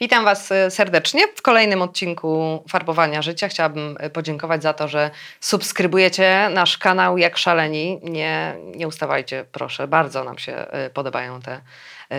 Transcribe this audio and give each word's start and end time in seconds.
Witam 0.00 0.24
Was 0.24 0.52
e, 0.52 0.70
serdecznie 0.70 1.28
w 1.36 1.42
kolejnym 1.42 1.82
odcinku 1.82 2.62
Farbowania 2.68 3.22
Życia. 3.22 3.48
Chciałabym 3.48 3.96
e, 4.00 4.10
podziękować 4.10 4.62
za 4.62 4.72
to, 4.72 4.88
że 4.88 5.10
subskrybujecie 5.40 6.48
nasz 6.54 6.78
kanał 6.78 7.18
jak 7.18 7.38
szaleni. 7.38 8.00
Nie, 8.02 8.56
nie 8.74 8.88
ustawajcie, 8.88 9.44
proszę. 9.52 9.88
Bardzo 9.88 10.24
nam 10.24 10.38
się 10.38 10.52
e, 10.52 10.90
podobają 10.90 11.40
te 11.40 11.60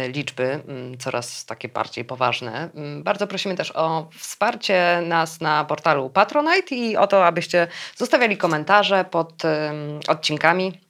liczby, 0.07 0.43
mm, 0.67 0.97
coraz 0.97 1.45
takie 1.45 1.69
bardziej 1.69 2.05
poważne. 2.05 2.69
Mm, 2.75 3.03
bardzo 3.03 3.27
prosimy 3.27 3.55
też 3.55 3.71
o 3.75 4.09
wsparcie 4.17 5.01
nas 5.05 5.41
na 5.41 5.65
portalu 5.65 6.09
Patronite 6.09 6.75
i 6.75 6.97
o 6.97 7.07
to, 7.07 7.25
abyście 7.25 7.67
zostawiali 7.95 8.37
komentarze 8.37 9.05
pod 9.05 9.43
odcinkami 10.07 10.86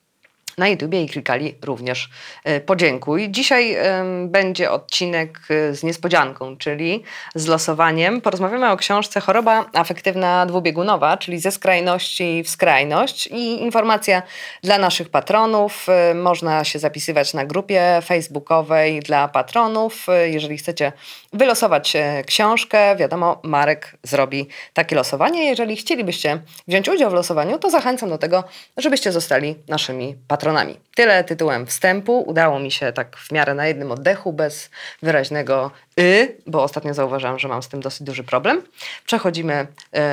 na 0.58 0.68
YouTubie 0.68 1.04
i 1.04 1.10
klikali 1.10 1.56
również 1.62 2.10
e, 2.44 2.62
podziękuj. 2.62 3.32
Dzisiaj 3.32 3.78
będzie 4.26 4.72
odcinek 4.72 5.40
e, 5.50 5.74
z 5.76 5.84
niespodzianką, 5.84 6.58
czyli 6.58 7.04
z 7.36 7.48
losowaniem. 7.48 8.22
Porozmawiamy 8.22 8.72
o 8.72 8.78
książce 8.78 9.20
Choroba 9.20 9.66
afektywna 9.74 10.46
dwubiegunowa, 10.46 11.18
czyli 11.18 11.40
ze 11.40 11.52
skrajności 11.52 12.44
w 12.44 12.50
skrajność 12.50 13.28
i 13.28 13.62
informacja 13.64 14.22
dla 14.64 14.78
naszych 14.78 15.10
patronów. 15.10 15.88
E, 15.90 16.14
można 16.14 16.64
się 16.64 16.80
zapisywać 16.80 17.34
na 17.34 17.46
grupie 17.46 18.00
facebookowej 18.06 19.00
dla 19.00 19.28
patronów. 19.28 20.08
Jeżeli 20.26 20.58
chcecie 20.58 20.92
wylosować 21.34 21.94
książkę, 22.26 22.96
wiadomo, 22.96 23.42
Marek 23.44 23.98
zrobi 24.04 24.48
takie 24.74 24.96
losowanie. 24.96 25.46
Jeżeli 25.46 25.76
chcielibyście 25.76 26.42
wziąć 26.68 26.90
udział 26.90 27.12
w 27.12 27.14
losowaniu, 27.14 27.60
to 27.60 27.70
zachęcam 27.70 28.10
do 28.10 28.18
tego, 28.18 28.44
żebyście 28.78 29.12
zostali 29.12 29.56
naszymi 29.68 30.16
patronami. 30.28 30.78
Tyle 30.96 31.24
tytułem 31.24 31.68
wstępu. 31.68 32.22
Udało 32.22 32.60
mi 32.60 32.72
się 32.72 32.92
tak 32.92 33.18
w 33.18 33.32
miarę 33.32 33.54
na 33.54 33.68
jednym 33.68 33.92
oddechu, 33.92 34.34
bez 34.34 34.70
wyraźnego 35.02 35.72
y, 36.00 36.38
bo 36.48 36.64
ostatnio 36.64 36.94
zauważyłam, 36.94 37.40
że 37.40 37.48
mam 37.48 37.64
z 37.64 37.68
tym 37.68 37.80
dosyć 37.82 38.04
duży 38.04 38.24
problem. 38.24 38.62
Przechodzimy 39.06 39.68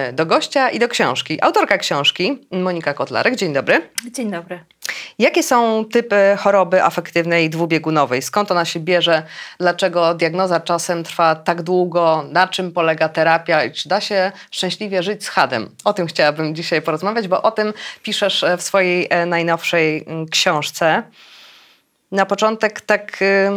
y, 0.09 0.13
do 0.13 0.27
gościa 0.27 0.71
i 0.71 0.79
do 0.79 0.89
książki. 0.89 1.43
Autorka 1.43 1.79
książki, 1.79 2.47
Monika 2.51 2.95
Kotlarek. 2.95 3.37
Dzień 3.37 3.53
dobry. 3.53 3.89
Dzień 4.13 4.31
dobry. 4.31 4.65
Jakie 5.19 5.43
są 5.43 5.85
typy 5.85 6.37
choroby 6.39 6.83
afektywnej 6.83 7.51
dwubiegunowej? 7.51 8.23
Skąd 8.23 8.51
ona 8.51 8.65
się 8.65 8.81
bierze? 8.81 9.23
Dlaczego 9.59 10.15
diagnoza 10.15 10.61
czasem 10.61 11.05
trwa 11.05 11.35
tak 11.35 11.63
długo? 11.63 12.25
Na 12.31 12.49
czym 12.49 12.73
polega 12.73 13.09
terapia? 13.09 13.65
I 13.65 13.73
czy 13.73 13.89
da 13.89 14.01
się 14.01 14.33
szczęśliwie 14.51 15.03
żyć 15.03 15.25
z 15.25 15.29
hadem? 15.29 15.71
O 15.85 15.93
tym 15.93 16.07
chciałabym 16.07 16.55
dzisiaj 16.55 16.83
porozmawiać, 16.83 17.29
bo 17.29 17.43
o 17.43 17.51
tym 17.51 17.73
piszesz 18.03 18.43
e, 18.43 18.57
w 18.57 18.63
swojej 18.63 19.07
e, 19.11 19.27
najnowszej 19.27 20.05
mm, 20.07 20.27
książce. 20.29 21.03
Na 22.13 22.27
początek 22.27 22.81
tak, 22.81 23.23
y, 23.23 23.51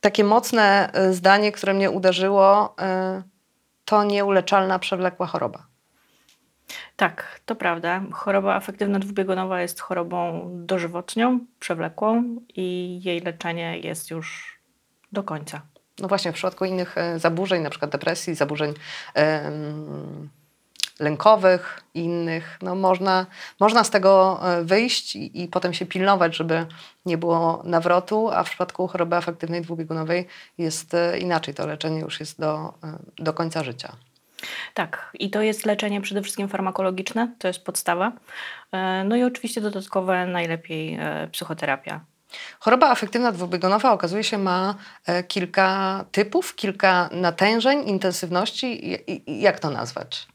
takie 0.00 0.24
mocne 0.24 0.90
y, 1.10 1.14
zdanie, 1.14 1.52
które 1.52 1.74
mnie 1.74 1.90
uderzyło, 1.90 2.74
to 3.84 4.04
nieuleczalna 4.04 4.78
przewlekła 4.78 5.26
choroba. 5.26 5.71
Tak, 7.02 7.40
to 7.46 7.54
prawda. 7.54 8.02
Choroba 8.12 8.54
afektywna 8.54 8.98
dwubiegunowa 8.98 9.60
jest 9.60 9.80
chorobą 9.80 10.48
dożywotnią, 10.66 11.40
przewlekłą 11.60 12.36
i 12.56 13.00
jej 13.04 13.20
leczenie 13.20 13.78
jest 13.78 14.10
już 14.10 14.58
do 15.12 15.22
końca. 15.22 15.60
No 16.00 16.08
właśnie, 16.08 16.32
w 16.32 16.34
przypadku 16.34 16.64
innych 16.64 16.98
e, 16.98 17.18
zaburzeń, 17.18 17.62
na 17.62 17.70
przykład 17.70 17.90
depresji, 17.90 18.34
zaburzeń 18.34 18.74
lękowych 21.00 21.84
i 21.94 22.00
innych, 22.00 22.58
no 22.62 22.74
można, 22.74 23.26
można 23.60 23.84
z 23.84 23.90
tego 23.90 24.40
e, 24.42 24.64
wyjść 24.64 25.16
i, 25.16 25.42
i, 25.42 25.48
potem 25.48 25.74
się 25.74 25.86
pilnować, 25.86 26.36
żeby 26.36 26.66
nie 27.06 27.18
było 27.18 27.62
nawrotu, 27.64 28.30
a 28.30 28.42
w 28.44 28.48
przypadku 28.48 28.88
choroby 28.88 29.16
afektywnej 29.16 29.62
dwubiegunowej 29.62 30.26
jest 30.58 30.94
e, 30.94 31.18
inaczej. 31.18 31.54
To 31.54 31.66
leczenie 31.66 32.00
już 32.00 32.20
jest 32.20 32.40
do, 32.40 32.74
do 33.18 33.32
końca 33.32 33.64
życia. 33.64 33.96
Tak, 34.74 35.10
i 35.18 35.30
to 35.30 35.42
jest 35.42 35.66
leczenie 35.66 36.00
przede 36.00 36.22
wszystkim 36.22 36.48
farmakologiczne, 36.48 37.34
to 37.38 37.48
jest 37.48 37.64
podstawa. 37.64 38.12
E, 38.72 39.04
no 39.04 39.16
i 39.16 39.22
oczywiście 39.22 39.60
dodatkowe 39.60 40.26
najlepiej 40.26 40.94
e, 41.00 41.28
psychoterapia. 41.32 42.00
Choroba 42.58 42.90
afektywna 42.90 43.32
dwubiegunowa 43.32 43.92
okazuje 43.92 44.24
się 44.24 44.38
ma 44.38 44.74
e, 45.06 45.22
kilka 45.24 46.04
typów, 46.12 46.54
kilka 46.54 47.08
natężeń, 47.12 47.88
intensywności. 47.88 48.98
Jak 49.26 49.60
to 49.60 49.70
nazwać? 49.70 50.26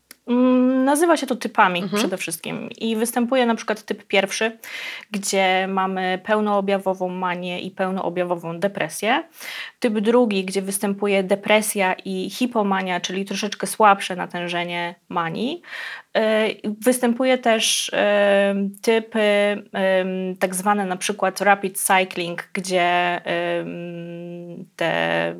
Nazywa 0.87 1.17
się 1.17 1.27
to 1.27 1.35
typami 1.35 1.81
mhm. 1.81 1.99
przede 1.99 2.17
wszystkim 2.17 2.69
i 2.69 2.95
występuje 2.95 3.45
na 3.45 3.55
przykład 3.55 3.83
typ 3.83 4.03
pierwszy, 4.03 4.57
gdzie 5.11 5.67
mamy 5.69 6.19
pełnoobjawową 6.23 7.09
manię 7.09 7.61
i 7.61 7.71
pełnoobjawową 7.71 8.59
depresję. 8.59 9.23
Typ 9.79 9.99
drugi, 9.99 10.45
gdzie 10.45 10.61
występuje 10.61 11.23
depresja 11.23 11.93
i 12.05 12.29
hipomania, 12.29 12.99
czyli 12.99 13.25
troszeczkę 13.25 13.67
słabsze 13.67 14.15
natężenie 14.15 14.95
manii. 15.09 15.61
E, 16.15 16.47
występuje 16.81 17.37
też 17.37 17.91
e, 17.93 18.55
typy 18.81 19.21
tak 20.39 20.55
zwane 20.55 20.85
na 20.85 20.95
przykład 20.95 21.41
rapid 21.41 21.79
cycling, 21.79 22.49
gdzie 22.53 23.21
te 24.75 25.35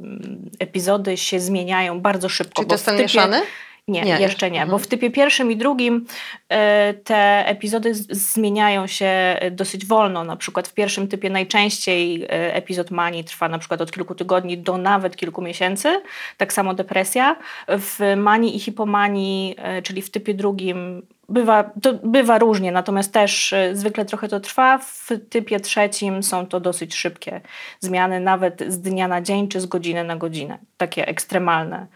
epizody 0.59 1.18
się 1.18 1.40
zmieniają 1.40 2.02
bardzo 2.02 2.30
szybko. 2.30 2.53
Czyli 2.56 2.68
to 2.68 2.74
jest 2.74 2.86
ten 2.86 2.97
mieszany? 2.97 3.41
Nie, 3.88 4.02
nie, 4.02 4.20
jeszcze 4.20 4.52
nie, 4.52 4.59
bo 4.59 4.64
mhm. 4.64 4.80
w 4.80 4.88
typie 4.88 5.12
pierwszym 5.12 5.52
i 5.52 5.58
drugim 5.58 6.06
e, 6.50 6.94
te 6.94 7.48
epizody 7.48 7.94
zmieniają 8.09 8.88
się 8.88 9.40
dosyć 9.52 9.86
wolno. 9.86 10.24
Na 10.24 10.36
przykład 10.36 10.68
w 10.68 10.74
pierwszym 10.74 11.08
typie 11.08 11.30
najczęściej 11.30 12.24
e, 12.24 12.56
epizod 12.56 12.92
manii 12.92 13.24
trwa 13.24 13.50
na 13.50 13.59
przykład 13.59 13.81
od 13.81 13.92
kilku 13.92 14.16
tygodni 14.16 14.58
do 14.58 14.78
nawet 14.78 15.16
kilku 15.16 15.42
miesięcy. 15.42 16.02
Tak 16.38 16.53
samo 16.53 16.74
depresja. 16.74 17.36
W 17.68 18.14
manii 18.18 18.56
i 18.56 18.59
hipomanii, 18.59 19.56
e, 19.58 19.81
czyli 19.81 20.02
w 20.02 20.12
typie 20.12 20.34
drugim 20.34 21.02
Bywa, 21.30 21.72
bywa 22.04 22.38
różnie, 22.38 22.72
natomiast 22.72 23.14
też 23.14 23.54
zwykle 23.74 24.06
trochę 24.06 24.28
to 24.28 24.40
trwa. 24.40 24.78
W 24.78 25.09
typie 25.30 25.59
trzecim 25.59 26.24
są 26.24 26.46
to 26.46 26.59
dosyć 26.59 26.96
szybkie 26.96 27.42
zmiany, 27.80 28.19
nawet 28.19 28.64
z 28.68 28.81
dnia 28.81 29.08
na 29.08 29.22
dzień 29.22 29.48
czy 29.48 29.62
z 29.62 29.66
godziny 29.66 30.04
na 30.04 30.16
godzinę. 30.16 30.58
Takie 30.78 31.08
ekstremalne 31.08 31.88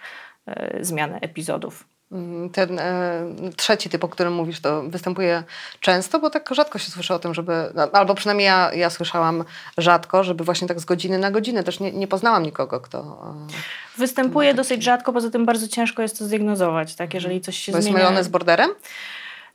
E, 0.48 0.84
zmiany 0.84 1.20
epizodów. 1.20 1.86
Mm, 2.12 2.50
ten 2.50 2.80
e, 2.80 3.24
trzeci 3.56 3.90
typ, 3.90 4.04
o 4.04 4.08
którym 4.08 4.34
mówisz, 4.34 4.60
to 4.60 4.84
występuje 4.84 5.44
często, 5.80 6.20
bo 6.20 6.30
tak 6.30 6.50
rzadko 6.56 6.80
się 6.80 6.92
słyszy 6.92 7.14
o 7.14 7.20
tym, 7.20 7.34
żeby, 7.34 7.54
no, 7.76 7.92
albo 7.92 8.16
przynajmniej 8.16 8.46
ja, 8.46 8.74
ja 8.74 8.90
słyszałam 8.90 9.44
rzadko, 9.78 10.24
żeby 10.24 10.44
właśnie 10.44 10.68
tak 10.68 10.80
z 10.80 10.86
godziny 10.86 11.18
na 11.18 11.32
godzinę. 11.32 11.64
Też 11.64 11.80
nie, 11.80 11.92
nie 11.92 12.08
poznałam 12.08 12.44
nikogo, 12.44 12.80
kto. 12.80 13.00
E, 13.00 14.00
występuje 14.00 14.54
dosyć 14.54 14.84
rzadko, 14.84 15.14
poza 15.14 15.30
tym 15.30 15.46
bardzo 15.46 15.68
ciężko 15.68 16.02
jest 16.02 16.20
to 16.20 16.26
zdiagnozować, 16.26 16.96
tak? 16.96 17.14
Jeżeli 17.14 17.42
coś 17.42 17.58
się 17.58 17.72
to 17.72 17.82
zmienia. 17.82 17.98
jest 17.98 18.10
mylone 18.10 18.24
z 18.24 18.28
borderem? 18.28 18.72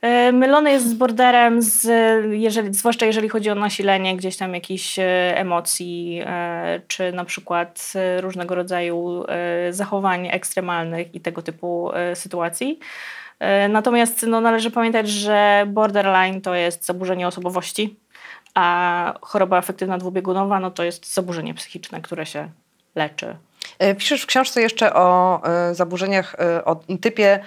E, 0.01 0.33
mylony 0.33 0.71
jest 0.71 0.91
z 0.91 0.95
borderem, 0.95 1.63
z, 1.63 1.87
jeżeli, 2.31 2.75
zwłaszcza 2.75 3.07
jeżeli 3.07 3.29
chodzi 3.29 3.51
o 3.51 3.55
nasilenie 3.55 4.17
gdzieś 4.17 4.37
tam 4.37 4.55
jakichś 4.55 4.99
e, 4.99 5.05
emocji, 5.37 6.21
e, 6.27 6.81
czy 6.89 7.13
na 7.13 7.25
przykład 7.25 7.93
różnego 8.21 8.55
rodzaju 8.55 9.25
zachowań 9.71 10.29
ekstremalnych 10.33 11.15
i 11.15 11.21
tego 11.21 11.43
typu 11.43 11.91
sytuacji. 12.15 12.79
Natomiast 13.69 14.27
no, 14.29 14.41
należy 14.41 14.71
pamiętać, 14.71 15.09
że 15.09 15.65
borderline 15.69 16.41
to 16.41 16.55
jest 16.55 16.87
zaburzenie 16.87 17.29
osobowości, 17.29 17.97
a 18.55 19.15
choroba 19.21 19.57
afektywna 19.57 19.99
dwubiegunowa 19.99 20.61
no, 20.61 20.71
to 20.71 20.85
jest 20.85 21.15
zaburzenie 21.15 21.55
psychiczne, 21.55 22.01
które 22.01 22.27
się 22.27 22.51
leczy. 22.95 23.37
Piszesz 23.99 24.23
w 24.23 24.27
książce 24.27 24.63
jeszcze 24.63 24.95
o 24.95 25.41
zaburzeniach 25.73 26.37
o 26.65 26.81
typie 27.01 27.41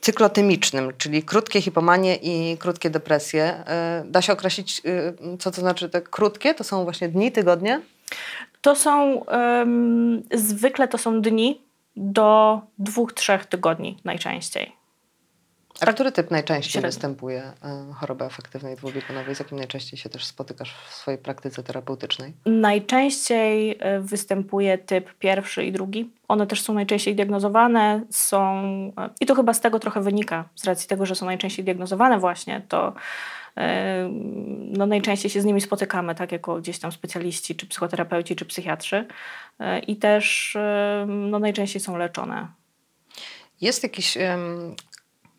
cyklotymicznym, 0.00 0.92
czyli 0.98 1.22
krótkie 1.22 1.60
hipomanie 1.60 2.16
i 2.16 2.58
krótkie 2.58 2.90
depresje. 2.90 3.42
E, 3.44 4.02
da 4.06 4.22
się 4.22 4.32
określić, 4.32 4.82
e, 4.84 5.38
co 5.38 5.50
to 5.50 5.60
znaczy 5.60 5.88
te 5.88 6.02
krótkie? 6.02 6.54
To 6.54 6.64
są 6.64 6.84
właśnie 6.84 7.08
dni, 7.08 7.32
tygodnie? 7.32 7.80
To 8.60 8.76
są, 8.76 9.12
um, 9.14 10.22
zwykle 10.34 10.88
to 10.88 10.98
są 10.98 11.20
dni 11.20 11.60
do 11.96 12.60
dwóch, 12.78 13.12
trzech 13.12 13.46
tygodni 13.46 13.96
najczęściej. 14.04 14.79
A 15.80 15.92
który 15.92 16.12
typ 16.12 16.30
najczęściej 16.30 16.72
średnio. 16.72 16.88
występuje 16.88 17.42
e, 17.42 17.92
choroby 17.94 18.24
afektywnej 18.24 18.76
dwubiegunowej? 18.76 19.34
Z 19.34 19.38
jakim 19.38 19.58
najczęściej 19.58 19.98
się 19.98 20.08
też 20.08 20.24
spotykasz 20.24 20.74
w 20.88 20.94
swojej 20.94 21.18
praktyce 21.18 21.62
terapeutycznej? 21.62 22.32
Najczęściej 22.46 23.76
e, 23.80 24.00
występuje 24.00 24.78
typ 24.78 25.14
pierwszy 25.14 25.64
i 25.64 25.72
drugi. 25.72 26.10
One 26.28 26.46
też 26.46 26.62
są 26.62 26.74
najczęściej 26.74 27.14
diagnozowane, 27.14 28.04
są, 28.10 28.62
e, 28.98 29.10
i 29.20 29.26
to 29.26 29.34
chyba 29.34 29.54
z 29.54 29.60
tego 29.60 29.78
trochę 29.78 30.00
wynika, 30.00 30.44
z 30.54 30.64
racji 30.64 30.88
tego, 30.88 31.06
że 31.06 31.14
są 31.14 31.26
najczęściej 31.26 31.64
diagnozowane 31.64 32.18
właśnie, 32.18 32.62
to 32.68 32.94
no 34.62 34.86
najczęściej 34.86 35.30
się 35.30 35.40
z 35.40 35.44
nimi 35.44 35.60
spotykamy, 35.60 36.14
tak, 36.14 36.32
jako 36.32 36.56
gdzieś 36.56 36.78
tam 36.78 36.92
specjaliści, 36.92 37.56
czy 37.56 37.66
psychoterapeuci, 37.66 38.36
czy 38.36 38.44
psychiatrzy 38.44 39.06
i 39.86 39.96
też 39.96 40.56
no, 41.06 41.38
najczęściej 41.38 41.80
są 41.80 41.96
leczone. 41.96 42.48
Jest 43.60 43.82
jakiś 43.82 44.16
um, 44.16 44.76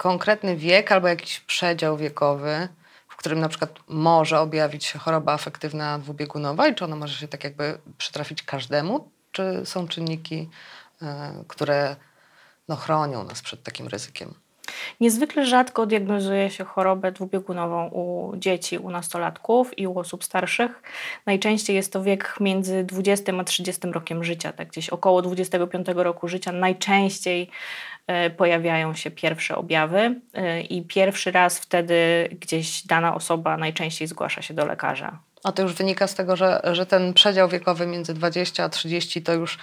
konkretny 0.01 0.57
wiek 0.57 0.91
albo 0.91 1.07
jakiś 1.07 1.39
przedział 1.39 1.97
wiekowy, 1.97 2.67
w 3.07 3.15
którym 3.15 3.39
na 3.39 3.49
przykład 3.49 3.79
może 3.87 4.39
objawić 4.39 4.85
się 4.85 4.99
choroba 4.99 5.33
afektywna 5.33 5.99
dwubiegunowa 5.99 6.67
i 6.67 6.75
czy 6.75 6.85
ona 6.85 6.95
może 6.95 7.15
się 7.15 7.27
tak 7.27 7.43
jakby 7.43 7.77
przytrafić 7.97 8.43
każdemu, 8.43 9.11
czy 9.31 9.61
są 9.65 9.87
czynniki, 9.87 10.49
y, 11.01 11.05
które 11.47 11.95
no, 12.67 12.75
chronią 12.75 13.23
nas 13.23 13.41
przed 13.41 13.63
takim 13.63 13.87
ryzykiem? 13.87 14.33
Niezwykle 14.99 15.45
rzadko 15.45 15.85
diagnozuje 15.85 16.49
się 16.49 16.63
chorobę 16.63 17.11
dwubiegunową 17.11 17.87
u 17.87 18.33
dzieci, 18.37 18.77
u 18.77 18.89
nastolatków 18.89 19.79
i 19.79 19.87
u 19.87 19.99
osób 19.99 20.23
starszych. 20.23 20.81
Najczęściej 21.25 21.75
jest 21.75 21.93
to 21.93 22.03
wiek 22.03 22.35
między 22.39 22.83
20 22.83 23.33
a 23.39 23.43
30 23.43 23.81
rokiem 23.91 24.23
życia, 24.23 24.53
tak 24.53 24.67
gdzieś 24.67 24.89
około 24.89 25.21
25 25.21 25.87
roku 25.95 26.27
życia 26.27 26.51
najczęściej 26.51 27.49
e, 28.07 28.29
pojawiają 28.29 28.93
się 28.93 29.11
pierwsze 29.11 29.55
objawy 29.55 30.15
e, 30.33 30.61
i 30.61 30.81
pierwszy 30.81 31.31
raz 31.31 31.59
wtedy 31.59 32.29
gdzieś 32.39 32.87
dana 32.87 33.15
osoba 33.15 33.57
najczęściej 33.57 34.07
zgłasza 34.07 34.41
się 34.41 34.53
do 34.53 34.65
lekarza. 34.65 35.19
A 35.43 35.51
to 35.51 35.61
już 35.61 35.73
wynika 35.73 36.07
z 36.07 36.15
tego, 36.15 36.35
że, 36.35 36.61
że 36.71 36.85
ten 36.85 37.13
przedział 37.13 37.49
wiekowy 37.49 37.87
między 37.87 38.13
20 38.13 38.63
a 38.63 38.69
30 38.69 39.21
to 39.21 39.33
już 39.33 39.57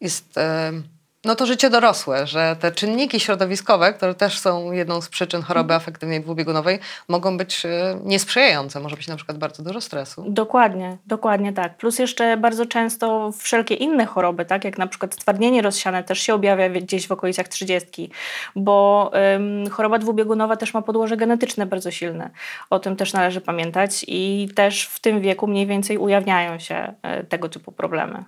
jest... 0.00 0.36
Yy 0.36 0.99
no 1.24 1.34
to 1.34 1.46
życie 1.46 1.70
dorosłe, 1.70 2.26
że 2.26 2.56
te 2.60 2.72
czynniki 2.72 3.20
środowiskowe, 3.20 3.92
które 3.92 4.14
też 4.14 4.38
są 4.38 4.72
jedną 4.72 5.00
z 5.00 5.08
przyczyn 5.08 5.42
choroby 5.42 5.74
afektywnej 5.74 6.20
dwubiegunowej, 6.20 6.78
mogą 7.08 7.36
być 7.36 7.66
e, 7.66 8.00
niesprzyjające. 8.04 8.80
Może 8.80 8.96
być 8.96 9.08
na 9.08 9.16
przykład 9.16 9.38
bardzo 9.38 9.62
dużo 9.62 9.80
stresu. 9.80 10.24
Dokładnie, 10.28 10.96
dokładnie 11.06 11.52
tak. 11.52 11.76
Plus 11.76 11.98
jeszcze 11.98 12.36
bardzo 12.36 12.66
często 12.66 13.32
wszelkie 13.32 13.74
inne 13.74 14.06
choroby, 14.06 14.44
tak 14.44 14.64
jak 14.64 14.78
na 14.78 14.86
przykład 14.86 15.14
stwardnienie 15.14 15.62
rozsiane 15.62 16.04
też 16.04 16.20
się 16.20 16.34
objawia 16.34 16.68
gdzieś 16.68 17.06
w 17.06 17.12
okolicach 17.12 17.48
trzydziestki, 17.48 18.10
bo 18.56 19.10
ym, 19.36 19.70
choroba 19.70 19.98
dwubiegunowa 19.98 20.56
też 20.56 20.74
ma 20.74 20.82
podłoże 20.82 21.16
genetyczne 21.16 21.66
bardzo 21.66 21.90
silne. 21.90 22.30
O 22.70 22.78
tym 22.78 22.96
też 22.96 23.12
należy 23.12 23.40
pamiętać 23.40 24.04
i 24.08 24.48
też 24.54 24.86
w 24.86 25.00
tym 25.00 25.20
wieku 25.20 25.46
mniej 25.46 25.66
więcej 25.66 25.98
ujawniają 25.98 26.58
się 26.58 26.94
y, 27.20 27.24
tego 27.24 27.48
typu 27.48 27.72
problemy 27.72 28.24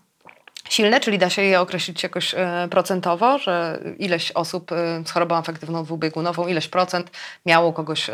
silne, 0.73 1.01
czyli 1.01 1.19
da 1.19 1.31
się 1.31 1.43
je 1.43 1.61
określić 1.61 2.03
jakoś 2.03 2.35
e, 2.35 2.69
procentowo, 2.71 3.39
że 3.39 3.81
ileś 3.99 4.33
osób 4.33 4.73
e, 4.73 5.03
z 5.07 5.11
chorobą 5.11 5.37
afektywną 5.37 5.85
dwubiegunową, 5.85 6.47
ileś 6.47 6.69
procent 6.69 7.11
miało 7.47 7.73
kogoś 7.73 8.11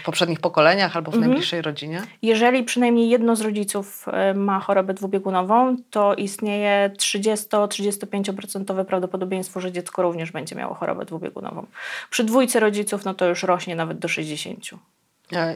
w 0.00 0.04
poprzednich 0.04 0.40
pokoleniach 0.40 0.96
albo 0.96 1.10
w 1.10 1.14
mhm. 1.14 1.30
najbliższej 1.30 1.62
rodzinie? 1.62 2.02
Jeżeli 2.22 2.64
przynajmniej 2.64 3.08
jedno 3.08 3.36
z 3.36 3.40
rodziców 3.40 4.06
e, 4.12 4.34
ma 4.34 4.60
chorobę 4.60 4.94
dwubiegunową, 4.94 5.76
to 5.90 6.14
istnieje 6.14 6.90
30-35% 6.98 8.84
prawdopodobieństwo, 8.84 9.60
że 9.60 9.72
dziecko 9.72 10.02
również 10.02 10.32
będzie 10.32 10.56
miało 10.56 10.74
chorobę 10.74 11.04
dwubiegunową. 11.04 11.66
Przy 12.10 12.24
dwójce 12.24 12.60
rodziców 12.60 13.04
no 13.04 13.14
to 13.14 13.26
już 13.26 13.42
rośnie 13.42 13.76
nawet 13.76 13.98
do 13.98 14.08
60%. 14.08 14.76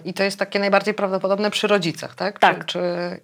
I 0.04 0.14
to 0.14 0.22
jest 0.22 0.38
takie 0.38 0.58
najbardziej 0.58 0.94
prawdopodobne 0.94 1.50
przy 1.50 1.66
rodzicach, 1.66 2.14
tak? 2.14 2.38
Tak. 2.38 2.66
Czy, 2.66 2.78
czy, 2.78 3.20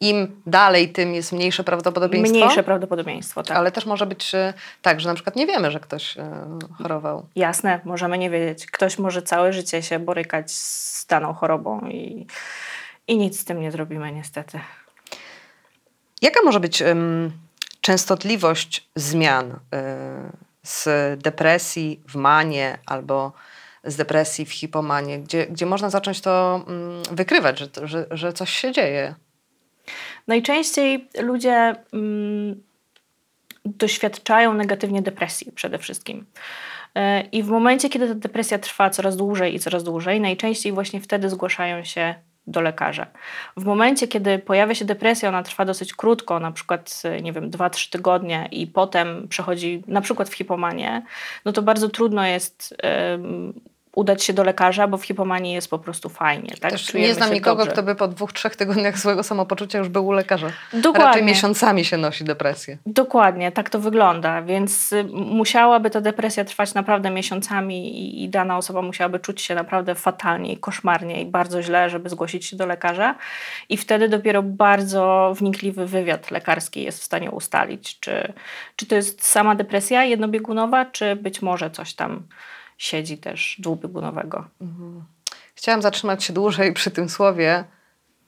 im 0.00 0.42
dalej, 0.46 0.92
tym 0.92 1.14
jest 1.14 1.32
mniejsze 1.32 1.64
prawdopodobieństwo. 1.64 2.38
Mniejsze 2.38 2.62
prawdopodobieństwo, 2.62 3.42
tak. 3.42 3.56
Ale 3.56 3.72
też 3.72 3.86
może 3.86 4.06
być 4.06 4.34
e, 4.34 4.54
tak, 4.82 5.00
że 5.00 5.08
na 5.08 5.14
przykład 5.14 5.36
nie 5.36 5.46
wiemy, 5.46 5.70
że 5.70 5.80
ktoś 5.80 6.18
e, 6.18 6.58
chorował. 6.82 7.26
Jasne, 7.36 7.80
możemy 7.84 8.18
nie 8.18 8.30
wiedzieć. 8.30 8.66
Ktoś 8.66 8.98
może 8.98 9.22
całe 9.22 9.52
życie 9.52 9.82
się 9.82 9.98
borykać 9.98 10.52
z 10.52 11.06
daną 11.06 11.34
chorobą 11.34 11.80
i, 11.80 12.26
i 13.08 13.18
nic 13.18 13.40
z 13.40 13.44
tym 13.44 13.60
nie 13.60 13.72
zrobimy 13.72 14.12
niestety. 14.12 14.60
Jaka 16.22 16.42
może 16.44 16.60
być 16.60 16.82
um, 16.82 17.32
częstotliwość 17.80 18.88
zmian 18.96 19.50
y, 19.50 19.56
z 20.62 20.88
depresji 21.22 22.00
w 22.08 22.14
manię 22.14 22.78
albo 22.86 23.32
z 23.84 23.96
depresji 23.96 24.46
w 24.46 24.52
hipomanię, 24.52 25.18
gdzie, 25.18 25.46
gdzie 25.46 25.66
można 25.66 25.90
zacząć 25.90 26.20
to 26.20 26.64
um, 26.66 27.02
wykrywać, 27.10 27.58
że, 27.58 27.68
że, 27.82 28.06
że 28.10 28.32
coś 28.32 28.50
się 28.50 28.72
dzieje? 28.72 29.14
Najczęściej 30.26 31.08
ludzie 31.20 31.74
mm, 31.92 32.62
doświadczają 33.64 34.54
negatywnie 34.54 35.02
depresji 35.02 35.52
przede 35.52 35.78
wszystkim. 35.78 36.26
E, 36.94 37.20
I 37.20 37.42
w 37.42 37.48
momencie, 37.48 37.88
kiedy 37.88 38.08
ta 38.08 38.14
depresja 38.14 38.58
trwa 38.58 38.90
coraz 38.90 39.16
dłużej 39.16 39.54
i 39.54 39.58
coraz 39.58 39.84
dłużej, 39.84 40.20
najczęściej 40.20 40.72
właśnie 40.72 41.00
wtedy 41.00 41.30
zgłaszają 41.30 41.84
się 41.84 42.14
do 42.46 42.60
lekarza. 42.60 43.06
W 43.56 43.64
momencie, 43.64 44.08
kiedy 44.08 44.38
pojawia 44.38 44.74
się 44.74 44.84
depresja, 44.84 45.28
ona 45.28 45.42
trwa 45.42 45.64
dosyć 45.64 45.94
krótko, 45.94 46.40
na 46.40 46.52
przykład, 46.52 47.02
nie 47.22 47.32
wiem, 47.32 47.50
2-3 47.50 47.90
tygodnie 47.90 48.48
i 48.50 48.66
potem 48.66 49.28
przechodzi 49.28 49.82
na 49.86 50.00
przykład 50.00 50.28
w 50.28 50.34
hipomanię, 50.34 51.02
no 51.44 51.52
to 51.52 51.62
bardzo 51.62 51.88
trudno 51.88 52.26
jest 52.26 52.76
udać 53.94 54.24
się 54.24 54.32
do 54.32 54.44
lekarza, 54.44 54.88
bo 54.88 54.96
w 54.96 55.04
hipomanii 55.04 55.52
jest 55.52 55.70
po 55.70 55.78
prostu 55.78 56.08
fajnie. 56.08 56.54
Tak? 56.60 56.70
Też 56.70 56.94
nie 56.94 57.14
znam 57.14 57.32
nikogo, 57.32 57.56
dobrze. 57.56 57.72
kto 57.72 57.82
by 57.82 57.94
po 57.94 58.08
dwóch, 58.08 58.32
trzech 58.32 58.56
tygodniach 58.56 58.98
złego 58.98 59.22
samopoczucia 59.22 59.78
już 59.78 59.88
był 59.88 60.06
u 60.06 60.12
lekarza. 60.12 60.50
Dokładnie. 60.72 61.06
Raczej 61.06 61.24
miesiącami 61.24 61.84
się 61.84 61.96
nosi 61.96 62.24
depresję. 62.24 62.78
Dokładnie, 62.86 63.52
tak 63.52 63.70
to 63.70 63.80
wygląda, 63.80 64.42
więc 64.42 64.92
y, 64.92 65.04
musiałaby 65.12 65.90
ta 65.90 66.00
depresja 66.00 66.44
trwać 66.44 66.74
naprawdę 66.74 67.10
miesiącami 67.10 68.00
i, 68.00 68.24
i 68.24 68.28
dana 68.28 68.56
osoba 68.56 68.82
musiałaby 68.82 69.18
czuć 69.18 69.42
się 69.42 69.54
naprawdę 69.54 69.94
fatalnie 69.94 70.52
i 70.52 70.56
koszmarnie 70.56 71.22
i 71.22 71.26
bardzo 71.26 71.62
źle, 71.62 71.90
żeby 71.90 72.08
zgłosić 72.08 72.46
się 72.46 72.56
do 72.56 72.66
lekarza 72.66 73.14
i 73.68 73.76
wtedy 73.76 74.08
dopiero 74.08 74.42
bardzo 74.42 75.32
wnikliwy 75.38 75.86
wywiad 75.86 76.30
lekarski 76.30 76.82
jest 76.82 77.00
w 77.00 77.04
stanie 77.04 77.30
ustalić, 77.30 78.00
czy, 78.00 78.32
czy 78.76 78.86
to 78.86 78.94
jest 78.94 79.26
sama 79.26 79.54
depresja 79.54 80.04
jednobiegunowa, 80.04 80.84
czy 80.84 81.16
być 81.16 81.42
może 81.42 81.70
coś 81.70 81.94
tam 81.94 82.22
siedzi 82.78 83.18
też 83.18 83.56
dwubiegunowego. 83.58 84.44
Mhm. 84.60 85.04
Chciałam 85.54 85.82
zatrzymać 85.82 86.24
się 86.24 86.32
dłużej 86.32 86.72
przy 86.72 86.90
tym 86.90 87.08
słowie 87.08 87.64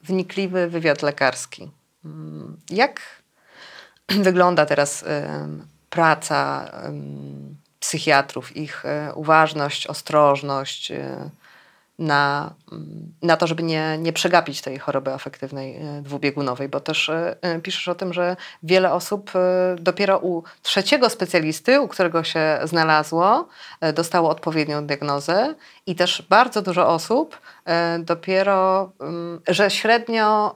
wnikliwy 0.02 0.68
wywiad 0.68 1.02
lekarski. 1.02 1.70
Mm, 2.04 2.56
jak 2.70 3.00
wygląda 4.26 4.66
teraz 4.66 5.04
praca 5.90 6.70
psychiatrów, 7.80 8.56
ich 8.56 8.84
e, 8.84 9.12
uważność, 9.14 9.86
ostrożność, 9.86 10.90
e, 10.90 11.30
na, 11.98 12.54
na 13.22 13.36
to, 13.36 13.46
żeby 13.46 13.62
nie, 13.62 13.98
nie 13.98 14.12
przegapić 14.12 14.60
tej 14.60 14.78
choroby 14.78 15.12
afektywnej 15.12 15.76
e, 15.76 16.02
dwubiegunowej, 16.02 16.68
bo 16.68 16.80
też 16.80 17.08
e, 17.08 17.36
e, 17.42 17.60
piszesz 17.60 17.88
o 17.88 17.94
tym, 17.94 18.12
że 18.12 18.36
wiele 18.62 18.92
osób 18.92 19.30
dopiero 19.78 20.18
u 20.18 20.42
trzeciego 20.62 21.10
specjalisty, 21.10 21.80
u 21.80 21.88
którego 21.88 22.24
się 22.24 22.58
znalazło, 22.64 23.48
dostało 23.94 24.30
odpowiednią 24.30 24.86
diagnozę 24.86 25.54
i 25.86 25.94
też 25.94 26.22
bardzo 26.30 26.62
dużo 26.62 26.88
osób 26.88 27.40
dopiero, 27.98 28.92
że 29.48 29.70
średnio 29.70 30.54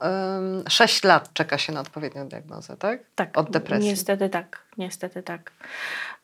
6 0.69 1.03
lat 1.03 1.33
czeka 1.33 1.57
się 1.57 1.73
na 1.73 1.81
odpowiednią 1.81 2.27
diagnozę, 2.27 2.77
tak? 2.77 2.99
Tak, 3.15 3.37
od 3.37 3.51
depresji. 3.51 3.89
Niestety 3.89 4.29
tak, 4.29 4.59
niestety 4.77 5.23
tak. 5.23 5.51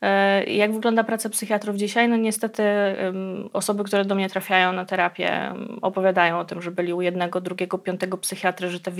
E, 0.02 0.44
jak 0.44 0.72
wygląda 0.72 1.04
praca 1.04 1.28
psychiatrów 1.28 1.76
dzisiaj? 1.76 2.08
No 2.08 2.16
niestety 2.16 2.62
osoby, 3.52 3.84
które 3.84 4.04
do 4.04 4.14
mnie 4.14 4.28
trafiają 4.30 4.72
na 4.72 4.84
terapię 4.84 5.54
opowiadają 5.82 6.38
o 6.38 6.44
tym, 6.44 6.62
że 6.62 6.70
byli 6.70 6.92
u 6.92 7.00
jednego, 7.00 7.40
drugiego, 7.40 7.78
piątego 7.78 8.18
psychiatry, 8.18 8.70
że 8.70 8.80
ta 8.80 8.90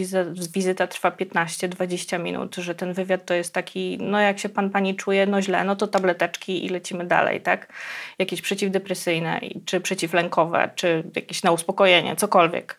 wizyta 0.54 0.86
trwa 0.86 1.10
15-20 1.10 2.20
minut, 2.20 2.56
że 2.56 2.74
ten 2.74 2.92
wywiad 2.92 3.24
to 3.24 3.34
jest 3.34 3.54
taki, 3.54 3.98
no 4.00 4.20
jak 4.20 4.38
się 4.38 4.48
pan, 4.48 4.70
pani 4.70 4.96
czuje, 4.96 5.26
no 5.26 5.42
źle, 5.42 5.64
no 5.64 5.76
to 5.76 5.86
tableteczki 5.86 6.66
i 6.66 6.68
lecimy 6.68 7.04
dalej, 7.04 7.40
tak? 7.40 7.72
Jakieś 8.18 8.42
przeciwdepresyjne, 8.42 9.40
czy 9.64 9.80
przeciwlękowe, 9.80 10.70
czy 10.74 11.04
jakieś 11.16 11.42
na 11.42 11.52
uspokojenie, 11.52 11.77
cokolwiek. 12.16 12.78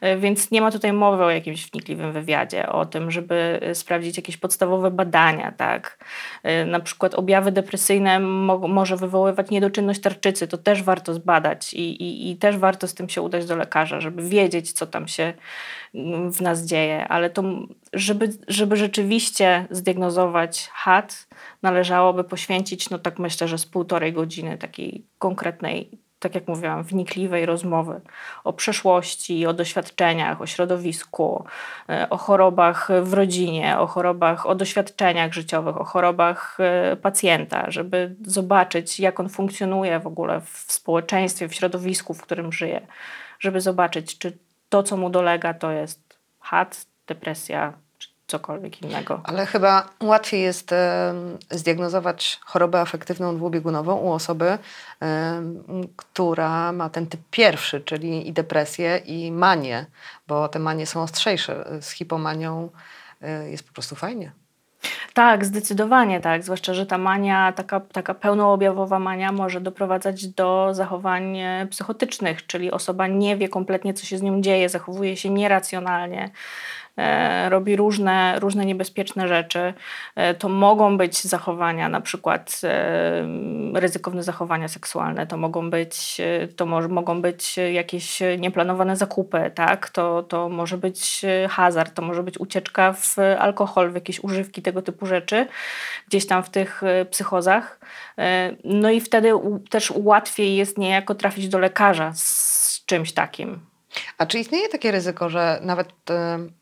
E, 0.00 0.16
więc 0.16 0.50
nie 0.50 0.60
ma 0.60 0.70
tutaj 0.70 0.92
mowy 0.92 1.24
o 1.24 1.30
jakimś 1.30 1.70
wnikliwym 1.70 2.12
wywiadzie, 2.12 2.68
o 2.68 2.86
tym, 2.86 3.10
żeby 3.10 3.58
e, 3.62 3.74
sprawdzić 3.74 4.16
jakieś 4.16 4.36
podstawowe 4.36 4.90
badania, 4.90 5.52
tak? 5.52 6.04
E, 6.42 6.64
na 6.64 6.80
przykład 6.80 7.14
objawy 7.14 7.52
depresyjne 7.52 8.20
mo 8.20 8.58
może 8.58 8.96
wywoływać 8.96 9.50
niedoczynność 9.50 10.00
tarczycy, 10.00 10.48
to 10.48 10.58
też 10.58 10.82
warto 10.82 11.14
zbadać 11.14 11.74
i, 11.74 12.02
i, 12.02 12.30
i 12.30 12.36
też 12.36 12.56
warto 12.56 12.88
z 12.88 12.94
tym 12.94 13.08
się 13.08 13.22
udać 13.22 13.46
do 13.46 13.56
lekarza, 13.56 14.00
żeby 14.00 14.28
wiedzieć, 14.28 14.72
co 14.72 14.86
tam 14.86 15.08
się 15.08 15.32
mm, 15.94 16.32
w 16.32 16.40
nas 16.40 16.66
dzieje, 16.66 17.08
ale 17.08 17.30
to, 17.30 17.42
żeby, 17.92 18.28
żeby 18.48 18.76
rzeczywiście 18.76 19.66
zdiagnozować 19.70 20.70
HAT, 20.72 21.28
należałoby 21.62 22.24
poświęcić, 22.24 22.90
no 22.90 22.98
tak 22.98 23.18
myślę, 23.18 23.48
że 23.48 23.58
z 23.58 23.66
półtorej 23.66 24.12
godziny 24.12 24.58
takiej 24.58 25.06
konkretnej 25.18 25.99
tak 26.20 26.34
jak 26.34 26.48
mówiłam, 26.48 26.82
wnikliwej 26.82 27.46
rozmowy 27.46 28.00
o 28.44 28.52
przeszłości, 28.52 29.46
o 29.46 29.52
doświadczeniach, 29.52 30.40
o 30.40 30.46
środowisku, 30.46 31.44
e, 31.88 32.10
o 32.10 32.16
chorobach 32.16 32.88
w 33.02 33.12
rodzinie, 33.12 33.78
o 33.78 33.86
chorobach, 33.86 34.46
o 34.46 34.54
doświadczeniach 34.54 35.32
życiowych, 35.32 35.80
o 35.80 35.84
chorobach 35.84 36.58
e, 36.60 36.96
pacjenta, 36.96 37.70
żeby 37.70 38.16
zobaczyć, 38.26 39.00
jak 39.00 39.20
on 39.20 39.28
funkcjonuje 39.28 40.00
w 40.00 40.06
ogóle 40.06 40.40
w 40.40 40.64
społeczeństwie, 40.72 41.48
w 41.48 41.54
środowisku, 41.54 42.14
w 42.14 42.22
którym 42.22 42.52
żyje, 42.52 42.86
żeby 43.38 43.60
zobaczyć, 43.60 44.18
czy 44.18 44.38
to, 44.68 44.82
co 44.82 44.96
mu 44.96 45.10
dolega, 45.10 45.54
to 45.54 45.70
jest 45.70 46.18
HAT, 46.40 46.86
depresja, 47.06 47.72
cokolwiek 48.30 48.82
innego. 48.82 49.20
Ale 49.24 49.46
chyba 49.46 49.88
łatwiej 50.02 50.42
jest 50.42 50.74
zdiagnozować 51.50 52.40
chorobę 52.44 52.80
afektywną 52.80 53.36
dwubiegunową 53.36 53.96
u 53.96 54.12
osoby, 54.12 54.58
która 55.96 56.72
ma 56.72 56.90
ten 56.90 57.06
typ 57.06 57.20
pierwszy, 57.30 57.80
czyli 57.80 58.28
i 58.28 58.32
depresję, 58.32 58.96
i 58.96 59.32
manię, 59.32 59.86
bo 60.28 60.48
te 60.48 60.58
manie 60.58 60.86
są 60.86 61.02
ostrzejsze. 61.02 61.64
Z 61.80 61.90
hipomanią 61.90 62.70
e, 63.22 63.50
jest 63.50 63.66
po 63.66 63.72
prostu 63.72 63.94
fajnie. 63.96 64.32
Tak, 65.14 65.44
zdecydowanie 65.44 66.20
tak. 66.20 66.42
Zwłaszcza, 66.42 66.74
że 66.74 66.86
ta 66.86 66.98
mania, 66.98 67.52
taka, 67.52 67.80
taka 67.80 68.14
pełnoobjawowa 68.14 68.98
mania 68.98 69.32
może 69.32 69.60
doprowadzać 69.60 70.26
do 70.26 70.68
zachowań 70.72 71.38
e, 71.38 71.66
psychotycznych, 71.70 72.46
czyli 72.46 72.70
osoba 72.70 73.06
nie 73.06 73.36
wie 73.36 73.48
kompletnie, 73.48 73.94
co 73.94 74.06
się 74.06 74.18
z 74.18 74.22
nią 74.22 74.40
dzieje, 74.40 74.68
zachowuje 74.68 75.16
się 75.16 75.30
nieracjonalnie. 75.30 76.30
E, 77.00 77.48
robi 77.48 77.76
różne, 77.76 78.38
różne 78.38 78.66
niebezpieczne 78.66 79.28
rzeczy. 79.28 79.74
E, 80.16 80.34
to 80.34 80.48
mogą 80.48 80.96
być 80.96 81.22
zachowania, 81.24 81.88
na 81.88 82.00
przykład 82.00 82.60
e, 82.64 83.24
ryzykowne 83.74 84.22
zachowania 84.22 84.68
seksualne, 84.68 85.26
to 85.26 85.36
mogą 85.36 85.70
być, 85.70 86.20
to 86.56 86.66
mo 86.66 86.88
mogą 86.88 87.22
być 87.22 87.56
jakieś 87.72 88.22
nieplanowane 88.38 88.96
zakupy, 88.96 89.50
tak? 89.54 89.90
to, 89.90 90.22
to 90.22 90.48
może 90.48 90.78
być 90.78 91.22
hazard, 91.48 91.94
to 91.94 92.02
może 92.02 92.22
być 92.22 92.40
ucieczka 92.40 92.92
w 92.92 93.16
alkohol, 93.38 93.90
w 93.90 93.94
jakieś 93.94 94.20
używki, 94.20 94.62
tego 94.62 94.82
typu 94.82 95.06
rzeczy, 95.06 95.46
gdzieś 96.08 96.26
tam 96.26 96.42
w 96.42 96.50
tych 96.50 96.82
psychozach. 97.10 97.80
No 98.64 98.90
i 98.90 99.00
wtedy 99.00 99.32
też 99.70 99.92
łatwiej 99.96 100.56
jest 100.56 100.78
niejako 100.78 101.14
trafić 101.14 101.48
do 101.48 101.58
lekarza 101.58 102.12
z 102.14 102.84
czymś 102.86 103.12
takim. 103.12 103.69
A 104.18 104.26
czy 104.26 104.38
istnieje 104.38 104.68
takie 104.68 104.90
ryzyko, 104.90 105.28
że 105.28 105.58
nawet 105.62 105.88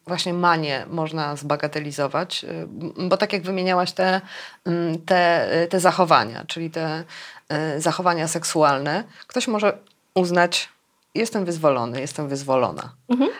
właśnie 0.06 0.34
manię 0.34 0.86
można 0.90 1.36
zbagatelizować? 1.36 2.44
E, 2.44 2.66
bo 3.08 3.16
tak 3.16 3.32
jak 3.32 3.42
wymieniałaś 3.42 3.92
te, 3.92 4.20
mm, 4.64 4.98
te, 4.98 5.48
te 5.70 5.80
zachowania, 5.80 6.44
czyli 6.46 6.70
te 6.70 7.04
e, 7.48 7.80
zachowania 7.80 8.28
seksualne, 8.28 9.04
ktoś 9.26 9.48
może 9.48 9.78
uznać, 10.14 10.68
jestem 11.14 11.44
wyzwolony, 11.44 12.00
jestem 12.00 12.28
wyzwolona. 12.28 12.92
Mhm. 13.08 13.30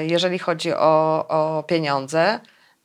Jeżeli 0.00 0.38
chodzi 0.38 0.74
o, 0.74 1.24
o 1.28 1.62
pieniądze, 1.62 2.40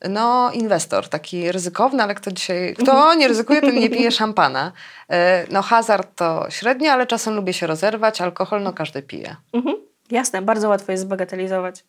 no, 0.09 0.51
inwestor, 0.51 1.09
taki 1.09 1.51
ryzykowny, 1.51 2.03
ale 2.03 2.15
kto 2.15 2.31
dzisiaj, 2.31 2.73
kto 2.73 2.91
mhm. 2.91 3.19
nie 3.19 3.27
ryzykuje, 3.27 3.61
ten 3.61 3.75
nie 3.75 3.89
pije 3.89 4.11
szampana. 4.21 4.71
No, 5.51 5.61
hazard 5.61 6.15
to 6.15 6.45
średnio, 6.49 6.91
ale 6.91 7.07
czasem 7.07 7.35
lubię 7.35 7.53
się 7.53 7.67
rozerwać, 7.67 8.21
alkohol, 8.21 8.63
no 8.63 8.73
każdy 8.73 9.01
pije. 9.01 9.35
Mhm. 9.53 9.84
Jasne, 10.11 10.41
bardzo 10.41 10.69
łatwo 10.69 10.91
jest 10.91 11.03
zbagatelizować. 11.03 11.83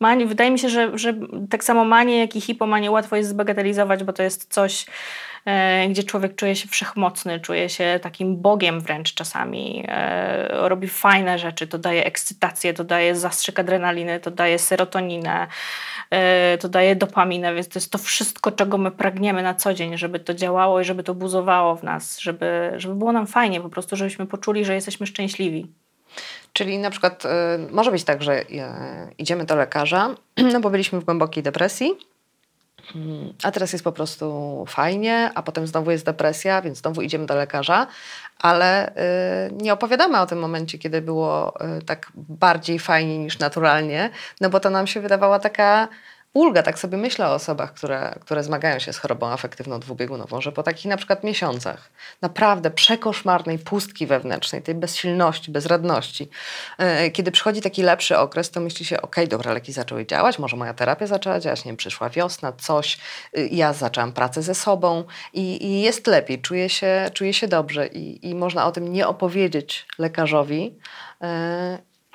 Mani, 0.00 0.26
wydaje 0.26 0.50
mi 0.50 0.58
się, 0.58 0.68
że, 0.68 0.98
że 0.98 1.14
tak 1.50 1.64
samo 1.64 1.84
manię, 1.84 2.18
jak 2.18 2.36
i 2.36 2.40
hipomanię 2.40 2.90
łatwo 2.90 3.16
jest 3.16 3.28
zbagatelizować, 3.28 4.04
bo 4.04 4.12
to 4.12 4.22
jest 4.22 4.52
coś, 4.52 4.86
e, 5.44 5.88
gdzie 5.88 6.02
człowiek 6.04 6.34
czuje 6.34 6.56
się 6.56 6.68
wszechmocny, 6.68 7.40
czuje 7.40 7.68
się 7.68 8.00
takim 8.02 8.36
bogiem 8.36 8.80
wręcz 8.80 9.14
czasami. 9.14 9.84
E, 9.88 10.68
robi 10.68 10.88
fajne 10.88 11.38
rzeczy, 11.38 11.66
to 11.66 11.78
daje 11.78 12.04
ekscytację, 12.04 12.74
to 12.74 12.84
daje 12.84 13.14
zastrzyk 13.14 13.58
adrenaliny, 13.60 14.20
to 14.20 14.30
daje 14.30 14.58
serotoninę, 14.58 15.46
e, 16.10 16.58
to 16.58 16.68
daje 16.68 16.96
dopaminę, 16.96 17.54
więc 17.54 17.68
to 17.68 17.78
jest 17.78 17.92
to 17.92 17.98
wszystko, 17.98 18.52
czego 18.52 18.78
my 18.78 18.90
pragniemy 18.90 19.42
na 19.42 19.54
co 19.54 19.74
dzień, 19.74 19.98
żeby 19.98 20.20
to 20.20 20.34
działało 20.34 20.80
i 20.80 20.84
żeby 20.84 21.02
to 21.02 21.14
buzowało 21.14 21.76
w 21.76 21.82
nas, 21.82 22.18
żeby, 22.18 22.72
żeby 22.76 22.94
było 22.94 23.12
nam 23.12 23.26
fajnie, 23.26 23.60
po 23.60 23.68
prostu 23.68 23.96
żebyśmy 23.96 24.26
poczuli, 24.26 24.64
że 24.64 24.74
jesteśmy 24.74 25.06
szczęśliwi. 25.06 25.72
Czyli 26.56 26.78
na 26.78 26.90
przykład 26.90 27.24
y, 27.24 27.28
może 27.70 27.90
być 27.90 28.04
tak, 28.04 28.22
że 28.22 28.42
y, 28.42 28.46
idziemy 29.18 29.44
do 29.44 29.56
lekarza, 29.56 30.14
no 30.52 30.60
bo 30.60 30.70
byliśmy 30.70 31.00
w 31.00 31.04
głębokiej 31.04 31.42
depresji, 31.42 31.92
mm, 32.94 33.32
a 33.42 33.50
teraz 33.50 33.72
jest 33.72 33.84
po 33.84 33.92
prostu 33.92 34.64
fajnie, 34.68 35.30
a 35.34 35.42
potem 35.42 35.66
znowu 35.66 35.90
jest 35.90 36.04
depresja, 36.04 36.62
więc 36.62 36.78
znowu 36.78 37.02
idziemy 37.02 37.26
do 37.26 37.34
lekarza, 37.34 37.86
ale 38.38 38.88
y, 38.88 38.92
nie 39.52 39.72
opowiadamy 39.72 40.20
o 40.20 40.26
tym 40.26 40.38
momencie, 40.38 40.78
kiedy 40.78 41.02
było 41.02 41.54
tak 41.86 42.12
bardziej 42.14 42.78
fajnie 42.78 43.18
niż 43.18 43.38
naturalnie, 43.38 44.10
no 44.40 44.50
bo 44.50 44.60
to 44.60 44.70
nam 44.70 44.86
się 44.86 45.00
wydawała 45.00 45.38
taka 45.38 45.88
ulga, 46.34 46.62
tak 46.62 46.78
sobie 46.78 46.98
myślę 46.98 47.28
o 47.28 47.34
osobach, 47.34 47.74
które, 47.74 48.14
które 48.20 48.44
zmagają 48.44 48.78
się 48.78 48.92
z 48.92 48.98
chorobą 48.98 49.26
afektywną 49.26 49.80
dwubiegunową, 49.80 50.40
że 50.40 50.52
po 50.52 50.62
takich 50.62 50.84
na 50.84 50.96
przykład 50.96 51.24
miesiącach 51.24 51.90
naprawdę 52.22 52.70
przekoszmarnej 52.70 53.58
pustki 53.58 54.06
wewnętrznej, 54.06 54.62
tej 54.62 54.74
bezsilności, 54.74 55.50
bezradności, 55.50 56.28
yy, 56.78 57.10
kiedy 57.10 57.30
przychodzi 57.30 57.60
taki 57.60 57.82
lepszy 57.82 58.18
okres, 58.18 58.50
to 58.50 58.60
myśli 58.60 58.86
się, 58.86 59.02
ok, 59.02 59.16
dobra, 59.28 59.52
leki 59.52 59.72
zaczęły 59.72 60.06
działać, 60.06 60.38
może 60.38 60.56
moja 60.56 60.74
terapia 60.74 61.06
zaczęła 61.06 61.40
działać, 61.40 61.64
nie 61.64 61.68
wiem, 61.68 61.76
przyszła 61.76 62.10
wiosna, 62.10 62.52
coś, 62.52 62.98
yy, 63.32 63.48
ja 63.48 63.72
zaczęłam 63.72 64.12
pracę 64.12 64.42
ze 64.42 64.54
sobą 64.54 65.04
i, 65.32 65.66
i, 65.66 65.82
jest 65.82 66.06
lepiej, 66.06 66.42
czuję 66.42 66.68
się, 66.68 67.10
czuję 67.14 67.34
się 67.34 67.48
dobrze 67.48 67.86
i, 67.86 68.28
i 68.30 68.34
można 68.34 68.66
o 68.66 68.72
tym 68.72 68.92
nie 68.92 69.08
opowiedzieć 69.08 69.86
lekarzowi, 69.98 70.78
yy, 71.20 71.28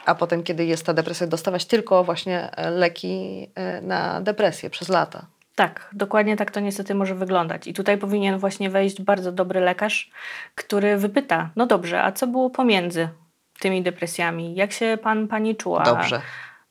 a 0.05 0.15
potem, 0.15 0.43
kiedy 0.43 0.65
jest 0.65 0.85
ta 0.85 0.93
depresja, 0.93 1.27
dostawać 1.27 1.65
tylko 1.65 2.03
właśnie 2.03 2.55
e, 2.55 2.69
leki 2.69 3.47
e, 3.55 3.81
na 3.81 4.21
depresję 4.21 4.69
przez 4.69 4.89
lata. 4.89 5.25
Tak, 5.55 5.89
dokładnie 5.93 6.37
tak 6.37 6.51
to 6.51 6.59
niestety 6.59 6.95
może 6.95 7.15
wyglądać. 7.15 7.67
I 7.67 7.73
tutaj 7.73 7.97
powinien 7.97 8.37
właśnie 8.37 8.69
wejść 8.69 9.01
bardzo 9.01 9.31
dobry 9.31 9.59
lekarz, 9.59 10.11
który 10.55 10.97
wypyta: 10.97 11.49
No 11.55 11.65
dobrze, 11.65 12.03
a 12.03 12.11
co 12.11 12.27
było 12.27 12.49
pomiędzy 12.49 13.09
tymi 13.59 13.83
depresjami? 13.83 14.55
Jak 14.55 14.71
się 14.71 14.97
pan, 15.03 15.27
pani 15.27 15.55
czuła? 15.55 15.83
Dobrze. 15.83 16.21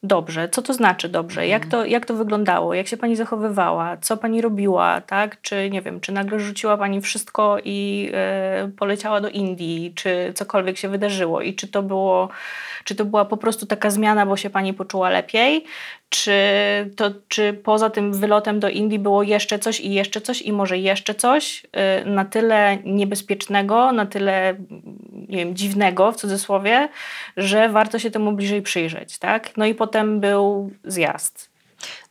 Dobrze, 0.03 0.49
co 0.49 0.63
to 0.63 0.75
znaczy 0.75 1.09
dobrze? 1.09 1.47
Jak 1.47 1.67
to, 1.67 1.85
jak 1.85 2.07
to 2.07 2.15
wyglądało? 2.15 2.75
Jak 2.75 2.87
się 2.87 2.97
pani 2.97 3.17
zachowywała? 3.17 3.97
Co 3.97 4.17
pani 4.17 4.41
robiła? 4.41 5.01
Tak? 5.01 5.41
Czy 5.43 5.71
nie 5.71 5.83
wiem, 5.83 6.01
czy 6.01 6.13
nagle 6.13 6.41
rzuciła 6.41 6.77
pani 6.77 7.01
wszystko 7.01 7.59
i 7.65 8.11
e, 8.15 8.71
poleciała 8.79 9.21
do 9.21 9.29
Indii? 9.29 9.93
Czy 9.95 10.33
cokolwiek 10.35 10.77
się 10.79 10.89
wydarzyło? 10.89 11.41
I 11.41 11.55
czy 11.55 11.69
to 11.69 11.83
było 11.83 12.29
czy 12.85 12.95
to 12.95 13.05
była 13.05 13.25
po 13.25 13.37
prostu 13.37 13.67
taka 13.67 13.91
zmiana, 13.91 14.27
bo 14.27 14.37
się 14.37 14.51
pani 14.51 14.75
poczuła 14.75 15.11
lepiej? 15.11 15.65
Czy, 16.11 16.33
to, 16.97 17.11
czy 17.29 17.53
poza 17.53 17.91
tym 17.91 18.13
wylotem 18.13 18.61
do 18.61 18.69
Indii 18.69 18.99
było 18.99 19.23
jeszcze 19.23 19.59
coś 19.59 19.81
i 19.81 19.95
jeszcze 19.95 20.21
coś 20.21 20.43
i 20.43 20.53
może 20.53 20.79
jeszcze 20.79 21.15
coś 21.15 21.67
y, 22.03 22.05
na 22.05 22.25
tyle 22.25 22.79
niebezpiecznego, 22.85 23.93
na 23.93 24.07
tyle 24.07 24.57
nie 25.29 25.37
wiem, 25.37 25.57
dziwnego 25.57 26.13
w 26.13 26.17
cudzysłowie, 26.17 26.89
że 27.37 27.69
warto 27.69 27.99
się 27.99 28.11
temu 28.11 28.33
bliżej 28.33 28.63
przyjrzeć. 28.63 29.19
Tak? 29.19 29.57
No 29.57 29.67
i 29.67 29.75
potem 29.75 30.21
był 30.21 30.71
zjazd. 30.85 31.50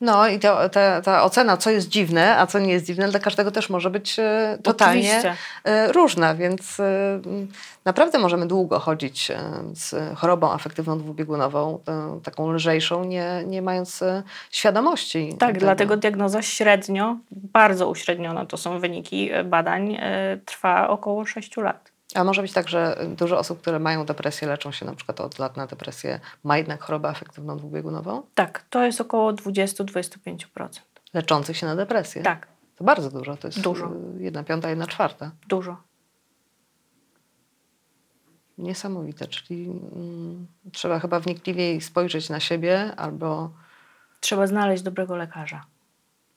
No 0.02 0.28
i 0.28 0.40
to, 0.40 0.70
ta, 0.70 1.02
ta, 1.02 1.24
ocena, 1.24 1.58
co 1.58 1.70
jest 1.70 1.90
dziwne, 1.90 2.38
a 2.38 2.48
co 2.48 2.60
nie 2.60 2.74
jest 2.74 2.86
dziwne, 2.86 3.10
dla 3.10 3.20
każdego 3.20 3.52
też 3.52 3.70
może 3.70 3.90
być 3.90 4.20
e, 4.20 4.58
totalnie 4.64 5.10
Oczywiście. 5.10 5.36
E, 5.64 5.92
różna, 5.92 6.36
więc 6.36 6.80
e, 6.80 7.20
naprawdę 7.86 8.20
możemy 8.20 8.48
długo 8.48 8.80
chodzić 8.80 9.32
z 9.74 10.18
chorobą 10.18 10.52
afektywną 10.52 11.00
dwubiegunową, 11.00 11.80
taką 12.24 12.52
lżejszą, 12.52 13.04
nie, 13.04 13.44
nie 13.48 13.62
mając 13.62 14.04
świadomości. 14.52 15.36
Tak, 15.40 15.50
tego. 15.50 15.60
dlatego 15.60 15.98
diagnoza 15.98 16.42
średnio, 16.42 17.18
bardzo 17.32 17.90
uśredniona 17.90 18.46
to 18.46 18.58
są 18.58 18.80
wyniki 18.80 19.30
badań, 19.46 19.98
trwa 20.46 20.90
około 20.90 21.26
6 21.26 21.58
lat. 21.58 21.99
A 22.16 22.24
może 22.24 22.42
być 22.42 22.54
tak, 22.54 22.70
że 22.70 22.98
dużo 23.18 23.40
osób, 23.40 23.62
które 23.62 23.80
mają 23.80 24.06
depresję, 24.06 24.48
leczą 24.48 24.72
się 24.72 24.86
na 24.86 24.96
przykład 24.96 25.22
od 25.22 25.40
lat 25.40 25.58
na 25.58 25.68
depresję, 25.68 26.20
ma 26.44 26.58
jednak 26.58 26.84
chorobę 26.84 27.10
afektywną 27.10 27.58
dwubiegunową? 27.58 28.24
Tak, 28.36 28.66
to 28.70 28.86
jest 28.86 29.02
około 29.02 29.34
20-25%. 29.34 30.68
Leczących 31.14 31.58
się 31.58 31.66
na 31.66 31.76
depresję? 31.76 32.24
Tak. 32.24 32.48
To 32.76 32.84
bardzo 32.84 33.12
dużo, 33.12 33.38
to 33.38 33.48
jest 33.48 33.62
dużo. 33.62 33.92
jedna 34.18 34.44
piąta, 34.44 34.70
jedna 34.70 34.88
czwarta. 34.88 35.32
Dużo. 35.48 35.78
Niesamowite, 38.58 39.28
czyli 39.28 39.66
mm, 39.66 40.48
trzeba 40.72 41.00
chyba 41.00 41.20
wnikliwiej 41.20 41.82
spojrzeć 41.82 42.30
na 42.30 42.40
siebie 42.40 42.96
albo... 42.96 43.52
Trzeba 44.20 44.48
znaleźć 44.48 44.84
dobrego 44.84 45.16
lekarza. 45.16 45.66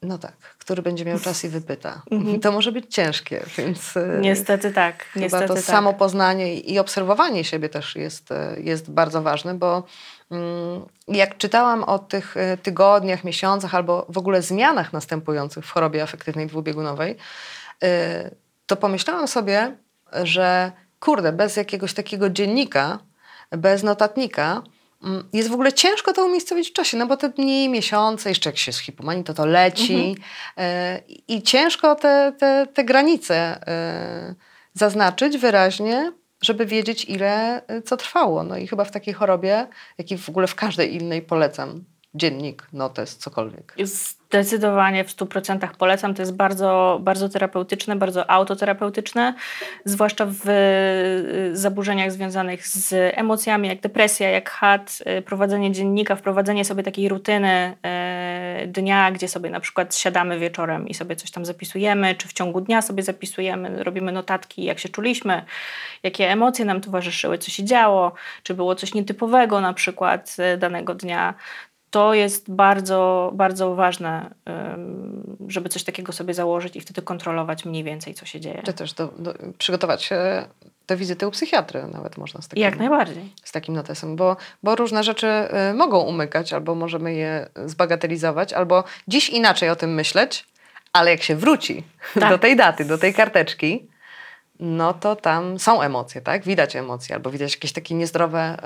No 0.03 0.19
tak, 0.19 0.37
który 0.59 0.83
będzie 0.83 1.05
miał 1.05 1.19
czas 1.19 1.45
i 1.45 1.49
wypyta. 1.59 2.03
Mhm. 2.11 2.41
To 2.41 2.53
może 2.53 2.73
być 2.73 2.95
ciężkie, 2.95 3.45
więc. 3.59 3.97
E, 3.97 4.19
niestety 4.21 4.73
tak. 4.73 5.05
Chyba 5.05 5.25
niestety 5.25 5.47
to 5.49 5.55
tak. 5.55 5.65
samo 5.65 5.95
poznanie 5.95 6.55
i 6.55 6.79
obserwowanie 6.79 7.45
siebie 7.45 7.69
też 7.69 7.97
jest, 7.97 8.33
e, 8.33 8.57
jest 8.61 8.91
bardzo 8.91 9.23
ważne, 9.23 9.55
bo 9.55 9.83
mm, 10.31 10.83
jak 11.09 11.37
czytałam 11.37 11.85
o 11.85 11.99
tych 11.99 12.37
e, 12.37 12.57
tygodniach, 12.57 13.25
miesiącach 13.25 13.75
albo 13.75 14.07
w 14.09 14.19
ogóle 14.19 14.43
zmianach 14.43 14.93
następujących 14.93 15.67
w 15.67 15.71
chorobie 15.71 16.03
afektywnej 16.03 16.47
dwubiegunowej, 16.47 17.17
to 18.67 18.77
pomyślałam 18.77 19.29
sobie, 19.29 19.77
że 20.23 20.73
kurde, 21.01 21.33
bez 21.33 21.57
jakiegoś 21.57 21.95
takiego 21.95 22.31
dziennika, 22.31 22.99
bez 23.51 23.83
notatnika, 23.83 24.63
jest 25.33 25.49
w 25.49 25.53
ogóle 25.53 25.73
ciężko 25.73 26.13
to 26.13 26.25
umiejscowić 26.25 26.71
w 26.71 26.73
czasie, 26.73 26.97
no 26.97 27.07
bo 27.07 27.17
te 27.17 27.29
dni, 27.29 27.69
miesiące, 27.69 28.29
jeszcze 28.29 28.51
jak 28.51 28.59
się 28.59 28.73
z 28.73 28.79
hipomanii, 28.79 29.25
to 29.25 29.35
to 29.35 29.47
leci 29.47 30.17
e, 30.59 31.03
i 31.29 31.43
ciężko 31.43 31.95
te, 31.95 32.33
te, 32.39 32.67
te 32.75 32.85
granice 32.85 33.35
e, 33.67 34.35
zaznaczyć 34.75 35.39
wyraźnie, 35.39 36.13
żeby 36.43 36.67
wiedzieć 36.67 37.05
ile 37.05 37.67
e, 37.67 37.83
co 37.83 37.97
trwało. 37.97 38.43
No 38.43 38.57
i 38.57 38.67
chyba 38.67 38.85
w 38.85 38.91
takiej 38.91 39.15
chorobie, 39.15 39.67
jak 39.99 40.11
i 40.11 40.19
w 40.19 40.29
ogóle 40.29 40.47
w 40.47 40.55
każdej 40.55 40.95
innej 40.95 41.23
polecam 41.23 41.85
dziennik, 42.15 42.67
notes, 42.73 43.17
cokolwiek. 43.17 43.75
Zdecydowanie 44.33 45.05
w 45.05 45.17
100% 45.17 45.69
polecam. 45.79 46.15
To 46.15 46.23
jest 46.23 46.37
bardzo, 46.37 46.99
bardzo 47.03 47.29
terapeutyczne, 47.29 47.97
bardzo 47.97 48.31
autoterapeutyczne, 48.31 49.35
zwłaszcza 49.85 50.27
w 50.27 50.49
y, 50.49 51.57
zaburzeniach 51.57 52.13
związanych 52.13 52.69
z 52.69 53.15
emocjami, 53.17 53.69
jak 53.69 53.81
depresja, 53.81 54.31
jak 54.31 54.51
HAD, 54.51 54.99
y, 55.19 55.23
prowadzenie 55.23 55.73
dziennika, 55.73 56.17
wprowadzenie 56.17 56.65
sobie 56.65 56.83
takiej 56.83 57.09
rutyny 57.09 57.77
y, 58.63 58.67
dnia, 58.67 59.13
gdzie 59.13 59.29
sobie 59.29 59.51
na 59.51 59.61
przykład 59.61 59.97
siadamy 59.97 60.39
wieczorem 60.39 60.89
i 60.89 60.95
sobie 60.95 61.17
coś 61.17 61.31
tam 61.31 61.45
zapisujemy, 61.45 62.15
czy 62.15 62.29
w 62.29 62.33
ciągu 62.33 62.61
dnia 62.61 62.83
sobie 62.83 63.03
zapisujemy, 63.03 63.85
robimy 63.85 64.13
notatki, 64.13 64.65
jak 64.65 64.79
się 64.79 64.89
czuliśmy, 64.89 65.45
jakie 66.03 66.31
emocje 66.31 66.65
nam 66.65 66.81
towarzyszyły, 66.81 67.39
co 67.39 67.51
się 67.51 67.65
działo, 67.65 68.13
czy 68.43 68.55
było 68.55 68.75
coś 68.75 68.95
nietypowego 68.95 69.61
na 69.61 69.73
przykład 69.73 70.37
danego 70.59 70.95
dnia 70.95 71.35
to 71.93 72.15
jest 72.15 72.51
bardzo, 72.51 73.31
bardzo 73.35 73.75
ważne, 73.75 74.35
żeby 75.49 75.69
coś 75.69 75.85
takiego 75.85 76.13
sobie 76.13 76.35
założyć 76.35 76.77
i 76.77 76.81
wtedy 76.81 77.03
kontrolować 77.03 77.65
mniej 77.65 77.85
więcej, 77.85 78.15
co 78.15 78.27
się 78.27 78.41
dzieje. 78.41 78.63
Czy 78.65 78.73
też 78.73 78.93
do, 78.93 79.07
do, 79.19 79.35
przygotować 79.59 80.03
się 80.03 80.45
do 80.87 80.97
wizyty 80.97 81.29
u 81.29 81.31
psychiatry 81.31 81.85
nawet 81.93 82.19
można 82.19 82.43
z 82.43 82.49
takim, 82.49 82.63
Jak 82.63 82.79
najbardziej. 82.79 83.33
Z 83.45 83.53
takim 83.53 83.75
notesem, 83.75 84.17
bo, 84.17 84.37
bo 84.63 84.77
różne 84.77 85.05
rzeczy 85.05 85.27
y, 85.71 85.75
mogą 85.75 86.01
umykać, 86.01 86.53
albo 86.53 86.75
możemy 86.75 87.15
je 87.15 87.49
zbagatelizować, 87.67 88.53
albo 88.53 88.85
dziś 89.09 89.31
inaczej 89.31 89.71
o 89.71 89.77
tym 89.77 89.95
myśleć, 89.95 90.47
ale 90.93 91.11
jak 91.11 91.23
się 91.23 91.37
wróci 91.37 91.85
tak. 92.21 92.31
do 92.31 92.39
tej 92.39 92.57
daty, 92.57 92.85
do 92.85 92.99
tej 92.99 93.15
karteczki, 93.15 93.89
no 94.61 94.95
to 94.95 95.17
tam 95.17 95.59
są 95.59 95.83
emocje, 95.83 96.21
tak? 96.21 96.45
Widać 96.45 96.77
emocje, 96.77 97.15
albo 97.15 97.31
widać 97.31 97.55
jakieś 97.55 97.73
takie 97.73 97.95
niezdrowe 97.95 98.57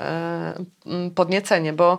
y, 0.85 1.11
podniecenie, 1.11 1.73
bo 1.73 1.97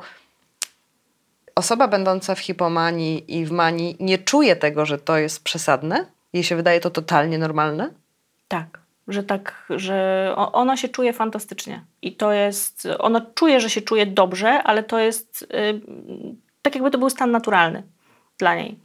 osoba 1.59 1.89
będąca 1.89 2.35
w 2.35 2.39
hipomanii 2.39 3.39
i 3.39 3.47
w 3.47 3.51
manii 3.51 3.97
nie 4.01 4.19
czuje 4.19 4.57
tego, 4.57 4.87
że 4.87 4.99
to 4.99 5.19
jest 5.19 5.45
przesadne? 5.45 6.07
Jej 6.33 6.45
się 6.45 6.57
wydaje 6.57 6.81
to 6.81 6.91
totalnie 6.91 7.39
normalne? 7.39 7.91
Tak, 8.49 8.81
że 9.09 9.23
tak, 9.23 9.67
że 9.71 10.35
ona 10.37 10.77
się 10.77 10.89
czuje 10.89 11.13
fantastycznie. 11.13 11.85
I 12.03 12.13
to 12.17 12.33
jest, 12.33 12.89
ona 12.99 13.27
czuje, 13.35 13.61
że 13.61 13.71
się 13.71 13.81
czuje 13.81 14.07
dobrze, 14.07 14.63
ale 14.63 14.83
to 14.83 14.99
jest 14.99 15.47
yy, 15.51 15.81
tak 16.63 16.75
jakby 16.75 16.91
to 16.91 16.99
był 16.99 17.11
stan 17.11 17.31
naturalny 17.31 17.83
dla 18.39 18.55
niej. 18.55 18.79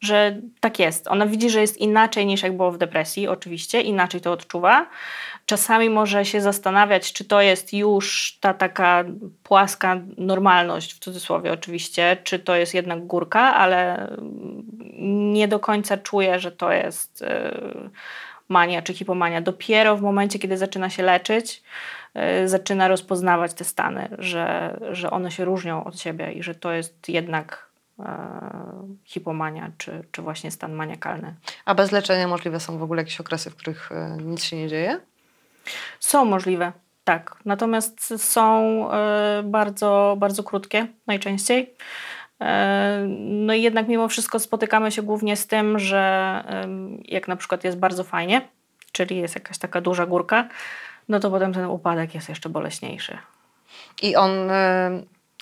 Że 0.00 0.40
tak 0.60 0.78
jest. 0.78 1.08
Ona 1.08 1.26
widzi, 1.26 1.50
że 1.50 1.60
jest 1.60 1.76
inaczej 1.76 2.26
niż 2.26 2.42
jak 2.42 2.56
było 2.56 2.72
w 2.72 2.78
depresji, 2.78 3.28
oczywiście, 3.28 3.80
inaczej 3.80 4.20
to 4.20 4.32
odczuwa, 4.32 4.86
czasami 5.46 5.90
może 5.90 6.24
się 6.24 6.40
zastanawiać, 6.40 7.12
czy 7.12 7.24
to 7.24 7.40
jest 7.40 7.72
już 7.72 8.38
ta 8.40 8.54
taka 8.54 9.04
płaska 9.42 10.00
normalność, 10.18 10.94
w 10.94 10.98
cudzysłowie 10.98 11.52
oczywiście, 11.52 12.16
czy 12.24 12.38
to 12.38 12.56
jest 12.56 12.74
jednak 12.74 13.06
górka, 13.06 13.54
ale 13.54 14.08
nie 14.98 15.48
do 15.48 15.58
końca 15.58 15.96
czuję, 15.96 16.38
że 16.38 16.52
to 16.52 16.72
jest 16.72 17.22
y, 17.22 17.26
mania 18.48 18.82
czy 18.82 18.94
hipomania. 18.94 19.40
Dopiero 19.40 19.96
w 19.96 20.02
momencie, 20.02 20.38
kiedy 20.38 20.56
zaczyna 20.56 20.90
się 20.90 21.02
leczyć, 21.02 21.62
y, 22.44 22.48
zaczyna 22.48 22.88
rozpoznawać 22.88 23.54
te 23.54 23.64
stany, 23.64 24.08
że, 24.18 24.78
że 24.90 25.10
one 25.10 25.30
się 25.30 25.44
różnią 25.44 25.84
od 25.84 26.00
siebie 26.00 26.32
i 26.32 26.42
że 26.42 26.54
to 26.54 26.72
jest 26.72 27.08
jednak 27.08 27.67
hipomania 29.04 29.70
czy, 29.78 30.04
czy 30.12 30.22
właśnie 30.22 30.50
stan 30.50 30.72
maniakalny. 30.72 31.34
A 31.64 31.74
bez 31.74 31.92
leczenia 31.92 32.28
możliwe 32.28 32.60
są 32.60 32.78
w 32.78 32.82
ogóle 32.82 33.02
jakieś 33.02 33.20
okresy, 33.20 33.50
w 33.50 33.56
których 33.56 33.90
nic 34.24 34.44
się 34.44 34.56
nie 34.56 34.68
dzieje? 34.68 35.00
Są 36.00 36.24
możliwe, 36.24 36.72
tak. 37.04 37.36
Natomiast 37.44 38.22
są 38.22 38.92
e, 38.92 39.42
bardzo, 39.44 40.16
bardzo 40.18 40.42
krótkie 40.42 40.86
najczęściej. 41.06 41.74
E, 42.40 43.06
no 43.18 43.54
i 43.54 43.62
jednak 43.62 43.88
mimo 43.88 44.08
wszystko 44.08 44.38
spotykamy 44.38 44.92
się 44.92 45.02
głównie 45.02 45.36
z 45.36 45.46
tym, 45.46 45.78
że 45.78 46.44
jak 47.04 47.28
na 47.28 47.36
przykład 47.36 47.64
jest 47.64 47.78
bardzo 47.78 48.04
fajnie, 48.04 48.48
czyli 48.92 49.16
jest 49.16 49.34
jakaś 49.34 49.58
taka 49.58 49.80
duża 49.80 50.06
górka, 50.06 50.48
no 51.08 51.20
to 51.20 51.30
potem 51.30 51.52
ten 51.52 51.64
upadek 51.64 52.14
jest 52.14 52.28
jeszcze 52.28 52.48
boleśniejszy. 52.48 53.18
I 54.02 54.16
on 54.16 54.50
e, 54.50 54.90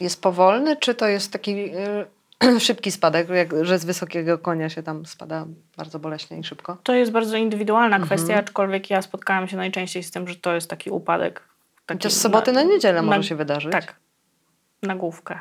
jest 0.01 0.23
powolny, 0.23 0.77
czy 0.77 0.95
to 0.95 1.09
jest 1.09 1.33
taki 1.33 1.71
szybki 2.59 2.93
spadek, 2.93 3.29
jak, 3.29 3.65
że 3.65 3.79
z 3.79 3.85
wysokiego 3.85 4.39
konia 4.39 4.69
się 4.69 4.83
tam 4.83 5.07
spada 5.07 5.47
bardzo 5.77 5.99
boleśnie 5.99 6.39
i 6.39 6.45
szybko? 6.45 6.77
To 6.83 6.95
jest 6.95 7.13
bardzo 7.13 7.37
indywidualna 7.37 7.97
mhm. 7.97 8.07
kwestia, 8.07 8.39
aczkolwiek 8.39 8.91
ja 8.91 9.03
spotkałam 9.03 9.49
się 9.49 9.57
najczęściej 9.57 10.03
z 10.03 10.11
tym, 10.11 10.29
że 10.29 10.37
to 10.37 10.55
jest 10.55 10.71
taki 10.71 10.91
upadek. 10.91 11.43
Taki 11.87 12.01
to 12.01 12.11
z 12.11 12.21
soboty 12.21 12.53
na, 12.53 12.65
na 12.65 12.71
niedzielę 12.71 13.03
może 13.03 13.19
na, 13.19 13.23
się 13.23 13.37
wydarzyć? 13.37 13.73
Tak, 13.73 13.97
na 14.83 14.97
główkę. 14.97 15.41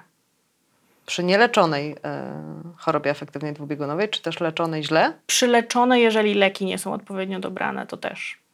Przy 1.05 1.23
nieleczonej 1.23 1.95
e, 2.03 2.33
chorobie 2.77 3.11
afektywnej 3.11 3.53
dwubiegunowej, 3.53 4.09
czy 4.09 4.21
też 4.21 4.39
leczonej 4.39 4.83
źle? 4.83 5.13
Przy 5.27 5.47
leczonej, 5.47 6.03
jeżeli 6.03 6.33
leki 6.33 6.65
nie 6.65 6.77
są 6.77 6.93
odpowiednio 6.93 7.39
dobrane, 7.39 7.87
to 7.87 7.97
też. 7.97 8.44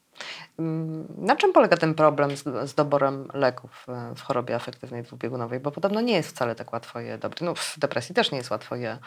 Na 1.17 1.35
czym 1.35 1.53
polega 1.53 1.77
ten 1.77 1.93
problem 1.93 2.37
z, 2.37 2.43
z, 2.69 2.73
doborem 2.73 3.27
leków 3.33 3.85
e, 3.89 4.15
w 4.15 4.21
chorobie 4.21 4.55
afektywnej 4.55 5.03
dwubiegunowej? 5.03 5.59
Bo 5.59 5.71
podobno 5.71 6.01
nie 6.01 6.13
jest 6.13 6.29
wcale 6.29 6.55
tak 6.55 6.73
łatwo 6.73 6.99
je 6.99 7.17
dobrać. 7.17 7.41
No, 7.41 7.55
w 7.55 7.79
depresji 7.79 8.15
też 8.15 8.31
nie 8.31 8.37
jest 8.37 8.51
łatwo 8.51 8.75
je 8.75 8.97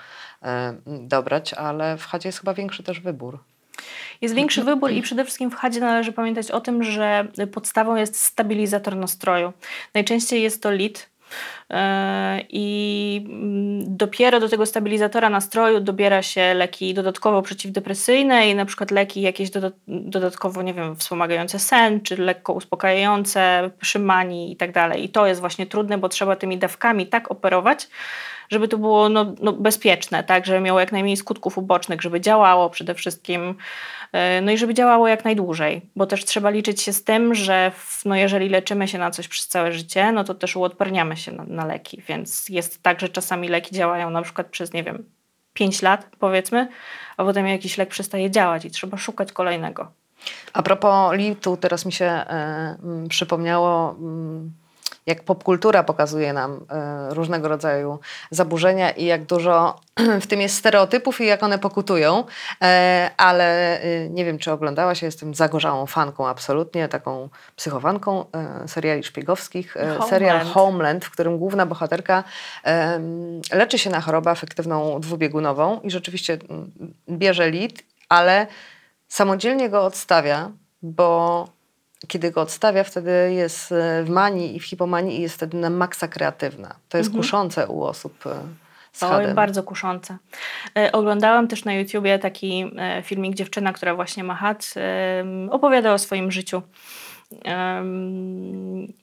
e, 0.43 0.75
dobrać, 0.85 1.55
ale 1.55 1.97
w 1.97 2.05
chadzie 2.07 2.29
jest 2.29 2.39
chyba 2.39 2.55
większy 2.55 2.83
też 2.83 3.01
wybór. 3.01 3.39
Jest 4.21 4.35
większy 4.35 4.65
wybór 4.65 4.91
i 4.91 5.03
przede 5.03 5.25
wszystkim 5.25 5.51
w 5.51 5.55
chadzie 5.55 5.81
należy 5.81 6.13
pamiętać 6.13 6.51
o 6.51 6.61
tym, 6.61 6.83
że 6.83 7.29
podstawą 7.53 7.97
jest 7.97 8.21
stabilizator 8.21 8.97
nastroju. 8.97 9.53
Najczęściej 9.95 10.43
jest 10.43 10.63
to 10.63 10.71
lit, 10.71 11.14
E, 11.14 11.14
I 12.49 13.27
mm, 13.27 13.97
dopiero 13.97 14.41
do 14.41 14.49
tego 14.49 14.67
stabilizatora 14.67 15.31
nastroju 15.31 15.81
dobiera 15.81 16.23
się 16.23 16.55
leki 16.55 16.95
dodatkowo 16.95 17.43
przeciwdepresyjne 17.43 18.51
i 18.51 18.55
na 18.55 18.65
przykład 18.65 18.91
leki 18.91 19.21
jakieś 19.21 19.51
dodatkowo, 19.89 20.63
nie 20.63 20.75
wiem, 20.75 20.97
wspomagające 20.97 21.59
sen, 21.59 22.01
czy 22.01 22.17
lekko 22.17 22.53
uspokajające 22.53 23.71
przy 23.81 23.99
manii 23.99 24.53
i 24.53 24.57
tak 24.57 24.73
dalej. 24.73 25.05
I 25.05 25.09
to 25.09 25.27
jest 25.27 25.41
właśnie 25.41 25.67
trudne, 25.67 25.99
bo 25.99 26.09
trzeba 26.09 26.37
tymi 26.37 26.59
dawkami 26.59 27.07
tak 27.07 27.31
operować, 27.31 27.89
żeby 28.51 28.69
to 28.69 28.79
było 28.79 29.09
no, 29.09 29.35
no 29.41 29.53
bezpieczne, 29.53 30.25
tak, 30.25 30.47
żeby 30.47 30.61
miało 30.61 30.81
jak 30.81 30.93
najmniej 30.93 31.17
skutków 31.17 31.59
ubocznych, 31.59 32.03
żeby 32.03 32.21
działało 32.21 32.71
przede 32.71 32.95
wszystkim, 32.95 33.55
e, 34.13 34.41
no 34.41 34.53
i 34.53 34.59
żeby 34.59 34.75
działało 34.75 35.09
jak 35.09 35.25
najdłużej, 35.25 35.83
bo 35.97 36.07
też 36.07 36.25
trzeba 36.25 36.51
liczyć 36.51 36.83
się 36.83 36.93
z 36.93 37.05
tym, 37.05 37.35
że 37.35 37.73
w, 37.75 38.05
no 38.05 38.17
jeżeli 38.17 38.49
leczymy 38.49 38.89
się 38.89 38.99
na 38.99 39.11
coś 39.11 39.29
przez 39.29 39.49
całe 39.49 39.73
życie, 39.73 40.13
no 40.13 40.25
to 40.25 40.35
też 40.35 40.57
uodparniamy 40.57 41.17
się 41.17 41.33
na, 41.33 41.45
na 41.45 41.67
leki, 41.67 42.03
więc 42.09 42.49
jest 42.49 42.83
tak, 42.83 43.01
że 43.01 43.09
czasami 43.09 43.49
leki 43.49 43.75
działają 43.75 44.11
na 44.11 44.23
przykład 44.23 44.47
przez, 44.47 44.73
nie 44.73 44.85
wiem, 44.85 45.05
5 45.55 45.83
lat 45.83 46.07
powiedzmy, 46.19 46.69
a 47.17 47.25
potem 47.25 47.47
jakiś 47.47 47.79
lek 47.79 47.89
przestaje 47.89 48.31
działać 48.31 48.65
i 48.65 48.71
trzeba 48.71 48.97
szukać 48.97 49.33
kolejnego. 49.33 49.93
A 50.53 50.63
propos 50.63 51.15
litu, 51.17 51.57
teraz 51.57 51.87
mi 51.87 51.93
się 51.93 52.05
e, 52.05 52.77
przypomniało... 53.09 53.97
jak 55.07 55.23
popkultura 55.23 55.83
pokazuje 55.83 56.33
nam 56.33 56.67
e, 56.71 57.15
różnego 57.15 57.49
rodzaju 57.49 57.99
zaburzenia 58.31 58.91
i 58.91 59.05
jak 59.05 59.25
dużo 59.25 59.81
w 60.23 60.27
tym 60.27 60.41
jest 60.41 60.57
stereotypów 60.57 61.21
i 61.21 61.27
jak 61.27 61.43
one 61.43 61.59
pokutują, 61.59 62.25
e, 62.63 63.11
ale 63.17 63.81
e, 63.81 64.09
nie 64.09 64.25
wiem, 64.25 64.39
czy 64.39 64.53
oglądałaś, 64.53 65.03
ja 65.03 65.07
jestem 65.07 65.35
zagorzałą 65.35 65.87
fanką 65.87 66.29
absolutnie, 66.29 66.89
taką 66.89 67.29
psychowanką 67.57 68.25
seriali 68.67 69.05
szpiegowskich. 69.05 69.73
Homeland. 69.73 70.09
Serial 70.09 70.47
Homeland, 70.47 71.05
w 71.05 71.11
którym 71.11 71.39
główna 71.39 71.67
bohaterka 71.67 72.25
leczy 73.53 73.79
się 73.79 73.91
na 73.91 74.01
chorobę 74.01 74.31
afektywną 74.31 75.01
dwubiegunową 75.01 75.81
i 75.81 75.91
rzeczywiście 75.91 76.39
mm, 76.49 76.73
bierze 77.09 77.51
lit, 77.51 77.85
ale 78.09 78.47
samodzielnie 79.09 79.71
go 79.71 79.85
odstawia, 79.85 80.51
bo 80.83 81.49
kiedy 82.09 82.31
go 82.31 82.41
odstawia, 82.41 82.85
wtedy 82.85 83.33
jest 83.33 83.73
e, 83.73 84.05
w 84.05 84.11
manii 84.11 84.57
i 84.57 84.61
w 84.61 84.65
hipomanii 84.65 85.19
i 85.19 85.23
jest 85.23 85.35
wtedy 85.35 85.57
na 85.57 85.71
maksa 85.71 86.09
kreatywna. 86.09 86.75
To 86.89 86.99
jest 86.99 87.09
mhm. 87.09 87.23
kuszące 87.23 87.67
u 87.67 87.83
osób 87.83 88.27
e, 88.27 88.35
Oj, 89.01 89.35
bardzo 89.35 89.63
kuszące. 89.63 90.17
E, 90.79 90.93
oglądałam 90.93 91.49
też 91.49 91.65
na 91.65 91.75
YouTubie 91.75 92.19
taki 92.19 92.71
filmik 93.03 93.35
dziewczyna, 93.35 93.73
która 93.73 93.95
właśnie 93.95 94.25
ma 94.25 94.35
HAD, 94.35 94.75
opowiada 95.51 95.93
o 95.93 95.99
swoim 95.99 96.31
życiu. 96.31 96.63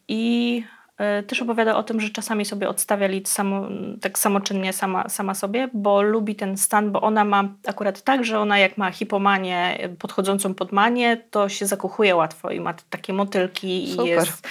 I 0.07 0.63
e, 0.65 0.80
też 1.27 1.41
opowiada 1.41 1.75
o 1.75 1.83
tym, 1.83 2.01
że 2.01 2.09
czasami 2.09 2.45
sobie 2.45 2.69
odstawia 2.69 3.07
lit 3.07 3.29
samo, 3.29 3.67
tak 4.01 4.19
samoczynnie 4.19 4.73
sama, 4.73 5.09
sama 5.09 5.33
sobie, 5.33 5.69
bo 5.73 6.01
lubi 6.01 6.35
ten 6.35 6.57
stan, 6.57 6.91
bo 6.91 7.01
ona 7.01 7.25
ma 7.25 7.43
akurat 7.67 8.01
tak, 8.01 8.25
że 8.25 8.39
ona 8.39 8.59
jak 8.59 8.77
ma 8.77 8.91
hipomanię 8.91 9.89
podchodzącą 9.99 10.53
pod 10.53 10.71
manię, 10.71 11.17
to 11.31 11.49
się 11.49 11.65
zakochuje 11.65 12.15
łatwo 12.15 12.51
i 12.51 12.59
ma 12.59 12.73
takie 12.89 13.13
motylki 13.13 13.67
i 13.67 13.95
jest, 14.05 14.47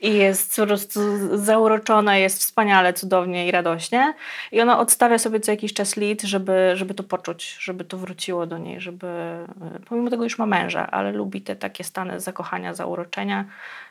i 0.00 0.14
jest 0.14 0.56
po 0.56 0.66
prostu 0.66 1.00
zauroczona, 1.38 2.16
jest 2.16 2.38
wspaniale, 2.38 2.92
cudownie 2.92 3.48
i 3.48 3.50
radośnie. 3.50 4.14
I 4.52 4.60
ona 4.60 4.78
odstawia 4.78 5.18
sobie 5.18 5.40
co 5.40 5.50
jakiś 5.50 5.72
czas 5.72 5.96
lit, 5.96 6.22
żeby, 6.22 6.72
żeby 6.74 6.94
to 6.94 7.02
poczuć, 7.02 7.56
żeby 7.60 7.84
to 7.84 7.98
wróciło 7.98 8.46
do 8.46 8.58
niej, 8.58 8.80
żeby 8.80 9.06
e, 9.06 9.46
pomimo 9.88 10.10
tego 10.10 10.24
już 10.24 10.38
ma 10.38 10.46
męża, 10.46 10.90
ale 10.90 11.12
lubi 11.12 11.42
te 11.42 11.56
takie 11.56 11.84
stany 11.84 12.20
zakochania, 12.20 12.74
zauroczenia. 12.74 13.44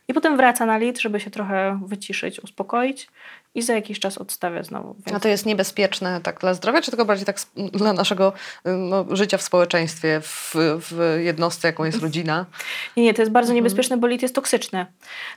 I 0.08 0.14
potem 0.14 0.38
wraca 0.38 0.66
na 0.66 0.78
lit, 0.78 1.00
żeby 1.00 1.20
się 1.20 1.32
trochę 1.32 1.80
wyciszyć, 1.86 2.40
uspokoić 2.40 3.08
i 3.56 3.62
za 3.62 3.74
jakiś 3.74 4.00
czas 4.00 4.18
odstawia 4.18 4.64
znowu. 4.64 4.96
A 5.06 5.10
Więc 5.10 5.24
to 5.24 5.30
jest 5.30 5.46
niebezpieczne 5.46 6.22
tak 6.22 6.40
dla 6.40 6.54
zdrowia, 6.54 6.82
czy 6.82 6.92
tylko 6.92 7.06
bardziej 7.06 7.26
tak 7.26 7.38
dla 7.80 7.94
naszego 7.94 8.34
y, 8.68 8.72
no, 8.72 9.06
życia 9.12 9.38
w 9.38 9.42
społeczeństwie, 9.42 10.22
w, 10.22 10.56
w 10.56 11.18
jednostce, 11.20 11.68
jaką 11.68 11.84
jest 11.84 12.02
rodzina? 12.02 12.46
Nie, 12.98 13.04
nie, 13.04 13.14
to 13.14 13.22
jest 13.22 13.32
bardzo 13.32 13.48
Mhm. 13.48 13.56
niebezpieczne, 13.56 13.98
bo 13.98 14.08
lit 14.08 14.22
jest 14.22 14.36
toksyczny. 14.36 14.86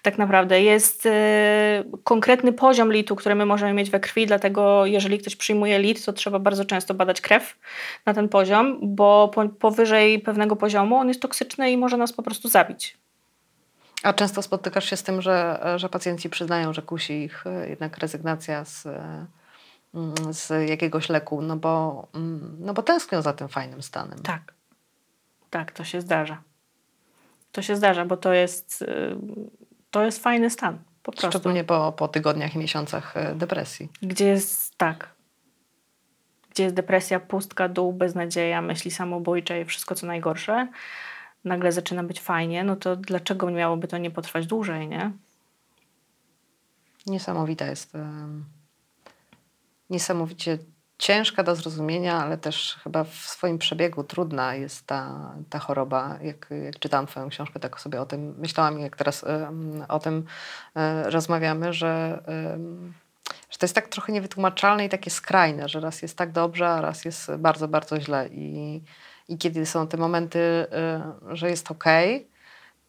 Tak 0.03 0.19
naprawdę. 0.19 0.63
Jest 0.63 1.07
e, 1.07 1.85
konkretny 2.05 2.53
poziom 2.53 2.93
litu, 2.93 3.17
który 3.17 3.35
my 3.35 3.47
możemy 3.47 3.73
mieć 3.73 3.91
we 3.91 4.01
krwi, 4.01 4.27
dlatego 4.27 4.87
jeżeli 4.87 5.19
ktoś 5.19 5.37
przyjmuje 5.37 5.79
lit, 5.79 6.05
to 6.05 6.13
trzeba 6.13 6.39
bardzo 6.39 6.65
często 6.65 6.95
badać 6.95 7.21
krew 7.21 7.57
na 8.07 8.15
ten 8.15 8.29
poziom, 8.29 8.79
bo 8.83 9.31
po, 9.35 9.49
powyżej 9.49 10.19
pewnego 10.19 10.57
poziomu 10.57 10.97
on 10.97 11.09
jest 11.09 11.23
toksyczny 11.23 11.71
i 11.71 11.77
może 11.77 11.97
nas 11.97 12.13
po 12.13 12.23
prostu 12.23 12.49
zabić. 12.49 12.97
A 14.07 14.13
często 14.13 14.43
spotykasz 14.43 14.91
się 14.91 14.97
z 14.97 15.03
tym, 15.03 15.23
że, 15.23 15.61
że 15.77 15.89
pacjenci 15.89 16.31
przyznają, 16.31 16.73
że 16.73 16.83
kusi 16.83 17.13
ich 17.13 17.47
y, 17.47 17.69
jednak 17.69 17.99
rezygnacja 17.99 18.65
z, 18.65 18.87
y, 18.87 18.91
mm, 19.95 20.15
z 20.31 20.69
jakiegoś 20.69 21.09
leku, 21.09 21.43
no 21.43 21.57
bo, 21.57 22.07
mm, 22.15 22.57
no 22.61 22.75
bo 22.75 22.83
tęsknią 22.83 23.23
za 23.23 23.33
tym 23.33 23.49
fajnym 23.49 23.83
stanem. 23.83 24.19
Tak. 24.19 24.55
Tak, 25.51 25.73
to 25.73 25.85
się 25.85 26.01
zdarza. 26.01 26.43
To 27.53 27.63
się 27.63 27.77
zdarza, 27.77 28.05
bo 28.05 28.17
to 28.17 28.33
jest, 28.33 28.83
e, 28.83 29.17
to 29.91 30.05
jest 30.05 30.23
fajny 30.23 30.51
stan. 30.51 30.79
Po 31.03 31.13
prostu. 31.13 31.31
Szczególnie 31.31 31.65
po, 31.65 31.93
po 31.93 32.09
tygodniach 32.09 32.55
i 32.55 32.59
miesiącach 32.59 33.17
y, 33.17 33.35
depresji. 33.35 33.89
Gdzie 34.03 34.27
jest 34.27 34.77
tak. 34.77 35.11
Gdzie 36.51 36.63
jest 36.63 36.77
depresja, 36.77 37.21
pustka, 37.21 37.69
dół, 37.69 37.93
beznadzieja, 37.93 38.63
myśli 38.63 38.91
samobójcze 38.91 39.61
i 39.61 39.65
wszystko 39.65 39.95
co 39.95 40.07
najgorsze. 40.07 40.69
Nagle 41.47 41.73
zaczyna 41.73 42.03
być 42.03 42.21
fajnie, 42.21 42.65
no 42.65 42.77
to 42.77 42.97
dlaczego 42.97 43.51
miałoby 43.51 43.89
to 43.89 43.99
nie 43.99 44.11
potrwać 44.11 44.47
dłużej, 44.47 44.89
nie? 44.89 45.13
Niesamowita 47.07 47.67
jest. 47.67 47.93
Niesamowicie 49.91 50.59
ciężka 50.99 51.43
do 51.43 51.57
zrozumienia, 51.57 52.23
ale 52.23 52.39
też 52.39 52.79
chyba 52.85 53.05
w 53.05 53.15
swoim 53.15 53.59
przebiegu 53.59 54.05
trudna 54.05 54.55
jest 54.55 54.87
ta, 54.87 55.31
ta 55.51 55.59
choroba. 55.59 56.19
Jak, 56.23 56.49
jak 56.65 56.79
czytałam 56.79 57.07
Twoją 57.07 57.29
książkę, 57.29 57.61
tak 57.61 57.81
sobie 57.81 58.01
o 58.01 58.07
tym 58.07 58.35
myślałam 58.39 58.79
i 58.79 58.83
jak 58.83 58.97
teraz 58.97 59.25
o 59.89 59.99
tym 59.99 60.25
e, 60.75 61.11
rozmawiamy, 61.11 61.73
że, 61.73 62.23
że 63.51 63.59
to 63.59 63.67
jest 63.67 63.75
tak 63.75 63.89
trochę 63.89 64.13
niewytłumaczalne 64.13 64.85
i 64.85 64.89
takie 64.89 65.11
skrajne, 65.11 65.69
że 65.69 65.81
raz 65.81 66.03
jest 66.03 66.19
tak 66.19 66.33
dobrze, 66.33 66.69
a 66.69 66.81
raz 66.81 67.05
jest 67.05 67.33
bardzo, 67.39 67.69
bardzo 67.69 68.01
źle. 68.01 68.29
I, 68.29 68.83
i 69.29 69.39
kiedy 69.39 69.67
są 69.67 69.87
te 69.87 69.97
momenty, 69.97 70.39
e, 70.39 71.13
że 71.33 71.51
jest 71.51 71.71
okej, 71.71 72.29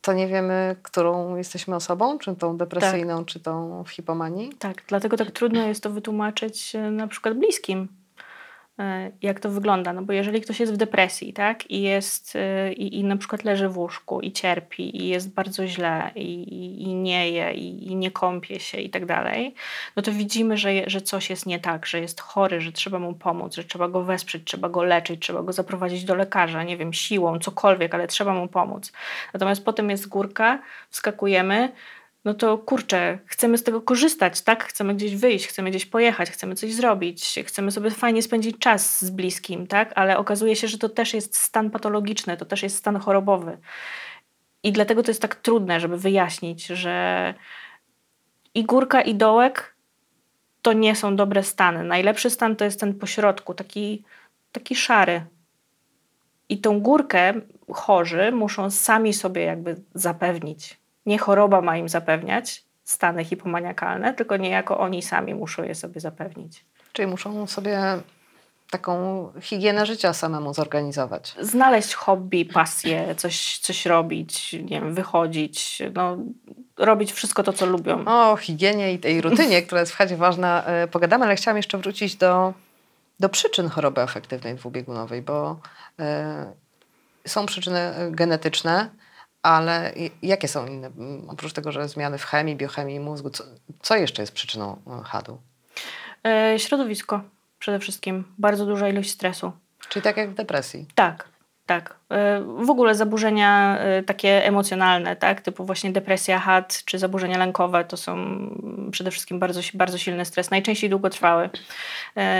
to 0.01 0.13
nie 0.13 0.27
wiemy, 0.27 0.75
którą 0.83 1.35
jesteśmy 1.35 1.75
osobą, 1.75 2.17
czy 2.17 2.35
tą 2.35 2.57
depresyjną, 2.57 3.25
czy 3.25 3.39
tą 3.39 3.83
w 3.83 3.89
hipomanii. 3.89 4.49
Tak, 4.59 4.83
dlatego 4.87 5.17
tak 5.17 5.31
trudno 5.31 5.67
jest 5.67 5.83
to 5.83 5.89
wytłumaczyć 5.89 6.75
e, 6.75 6.91
na 6.91 7.07
przykład 7.07 7.37
bliskim, 7.37 7.87
jak 9.21 9.39
to 9.39 9.49
wygląda. 9.49 9.93
No 9.93 10.01
bo 10.01 10.13
jeżeli 10.13 10.41
ktoś 10.41 10.59
jest 10.59 10.73
w 10.73 10.77
depresji, 10.77 11.33
tak, 11.33 11.71
i 11.71 11.81
jest, 11.81 12.35
e, 12.35 12.73
i, 12.73 12.99
i 12.99 13.03
na 13.03 13.17
przykład 13.17 13.43
leży 13.43 13.69
w 13.69 13.77
łóżku 13.77 14.21
i 14.21 14.31
cierpi, 14.31 14.97
i 15.01 15.07
jest 15.07 15.33
bardzo 15.33 15.67
źle, 15.67 16.11
i, 16.15 16.83
i, 16.83 16.93
nie 16.93 17.31
je, 17.31 17.53
i, 17.53 17.87
i 17.91 17.95
nie 17.95 18.11
kąpie 18.11 18.59
się 18.59 18.77
i 18.77 18.89
tak 18.89 19.05
dalej, 19.05 19.55
no 19.95 20.01
to 20.03 20.11
widzimy, 20.11 20.57
że, 20.57 20.69
że 20.87 21.01
coś 21.01 21.29
jest 21.29 21.45
nie 21.45 21.59
tak, 21.59 21.85
że 21.85 21.99
jest 21.99 22.21
chory, 22.21 22.61
że 22.61 22.71
trzeba 22.71 22.99
mu 22.99 23.13
pomóc, 23.13 23.55
że 23.55 23.63
trzeba 23.63 23.87
go 23.87 24.03
wesprzeć, 24.03 24.43
trzeba 24.43 24.69
go 24.69 24.83
leczyć, 24.83 25.21
trzeba 25.21 25.43
go 25.43 25.53
zaprowadzić 25.53 26.05
do 26.05 26.15
lekarza, 26.15 26.63
nie 26.63 26.77
wiem, 26.77 26.93
siłą, 26.93 27.39
cokolwiek, 27.39 27.93
ale 27.93 28.07
trzeba 28.07 28.33
mu 28.33 28.47
pomóc. 28.47 28.91
Natomiast 29.33 29.65
potem 29.65 29.89
jest 29.89 30.07
górka, 30.07 30.59
wskakujemy, 30.89 31.71
no 32.27 32.33
to 32.33 32.57
kurczę, 32.57 33.19
chcemy 33.25 33.57
z 33.57 33.63
tego 33.63 33.81
korzystać, 33.81 34.41
tak? 34.41 34.63
Chcemy 34.63 34.95
gdzieś 34.95 35.15
wyjść, 35.15 35.47
chcemy 35.47 35.69
gdzieś 35.69 35.85
pojechać, 35.85 36.29
chcemy 36.29 36.55
coś 36.55 36.73
zrobić, 36.73 37.39
chcemy 37.45 37.71
sobie 37.71 37.91
fajnie 37.91 38.21
spędzić 38.21 38.57
czas 38.59 39.05
z 39.05 39.09
bliskim, 39.09 39.67
tak? 39.67 39.91
Ale 39.95 40.17
okazuje 40.17 40.55
się, 40.55 40.67
że 40.67 40.77
to 40.77 40.89
też 40.89 41.13
jest 41.13 41.37
stan 41.37 41.71
patologiczny, 41.71 42.37
to 42.37 42.45
też 42.45 42.63
jest 42.63 42.75
stan 42.75 42.97
chorobowy. 42.97 43.57
I 44.63 44.71
dlatego 44.71 45.03
to 45.03 45.11
jest 45.11 45.21
tak 45.21 45.35
trudne, 45.35 45.79
żeby 45.79 45.97
wyjaśnić, 45.97 46.65
że 46.65 47.33
i 48.53 48.63
górka, 48.63 49.01
i 49.01 49.15
dołek 49.15 49.75
to 50.61 50.73
nie 50.73 50.95
są 50.95 51.15
dobre 51.15 51.43
stany. 51.43 51.83
Najlepszy 51.83 52.29
stan 52.29 52.55
to 52.55 52.65
jest 52.65 52.79
ten 52.79 52.93
pośrodku, 52.93 53.53
taki, 53.53 54.03
taki 54.51 54.75
szary. 54.75 55.25
I 56.49 56.57
tą 56.57 56.79
górkę 56.79 57.33
chorzy 57.73 58.31
muszą 58.31 58.71
sami 58.71 59.13
sobie 59.13 59.41
jakby 59.41 59.75
zapewnić. 59.93 60.77
Nie 61.07 61.17
choroba 61.17 61.61
ma 61.61 61.77
im 61.77 61.89
zapewniać 61.89 62.63
stany 62.83 63.25
hipomaniakalne, 63.25 64.13
tylko 64.13 64.37
niejako 64.37 64.79
oni 64.79 65.01
sami 65.01 65.35
muszą 65.35 65.63
je 65.63 65.75
sobie 65.75 66.01
zapewnić. 66.01 66.65
Czyli 66.93 67.07
muszą 67.07 67.47
sobie 67.47 67.79
taką 68.69 69.27
higienę 69.41 69.85
życia 69.85 70.13
samemu 70.13 70.53
zorganizować. 70.53 71.35
Znaleźć 71.41 71.93
hobby, 71.93 72.45
pasję, 72.45 73.15
coś, 73.15 73.57
coś 73.57 73.85
robić, 73.85 74.53
nie 74.53 74.81
wiem, 74.81 74.93
wychodzić, 74.93 75.81
no, 75.93 76.17
robić 76.77 77.11
wszystko 77.11 77.43
to, 77.43 77.53
co 77.53 77.65
lubią. 77.65 78.05
O 78.05 78.37
higienie 78.37 78.93
i 78.93 78.99
tej 78.99 79.21
rutynie, 79.21 79.61
która 79.61 79.81
jest 79.81 79.91
w 79.91 79.95
chacie 79.95 80.17
ważna, 80.17 80.63
e, 80.65 80.87
pogadamy, 80.87 81.25
ale 81.25 81.35
chciałam 81.35 81.57
jeszcze 81.57 81.77
wrócić 81.77 82.15
do, 82.15 82.53
do 83.19 83.29
przyczyn 83.29 83.69
choroby 83.69 84.01
afektywnej 84.01 84.55
dwubiegunowej, 84.55 85.21
bo 85.21 85.59
e, 85.99 86.53
są 87.27 87.45
przyczyny 87.45 87.93
genetyczne, 88.11 88.89
ale 89.47 89.93
jakie 90.21 90.47
są 90.47 90.65
inne? 90.67 90.89
Oprócz 91.27 91.53
tego, 91.53 91.71
że 91.71 91.87
zmiany 91.87 92.17
w 92.17 92.23
chemii, 92.25 92.55
biochemii 92.55 92.99
mózgu, 92.99 93.29
co, 93.29 93.43
co 93.81 93.95
jeszcze 93.95 94.21
jest 94.21 94.33
przyczyną 94.33 94.77
e, 94.87 95.03
HAD-u? 95.03 95.37
E, 96.27 96.59
środowisko 96.59 97.21
przede 97.59 97.79
wszystkim, 97.79 98.23
bardzo 98.37 98.65
duża 98.65 98.89
ilość 98.89 99.09
stresu. 99.09 99.51
Czyli 99.89 100.03
tak 100.03 100.17
jak 100.17 100.29
w 100.29 100.33
depresji. 100.33 100.85
Tak, 100.95 101.27
tak. 101.65 101.95
E, 102.11 102.41
W 102.41 102.69
ogóle 102.69 102.95
zaburzenia 102.95 103.79
takie 104.05 104.45
emocjonalne, 104.45 105.15
tak, 105.15 105.41
typu 105.41 105.65
właśnie 105.65 105.91
depresja, 105.91 106.39
HAD 106.39 106.81
czy 106.85 106.99
zaburzenia 106.99 107.37
lękowe, 107.37 107.85
to 107.85 107.97
są 107.97 108.17
przede 108.91 109.11
wszystkim 109.11 109.39
bardzo, 109.39 109.59
bardzo 109.73 109.97
silny 109.97 110.25
stres, 110.25 110.51
najczęściej 110.51 110.89
długotrwały. 110.89 111.49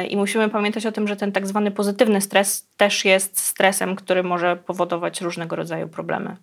I 0.10 0.18
musimy 0.18 0.50
pamiętać 0.50 0.86
o 0.86 0.92
tym, 0.92 1.08
że 1.08 1.16
ten 1.16 1.32
tak 1.32 1.48
zwany 1.48 1.72
pozytywny 1.72 2.22
stres 2.22 2.68
też 2.78 3.06
jest 3.06 3.40
stresem, 3.40 3.96
który 3.96 4.24
może 4.24 4.56
powodować 4.56 5.22
różnego 5.22 5.56
rodzaju 5.56 5.88
problemy. 5.88 6.38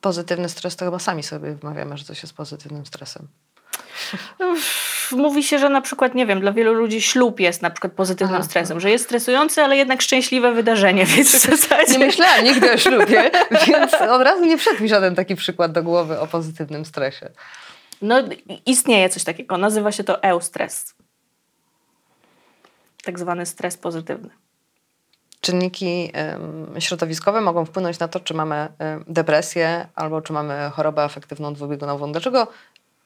Pozytywny 0.00 0.48
stres 0.48 0.76
to 0.76 0.84
chyba 0.84 0.98
sami 0.98 1.22
sobie 1.22 1.54
wmawiamy, 1.54 1.96
że 1.96 2.04
coś 2.04 2.22
jest 2.22 2.34
pozytywnym 2.34 2.86
stresem. 2.86 3.28
Mówi 5.12 5.42
się, 5.42 5.58
że 5.58 5.68
na 5.68 5.80
przykład, 5.80 6.14
nie 6.14 6.26
wiem, 6.26 6.40
dla 6.40 6.52
wielu 6.52 6.72
ludzi 6.72 7.02
ślub 7.02 7.40
jest 7.40 7.62
na 7.62 7.70
przykład 7.70 7.92
pozytywnym 7.92 8.36
Aha. 8.36 8.44
stresem, 8.44 8.80
że 8.80 8.90
jest 8.90 9.04
stresujący, 9.04 9.62
ale 9.62 9.76
jednak 9.76 10.02
szczęśliwe 10.02 10.52
wydarzenie, 10.52 11.06
więc 11.16 11.36
w 11.36 11.40
zasadzie... 11.40 11.92
Nie 11.92 12.06
myślałam 12.06 12.44
nigdy 12.44 12.72
o 12.72 12.78
ślubie, 12.78 13.30
więc 13.66 13.94
od 13.94 14.22
razu 14.22 14.44
nie 14.44 14.58
wszedł 14.58 14.82
mi 14.82 14.88
żaden 14.88 15.14
taki 15.14 15.36
przykład 15.36 15.72
do 15.72 15.82
głowy 15.82 16.20
o 16.20 16.26
pozytywnym 16.26 16.84
stresie. 16.84 17.30
No, 18.02 18.22
istnieje 18.66 19.08
coś 19.08 19.24
takiego. 19.24 19.58
Nazywa 19.58 19.92
się 19.92 20.04
to 20.04 20.22
eustres. 20.22 20.94
Tak 23.04 23.18
zwany 23.18 23.46
stres 23.46 23.76
pozytywny. 23.76 24.30
Czynniki 25.40 26.12
środowiskowe 26.78 27.40
mogą 27.40 27.64
wpłynąć 27.64 27.98
na 27.98 28.08
to, 28.08 28.20
czy 28.20 28.34
mamy 28.34 28.68
depresję 29.06 29.88
albo 29.94 30.22
czy 30.22 30.32
mamy 30.32 30.70
chorobę 30.72 31.02
afektywną 31.02 31.54
dwubiegunową. 31.54 32.12
Dlaczego 32.12 32.46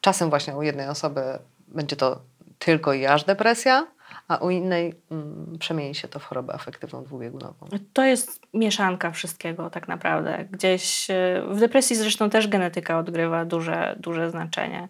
czasem 0.01 0.31
właśnie 0.31 0.57
u 0.57 0.63
jednej 0.63 0.89
osoby 0.89 1.23
będzie 1.69 1.97
to 1.97 2.21
tylko 2.59 2.93
i 2.93 3.07
aż 3.07 3.25
depresja, 3.25 3.87
a 4.29 4.37
u 4.37 4.51
innej 4.51 4.95
mm, 5.11 5.57
przemieni 5.59 5.95
się 5.95 6.09
to 6.09 6.19
w 6.19 6.25
chorobę 6.25 6.55
afektywną 6.55 7.05
dwubiegunową? 7.05 7.67
To 7.93 8.05
jest 8.05 8.41
mieszanka 8.55 9.11
wszystkiego 9.11 9.71
tak 9.71 9.89
naprawdę. 9.89 10.45
Gdzieś 10.51 11.11
e, 11.11 11.43
w 11.49 11.61
depresji 11.61 11.97
zresztą 11.97 12.31
też 12.31 12.49
genetyka 12.49 12.99
odgrywa 12.99 13.45
duże, 13.45 13.97
duże 14.01 14.31
znaczenie. 14.31 14.89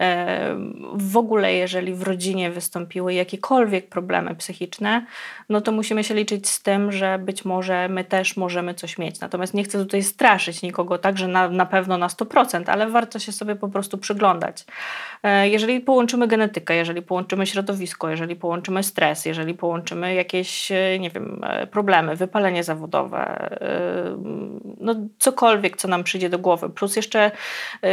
E, 0.00 0.56
w 0.92 1.16
ogóle, 1.16 1.54
jeżeli 1.54 1.94
w 1.94 2.02
rodzinie 2.02 2.50
wystąpiły 2.50 3.14
jakiekolwiek 3.14 3.88
problemy 3.88 4.34
psychiczne, 4.34 5.06
no 5.48 5.60
to 5.60 5.72
musimy 5.72 6.04
się 6.04 6.14
liczyć 6.14 6.48
z 6.48 6.62
tym, 6.62 6.92
że 6.92 7.18
być 7.18 7.44
może 7.44 7.88
my 7.88 8.04
też 8.04 8.36
możemy 8.36 8.74
coś 8.74 8.98
mieć. 8.98 9.20
Natomiast 9.20 9.54
nie 9.54 9.64
chcę 9.64 9.78
tutaj 9.78 10.02
straszyć 10.02 10.62
nikogo 10.62 10.98
tak, 10.98 11.18
że 11.18 11.28
na, 11.28 11.48
na 11.48 11.66
pewno 11.66 11.98
na 11.98 12.08
100%, 12.08 12.62
ale 12.66 12.86
warto 12.86 13.18
się 13.18 13.32
sobie 13.32 13.56
po 13.56 13.68
prostu 13.68 13.98
przyglądać. 13.98 14.64
E, 15.22 15.48
jeżeli 15.48 15.80
połączymy 15.80 16.28
genetykę, 16.28 16.74
jeżeli 16.74 17.02
połączymy 17.02 17.46
środowisko, 17.46 18.10
jeżeli 18.10 18.36
połączymy 18.36 18.82
stres, 18.82 19.24
jeżeli 19.24 19.54
połączymy 19.54 20.14
jakieś, 20.14 20.72
e, 20.72 20.98
nie 20.98 21.10
wiem, 21.10 21.40
problemy, 21.70 22.16
wypalenie 22.16 22.64
zawodowe, 22.64 23.50
no 24.80 24.94
cokolwiek, 25.18 25.76
co 25.76 25.88
nam 25.88 26.04
przyjdzie 26.04 26.28
do 26.28 26.38
głowy, 26.38 26.70
plus 26.70 26.96
jeszcze 26.96 27.30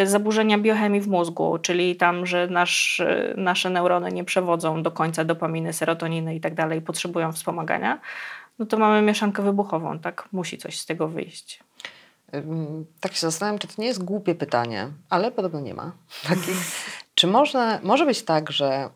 zaburzenia 0.04 0.58
biochemii 0.58 1.02
w 1.02 1.08
mózgu, 1.08 1.58
czyli 1.58 1.97
tam, 1.98 2.26
że 2.26 2.48
nasz, 2.48 3.02
nasze 3.36 3.70
neurony 3.70 4.12
nie 4.12 4.24
przewodzą 4.24 4.84
do 4.84 4.92
końca 4.92 5.24
dopaminy, 5.26 5.74
serotoniny 5.74 6.36
i 6.36 6.42
tak 6.42 6.56
dalej, 6.56 6.82
potrzebują 6.82 7.32
wspomagania, 7.32 8.00
no 8.60 8.66
to 8.66 8.78
mamy 8.78 9.02
mieszankę 9.02 9.44
wybuchową, 9.44 10.00
tak? 10.00 10.30
Musi 10.32 10.58
coś 10.58 10.80
z 10.80 10.86
tego 10.86 11.08
wyjść. 11.08 11.64
Tak 13.00 13.14
się 13.14 13.20
zastanawiam, 13.20 13.60
czy 13.60 13.68
to 13.68 13.74
nie 13.78 13.88
jest 13.88 14.04
głupie 14.04 14.36
pytanie, 14.36 14.88
ale 15.10 15.32
podobno 15.32 15.60
nie 15.60 15.74
ma 15.74 15.92
czy 17.18 17.28
można, 17.28 17.80
może 17.84 18.06
być 18.06 18.24
tak, 18.24 18.52
że 18.52 18.90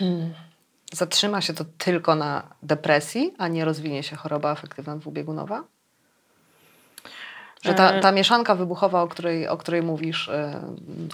zatrzyma 0.92 1.40
się 1.40 1.54
to 1.54 1.64
tylko 1.78 2.14
na 2.14 2.54
depresji, 2.62 3.34
a 3.38 3.48
nie 3.48 3.64
rozwinie 3.64 4.02
się 4.02 4.16
choroba 4.16 4.50
afektywna 4.50 4.96
dwubiegunowa? 4.96 5.64
Że 7.62 7.74
ta, 7.74 7.90
e, 7.90 8.00
ta 8.00 8.12
mieszanka 8.12 8.54
wybuchowa, 8.54 9.02
o 9.02 9.08
której, 9.08 9.48
o 9.48 9.56
której 9.56 9.82
mówisz, 9.82 10.28
y, 10.28 10.32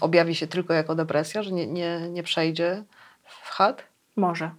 objawi 0.00 0.34
się 0.34 0.46
tylko 0.46 0.74
jako 0.74 0.94
depresja, 0.94 1.42
że 1.42 1.52
nie, 1.52 1.66
nie, 1.66 2.00
nie 2.10 2.22
przejdzie 2.22 2.82
w 3.24 3.50
chat? 3.50 3.84
Może. 4.16 4.50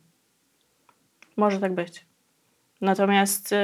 Może 1.38 1.60
tak 1.60 1.74
być. 1.74 2.06
Natomiast 2.82 3.52
y, 3.52 3.56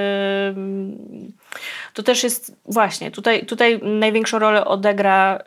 to 1.94 2.04
też 2.04 2.24
jest 2.24 2.56
właśnie, 2.66 3.12
tutaj, 3.12 3.46
tutaj 3.46 3.80
największą 3.84 4.40
rolę 4.40 4.66
odegra 4.66 5.40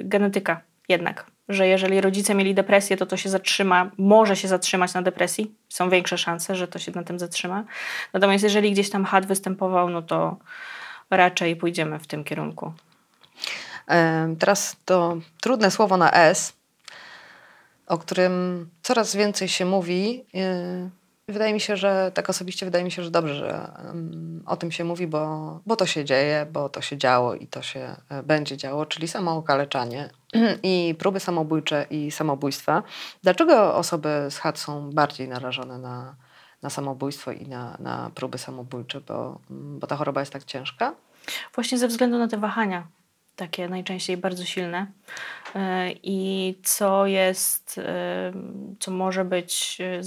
y, 0.00 0.04
genetyka 0.04 0.60
jednak, 0.88 1.26
że 1.48 1.68
jeżeli 1.68 2.00
rodzice 2.00 2.34
mieli 2.34 2.54
depresję, 2.54 2.96
to 2.96 3.06
to 3.06 3.16
się 3.16 3.28
zatrzyma, 3.28 3.90
może 3.98 4.36
się 4.36 4.48
zatrzymać 4.48 4.94
na 4.94 5.02
depresji, 5.02 5.54
są 5.68 5.90
większe 5.90 6.18
szanse, 6.18 6.56
że 6.56 6.68
to 6.68 6.78
się 6.78 6.92
na 6.92 7.02
tym 7.02 7.18
zatrzyma. 7.18 7.64
Natomiast 8.12 8.44
jeżeli 8.44 8.72
gdzieś 8.72 8.90
tam 8.90 9.04
had 9.04 9.26
występował, 9.26 9.90
no 9.90 10.02
to 10.02 10.36
raczej 11.10 11.56
pójdziemy 11.56 11.98
w 11.98 12.06
tym 12.06 12.24
kierunku. 12.24 12.72
Teraz 14.38 14.76
to 14.84 15.16
trudne 15.40 15.70
słowo 15.70 15.96
na 15.96 16.12
S, 16.12 16.52
o 17.86 17.98
którym 17.98 18.68
coraz 18.82 19.16
więcej 19.16 19.48
się 19.48 19.64
mówi. 19.64 20.24
Y, 21.28 21.32
wydaje 21.32 21.54
mi 21.54 21.60
się, 21.60 21.76
że 21.76 22.10
tak 22.14 22.30
osobiście 22.30 22.66
wydaje 22.66 22.84
mi 22.84 22.90
się, 22.90 23.02
że 23.02 23.10
dobrze, 23.10 23.34
że 23.34 23.70
o 24.46 24.56
tym 24.56 24.72
się 24.72 24.84
mówi, 24.84 25.06
bo, 25.06 25.60
bo 25.66 25.76
to 25.76 25.86
się 25.86 26.04
dzieje, 26.04 26.46
bo 26.52 26.68
to 26.68 26.80
się 26.80 26.98
działo 26.98 27.34
i 27.34 27.46
to 27.46 27.62
się 27.62 27.96
e, 28.08 28.22
będzie 28.22 28.56
działo, 28.56 28.86
czyli 28.86 29.08
samookaleczanie 29.08 30.10
i 30.62 30.94
próby 30.98 31.20
samobójcze 31.20 31.86
i 31.90 32.10
samobójstwa. 32.10 32.82
Dlaczego 33.22 33.74
osoby 33.74 34.26
z 34.30 34.38
HAD 34.38 34.58
są 34.58 34.90
bardziej 34.90 35.28
narażone 35.28 35.78
na, 35.78 36.14
na 36.62 36.70
samobójstwo 36.70 37.32
i 37.32 37.48
na, 37.48 37.76
na 37.80 38.10
próby 38.14 38.38
samobójcze, 38.38 39.00
bo, 39.00 39.40
bo 39.50 39.86
ta 39.86 39.96
choroba 39.96 40.20
jest 40.20 40.32
tak 40.32 40.44
ciężka? 40.44 40.94
Właśnie 41.54 41.78
ze 41.78 41.88
względu 41.88 42.18
na 42.18 42.28
te 42.28 42.36
wahania, 42.36 42.86
takie 43.36 43.68
najczęściej 43.68 44.16
bardzo 44.16 44.44
silne. 44.44 44.86
E, 45.54 45.90
I 46.02 46.54
co 46.62 47.06
jest, 47.06 47.78
e, 47.78 48.32
co 48.80 48.90
może 48.90 49.24
być 49.24 49.78
e, 49.80 50.02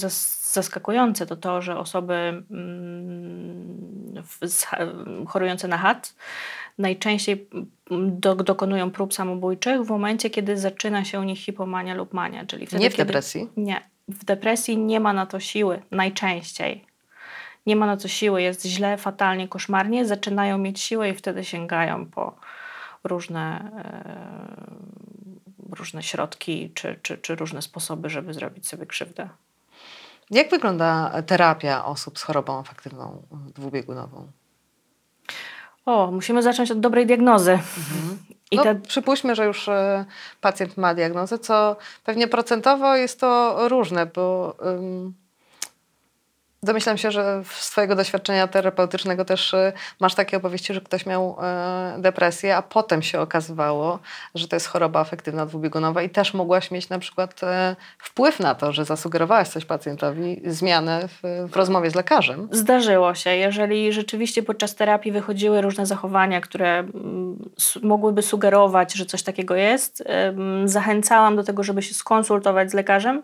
zaskakujące, 0.51 1.25
to 1.25 1.35
to, 1.35 1.61
że 1.61 1.77
osoby 1.77 2.13
mm, 2.51 4.23
chorujące 5.27 5.67
na 5.67 5.77
HAT 5.77 6.15
najczęściej 6.77 7.49
do, 8.07 8.35
dokonują 8.35 8.91
prób 8.91 9.13
samobójczych 9.13 9.81
w 9.81 9.89
momencie, 9.89 10.29
kiedy 10.29 10.57
zaczyna 10.57 11.05
się 11.05 11.19
u 11.19 11.23
nich 11.23 11.39
hipomania 11.39 11.95
lub 11.95 12.13
mania. 12.13 12.45
Czyli 12.45 12.67
wtedy, 12.67 12.83
nie 12.83 12.89
w 12.89 12.97
depresji? 12.97 13.41
Kiedy, 13.41 13.61
nie 13.61 13.90
w 14.11 14.25
depresji 14.25 14.77
nie 14.77 14.99
ma 14.99 15.13
na 15.13 15.25
to 15.25 15.39
siły, 15.39 15.81
najczęściej. 15.91 16.85
Nie 17.65 17.75
ma 17.75 17.85
na 17.85 17.97
to 17.97 18.07
siły, 18.07 18.41
jest 18.41 18.65
źle, 18.65 18.97
fatalnie, 18.97 19.47
koszmarnie, 19.47 20.05
zaczynają 20.05 20.57
mieć 20.57 20.79
siłę 20.79 21.09
i 21.09 21.15
wtedy 21.15 21.43
sięgają 21.43 22.05
po 22.05 22.35
różne, 23.03 23.71
e, 25.69 25.75
różne 25.75 26.03
środki 26.03 26.71
czy, 26.73 26.99
czy, 27.01 27.17
czy 27.17 27.35
różne 27.35 27.61
sposoby, 27.61 28.09
żeby 28.09 28.33
zrobić 28.33 28.67
sobie 28.67 28.85
krzywdę. 28.85 29.29
Jak 30.31 30.49
wygląda 30.49 31.21
terapia 31.25 31.85
osób 31.85 32.19
z 32.19 32.23
chorobą 32.23 32.59
afektywną 32.59 33.23
dwubiegunową? 33.55 34.27
O, 35.85 36.11
musimy 36.11 36.43
zacząć 36.43 36.71
od 36.71 36.79
dobrej 36.79 37.05
diagnozy. 37.05 37.51
Mhm. 37.51 38.17
I 38.51 38.55
no, 38.55 38.63
Przypuśćmy, 38.87 39.35
że 39.35 39.45
już 39.45 39.67
e, 39.67 40.05
pacjent 40.41 40.77
ma 40.77 40.93
diagnozę, 40.93 41.39
co 41.39 41.75
pewnie 42.03 42.27
procentowo 42.27 42.95
jest 42.95 43.19
to 43.19 43.57
różne, 43.69 44.05
bo 44.05 44.55
Domyślam 46.63 46.97
się, 46.97 47.11
że 47.11 47.43
z 47.45 47.69
Twojego 47.69 47.95
doświadczenia 47.95 48.47
terapeutycznego 48.47 49.25
też 49.25 49.53
y, 49.53 49.73
masz 49.99 50.15
takie 50.15 50.37
opowieści, 50.37 50.73
że 50.73 50.81
ktoś 50.81 51.05
miał 51.05 51.37
e, 51.41 51.95
depresję, 51.97 52.57
a 52.57 52.61
potem 52.61 53.01
się 53.01 53.19
okazywało, 53.19 53.99
że 54.35 54.47
to 54.47 54.55
jest 54.55 54.67
choroba 54.67 54.99
afektywna 54.99 55.45
dwubiegunowa 55.45 56.01
i 56.01 56.09
też 56.09 56.33
mogłaś 56.33 56.71
mieć 56.71 56.89
na 56.89 56.99
przykład 56.99 57.43
e, 57.43 57.75
wpływ 57.97 58.39
na 58.39 58.55
to, 58.55 58.73
że 58.73 58.85
zasugerowałaś 58.85 59.47
coś 59.47 59.65
pacjentowi, 59.65 60.41
zmianę 60.45 61.07
w, 61.07 61.47
w 61.51 61.55
rozmowie 61.55 61.91
z 61.91 61.95
lekarzem. 61.95 62.47
Zdarzyło 62.51 63.15
się. 63.15 63.29
Jeżeli 63.29 63.93
rzeczywiście 63.93 64.43
podczas 64.43 64.75
terapii 64.75 65.11
wychodziły 65.11 65.61
różne 65.61 65.85
zachowania, 65.85 66.41
które 66.41 66.79
mm, 66.79 67.49
mogłyby 67.83 68.21
sugerować, 68.21 68.93
że 68.93 69.05
coś 69.05 69.23
takiego 69.23 69.55
jest, 69.55 70.03
zachęcałam 70.65 71.35
do 71.35 71.43
tego, 71.43 71.63
żeby 71.63 71.81
się 71.81 71.93
skonsultować 71.93 72.71
z 72.71 72.73
lekarzem 72.73 73.23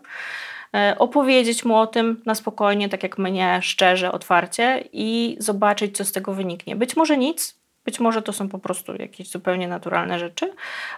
opowiedzieć 0.98 1.64
mu 1.64 1.76
o 1.76 1.86
tym 1.86 2.22
na 2.26 2.34
spokojnie, 2.34 2.88
tak 2.88 3.02
jak 3.02 3.18
mnie, 3.18 3.58
szczerze, 3.62 4.12
otwarcie 4.12 4.84
i 4.92 5.36
zobaczyć, 5.40 5.96
co 5.96 6.04
z 6.04 6.12
tego 6.12 6.32
wyniknie. 6.32 6.76
Być 6.76 6.96
może 6.96 7.18
nic, 7.18 7.58
być 7.88 8.00
może 8.00 8.22
to 8.22 8.32
są 8.32 8.48
po 8.48 8.58
prostu 8.58 8.94
jakieś 8.96 9.30
zupełnie 9.30 9.68
naturalne 9.68 10.18
rzeczy, 10.18 10.52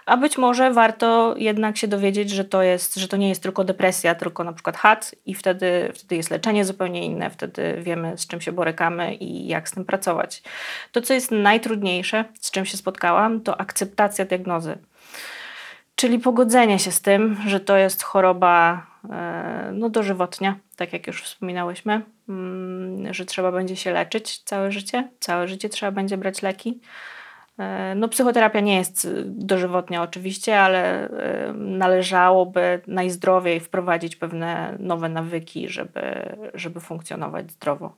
a 0.05 0.17
być 0.17 0.37
może 0.37 0.71
warto 0.71 1.35
jednak 1.37 1.77
się 1.77 1.87
dowiedzieć, 1.87 2.29
że 2.29 2.45
to, 2.45 2.63
jest, 2.63 2.95
że 2.95 3.07
to 3.07 3.17
nie 3.17 3.29
jest 3.29 3.43
tylko 3.43 3.63
depresja, 3.63 4.15
tylko 4.15 4.43
na 4.43 4.53
przykład 4.53 4.77
HAT 4.77 5.15
i 5.25 5.33
wtedy, 5.33 5.91
wtedy 5.95 6.15
jest 6.15 6.31
leczenie 6.31 6.65
zupełnie 6.65 7.05
inne, 7.05 7.29
wtedy 7.29 7.77
wiemy 7.81 8.17
z 8.17 8.27
czym 8.27 8.41
się 8.41 8.51
borykamy 8.51 9.15
i 9.15 9.47
jak 9.47 9.69
z 9.69 9.71
tym 9.71 9.85
pracować. 9.85 10.43
To, 10.91 11.01
co 11.01 11.13
jest 11.13 11.31
najtrudniejsze, 11.31 12.25
z 12.39 12.51
czym 12.51 12.65
się 12.65 12.77
spotkałam, 12.77 13.41
to 13.41 13.61
akceptacja 13.61 14.25
diagnozy. 14.25 14.77
Czyli 15.95 16.19
pogodzenie 16.19 16.79
się 16.79 16.91
z 16.91 17.01
tym, 17.01 17.37
że 17.47 17.59
to 17.59 17.77
jest 17.77 18.03
choroba 18.03 18.73
e, 18.73 18.90
no, 19.73 19.89
dożywotnia, 19.89 20.55
tak 20.75 20.93
jak 20.93 21.07
już 21.07 21.23
wspominałyśmy, 21.23 22.01
mm, 22.29 23.13
że 23.13 23.25
trzeba 23.25 23.51
będzie 23.51 23.75
się 23.75 23.91
leczyć 23.91 24.39
całe 24.39 24.71
życie, 24.71 25.09
całe 25.19 25.47
życie 25.47 25.69
trzeba 25.69 25.91
będzie 25.91 26.17
brać 26.17 26.41
leki. 26.41 26.79
E, 27.59 27.95
no, 27.95 28.07
psychoterapia 28.07 28.59
nie 28.59 28.75
jest 28.75 29.07
dożywotnia 29.25 30.03
oczywiście, 30.03 30.59
ale 30.61 31.09
e, 31.09 31.53
należałoby 31.53 32.81
najzdrowiej 32.87 33.59
wprowadzić 33.59 34.15
pewne 34.15 34.75
nowe 34.79 35.09
nawyki, 35.09 35.69
żeby, 35.69 36.01
żeby 36.53 36.79
funkcjonować 36.79 37.51
zdrowo. 37.51 37.95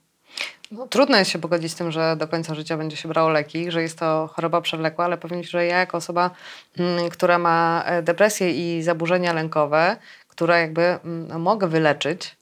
No, 0.72 0.88
trudno 0.88 1.18
jest 1.18 1.32
się 1.32 1.40
pogodzić 1.40 1.72
z 1.72 1.76
tym, 1.76 1.92
że 1.92 2.16
do 2.18 2.28
końca 2.28 2.56
życia 2.56 2.78
będzie 2.78 2.98
się 2.98 3.10
brało 3.10 3.30
leki, 3.30 3.72
że 3.72 3.82
jest 3.82 4.00
to 4.00 4.30
choroba 4.34 4.62
przewlekła, 4.62 5.06
ale 5.06 5.18
powiem 5.18 5.44
Ci, 5.44 5.50
że 5.50 5.66
ja 5.66 5.80
jako 5.80 5.98
osoba, 5.98 6.32
mm, 6.80 7.10
która 7.10 7.40
ma 7.40 7.84
e, 7.86 8.02
depresję 8.02 8.52
i 8.52 8.84
zaburzenia 8.84 9.34
lękowe, 9.34 9.98
które 10.34 10.60
jakby 10.60 10.82
mm, 10.82 11.28
no, 11.28 11.40
mogę 11.40 11.68
wyleczyć, 11.68 12.38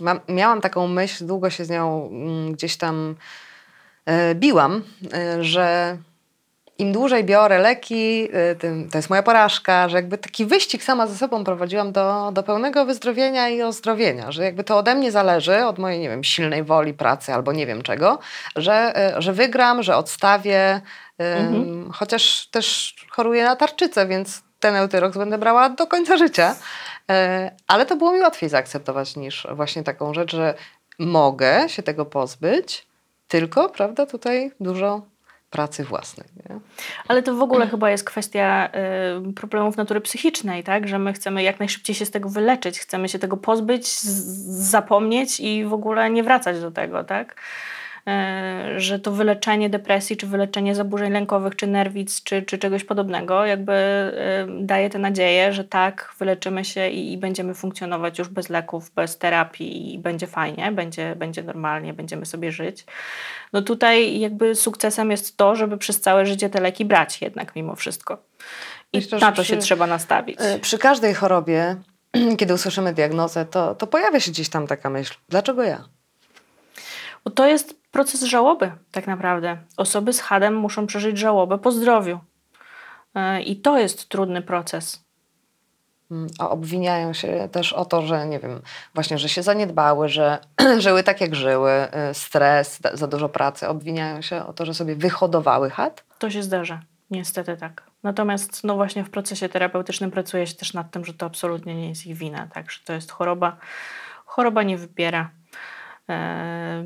mam, 0.00 0.20
miałam 0.28 0.60
taką 0.60 0.88
myśl, 0.88 1.26
długo 1.26 1.50
się 1.50 1.64
z 1.64 1.70
nią 1.70 2.08
mm, 2.12 2.52
gdzieś 2.52 2.76
tam 2.76 3.16
e, 4.06 4.34
biłam, 4.34 4.82
e, 5.12 5.44
że 5.44 5.96
im 6.78 6.92
dłużej 6.92 7.24
biorę 7.24 7.58
leki, 7.58 8.28
y, 8.52 8.56
tym 8.56 8.90
to 8.90 8.98
jest 8.98 9.10
moja 9.10 9.22
porażka, 9.22 9.88
że 9.88 9.96
jakby 9.96 10.18
taki 10.18 10.46
wyścig 10.46 10.82
sama 10.82 11.06
ze 11.06 11.16
sobą 11.16 11.44
prowadziłam 11.44 11.92
do, 11.92 12.30
do 12.32 12.42
pełnego 12.42 12.84
wyzdrowienia 12.84 13.48
i 13.48 13.62
ozdrowienia, 13.62 14.32
że 14.32 14.44
jakby 14.44 14.64
to 14.64 14.78
ode 14.78 14.94
mnie 14.94 15.12
zależy, 15.12 15.66
od 15.66 15.78
mojej, 15.78 16.00
nie 16.00 16.08
wiem, 16.08 16.24
silnej 16.24 16.64
woli, 16.64 16.94
pracy 16.94 17.34
albo 17.34 17.52
nie 17.52 17.66
wiem 17.66 17.82
czego, 17.82 18.18
że, 18.56 18.94
że 19.18 19.32
wygram, 19.32 19.82
że 19.82 19.96
odstawię, 19.96 20.80
mhm. 21.18 21.90
chociaż 21.92 22.46
też 22.46 22.94
choruję 23.10 23.44
na 23.44 23.56
tarczycę, 23.56 24.06
więc 24.06 24.42
ten 24.60 24.76
eutyrox 24.76 25.16
będę 25.16 25.38
brała 25.38 25.68
do 25.68 25.86
końca 25.86 26.16
życia. 26.16 26.56
Y, 27.10 27.14
ale 27.66 27.86
to 27.86 27.96
było 27.96 28.12
mi 28.12 28.20
łatwiej 28.20 28.48
zaakceptować 28.48 29.16
niż 29.16 29.46
właśnie 29.52 29.82
taką 29.82 30.14
rzecz, 30.14 30.32
że 30.32 30.54
mogę 30.98 31.68
się 31.68 31.82
tego 31.82 32.04
pozbyć, 32.06 32.86
tylko, 33.28 33.68
prawda, 33.68 34.06
tutaj 34.06 34.52
dużo 34.60 35.02
pracy 35.50 35.84
własnej. 35.84 36.28
Nie? 36.36 36.58
Ale 37.08 37.22
to 37.22 37.34
w 37.34 37.42
ogóle 37.42 37.66
chyba 37.66 37.90
jest 37.90 38.04
kwestia 38.04 38.70
y, 39.28 39.32
problemów 39.32 39.76
natury 39.76 40.00
psychicznej, 40.00 40.64
tak? 40.64 40.88
Że 40.88 40.98
my 40.98 41.12
chcemy 41.12 41.42
jak 41.42 41.58
najszybciej 41.58 41.96
się 41.96 42.06
z 42.06 42.10
tego 42.10 42.28
wyleczyć, 42.28 42.78
chcemy 42.78 43.08
się 43.08 43.18
tego 43.18 43.36
pozbyć, 43.36 44.00
zapomnieć 44.00 45.40
i 45.40 45.64
w 45.64 45.72
ogóle 45.72 46.10
nie 46.10 46.22
wracać 46.22 46.60
do 46.60 46.70
tego, 46.70 47.04
tak? 47.04 47.36
Y, 48.08 48.80
że 48.80 48.98
to 48.98 49.12
wyleczenie 49.12 49.70
depresji, 49.70 50.16
czy 50.16 50.26
wyleczenie 50.26 50.74
zaburzeń 50.74 51.12
lękowych, 51.12 51.56
czy 51.56 51.66
nerwic, 51.66 52.22
czy, 52.22 52.42
czy 52.42 52.58
czegoś 52.58 52.84
podobnego, 52.84 53.46
jakby 53.46 53.72
y, 53.72 54.66
daje 54.66 54.90
tę 54.90 54.98
nadzieję, 54.98 55.52
że 55.52 55.64
tak, 55.64 56.14
wyleczymy 56.18 56.64
się 56.64 56.88
i, 56.88 57.12
i 57.12 57.18
będziemy 57.18 57.54
funkcjonować 57.54 58.18
już 58.18 58.28
bez 58.28 58.48
leków, 58.48 58.90
bez 58.90 59.18
terapii 59.18 59.94
i 59.94 59.98
będzie 59.98 60.26
fajnie, 60.26 60.72
będzie, 60.72 61.16
będzie 61.16 61.42
normalnie, 61.42 61.92
będziemy 61.92 62.26
sobie 62.26 62.52
żyć. 62.52 62.84
No 63.52 63.62
tutaj 63.62 64.20
jakby 64.20 64.54
sukcesem 64.54 65.10
jest 65.10 65.36
to, 65.36 65.56
żeby 65.56 65.78
przez 65.78 66.00
całe 66.00 66.26
życie 66.26 66.50
te 66.50 66.60
leki 66.60 66.84
brać 66.84 67.22
jednak 67.22 67.56
mimo 67.56 67.74
wszystko. 67.74 68.18
I 68.92 68.98
Myślę, 68.98 69.18
na 69.18 69.32
to 69.32 69.42
przy- 69.42 69.50
się 69.50 69.56
trzeba 69.56 69.86
nastawić. 69.86 70.40
Y, 70.40 70.58
Przy 70.58 70.78
każdej 70.78 71.14
chorobie, 71.14 71.76
kiedy 72.38 72.54
usłyszymy 72.54 72.94
diagnozę, 72.94 73.44
to, 73.44 73.74
to 73.74 73.86
pojawia 73.86 74.20
się 74.20 74.30
gdzieś 74.30 74.48
tam 74.48 74.66
taka 74.66 74.90
myśl, 74.90 75.14
dlaczego 75.28 75.62
ja? 75.62 75.84
Bo 77.24 77.30
to 77.30 77.46
jest 77.46 77.79
proces 77.90 78.22
żałoby 78.22 78.72
tak 78.92 79.06
naprawdę. 79.06 79.56
Osoby 79.76 80.12
z 80.12 80.20
HADem 80.20 80.56
muszą 80.56 80.86
przeżyć 80.86 81.18
żałobę 81.18 81.58
po 81.58 81.72
zdrowiu. 81.72 82.18
Y, 83.16 83.42
I 83.42 83.56
to 83.56 83.78
jest 83.78 84.08
trudny 84.08 84.42
proces. 84.42 85.04
Mm, 86.10 86.28
A 86.38 86.50
obwiniają 86.50 87.12
się 87.12 87.48
też 87.52 87.72
o 87.72 87.84
to, 87.84 88.02
że 88.02 88.26
nie 88.26 88.38
wiem, 88.38 88.62
właśnie, 88.94 89.18
że 89.18 89.28
się 89.28 89.42
zaniedbały, 89.42 90.08
że 90.08 90.38
żyły 90.78 91.02
tak 91.02 91.20
jak 91.20 91.34
żyły, 91.34 91.72
y, 92.10 92.14
stres, 92.14 92.80
za 92.94 93.06
dużo 93.06 93.28
pracy. 93.28 93.68
Obwiniają 93.68 94.22
się 94.22 94.46
o 94.46 94.52
to, 94.52 94.66
że 94.66 94.74
sobie 94.74 94.96
wyhodowały 94.96 95.70
chat. 95.70 96.04
To 96.18 96.30
się 96.30 96.42
zdarza. 96.42 96.80
Niestety 97.10 97.56
tak. 97.56 97.82
Natomiast 98.02 98.64
no 98.64 98.74
właśnie 98.74 99.04
w 99.04 99.10
procesie 99.10 99.48
terapeutycznym 99.48 100.10
pracuje 100.10 100.46
się 100.46 100.54
też 100.54 100.74
nad 100.74 100.90
tym, 100.90 101.04
że 101.04 101.14
to 101.14 101.26
absolutnie 101.26 101.74
nie 101.74 101.88
jest 101.88 102.06
ich 102.06 102.16
wina, 102.16 102.48
tak? 102.54 102.70
Że 102.70 102.80
to 102.84 102.92
jest 102.92 103.10
choroba. 103.10 103.56
Choroba 104.26 104.62
nie 104.62 104.78
wybiera. 104.78 105.30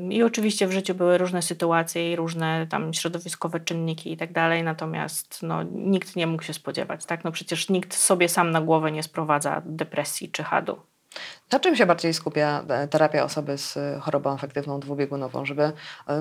I 0.09 0.23
oczywiście 0.23 0.67
w 0.67 0.71
życiu 0.71 0.95
były 0.95 1.17
różne 1.17 1.41
sytuacje 1.41 2.11
i 2.11 2.15
różne 2.15 2.67
tam 2.69 2.93
środowiskowe 2.93 3.59
czynniki 3.59 4.11
i 4.11 4.17
tak 4.17 4.33
dalej, 4.33 4.63
natomiast 4.63 5.39
no, 5.43 5.63
nikt 5.63 6.15
nie 6.15 6.27
mógł 6.27 6.43
się 6.43 6.53
spodziewać, 6.53 7.05
tak? 7.05 7.23
No 7.23 7.31
przecież 7.31 7.69
nikt 7.69 7.95
sobie 7.95 8.29
sam 8.29 8.51
na 8.51 8.61
głowę 8.61 8.91
nie 8.91 9.03
sprowadza 9.03 9.61
depresji 9.65 10.29
czy 10.29 10.43
hadu. 10.43 10.77
Na 11.51 11.59
czym 11.59 11.75
się 11.75 11.85
bardziej 11.85 12.13
skupia 12.13 12.63
e, 12.69 12.87
terapia 12.87 13.23
osoby 13.23 13.57
z 13.57 13.77
e, 13.77 13.99
chorobą 14.01 14.31
afektywną 14.31 14.79
dwubiegunową, 14.79 15.45
żeby, 15.45 15.71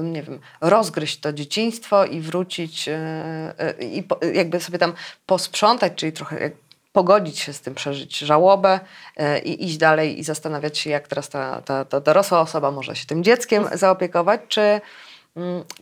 nie 0.02 0.22
wiem, 0.22 0.40
rozgryźć 0.60 1.20
to 1.20 1.32
dzieciństwo 1.32 2.04
i 2.04 2.20
wrócić 2.20 2.88
e, 2.88 3.74
i 3.80 4.04
jakby 4.34 4.60
sobie 4.60 4.78
tam 4.78 4.92
posprzątać, 5.26 5.92
czyli 5.96 6.12
trochę 6.12 6.50
pogodzić 6.94 7.38
się 7.38 7.52
z 7.52 7.60
tym, 7.60 7.74
przeżyć 7.74 8.18
żałobę 8.18 8.80
e, 9.16 9.38
i 9.38 9.64
iść 9.64 9.76
dalej 9.76 10.18
i 10.18 10.24
zastanawiać 10.24 10.78
się, 10.78 10.90
jak 10.90 11.08
teraz 11.08 11.28
ta, 11.28 11.62
ta, 11.62 11.84
ta 11.84 12.00
dorosła 12.00 12.40
osoba 12.40 12.70
może 12.70 12.96
się 12.96 13.06
tym 13.06 13.24
dzieckiem 13.24 13.64
zaopiekować, 13.72 14.40
czy, 14.48 14.80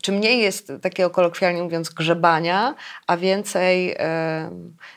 czy 0.02 0.12
mniej 0.12 0.40
jest 0.40 0.72
takiego 0.82 1.10
kolokwialnie 1.10 1.62
mówiąc 1.62 1.90
grzebania, 1.90 2.74
a 3.06 3.16
więcej 3.16 3.94
e, 3.98 4.50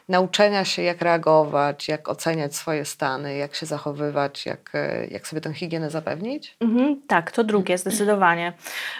nauczenia 0.09 0.65
się, 0.65 0.81
jak 0.81 1.01
reagować, 1.01 1.87
jak 1.87 2.09
oceniać 2.09 2.55
swoje 2.55 2.85
stany, 2.85 3.35
jak 3.37 3.55
się 3.55 3.65
zachowywać, 3.65 4.45
jak, 4.45 4.71
e, 4.73 5.07
jak 5.07 5.27
sobie 5.27 5.41
tę 5.41 5.53
higienę 5.53 5.89
zapewnić? 5.89 6.55
Mhm, 6.59 7.01
tak, 7.07 7.31
to 7.31 7.43
drugie, 7.43 7.77
zdecydowanie. 7.77 8.53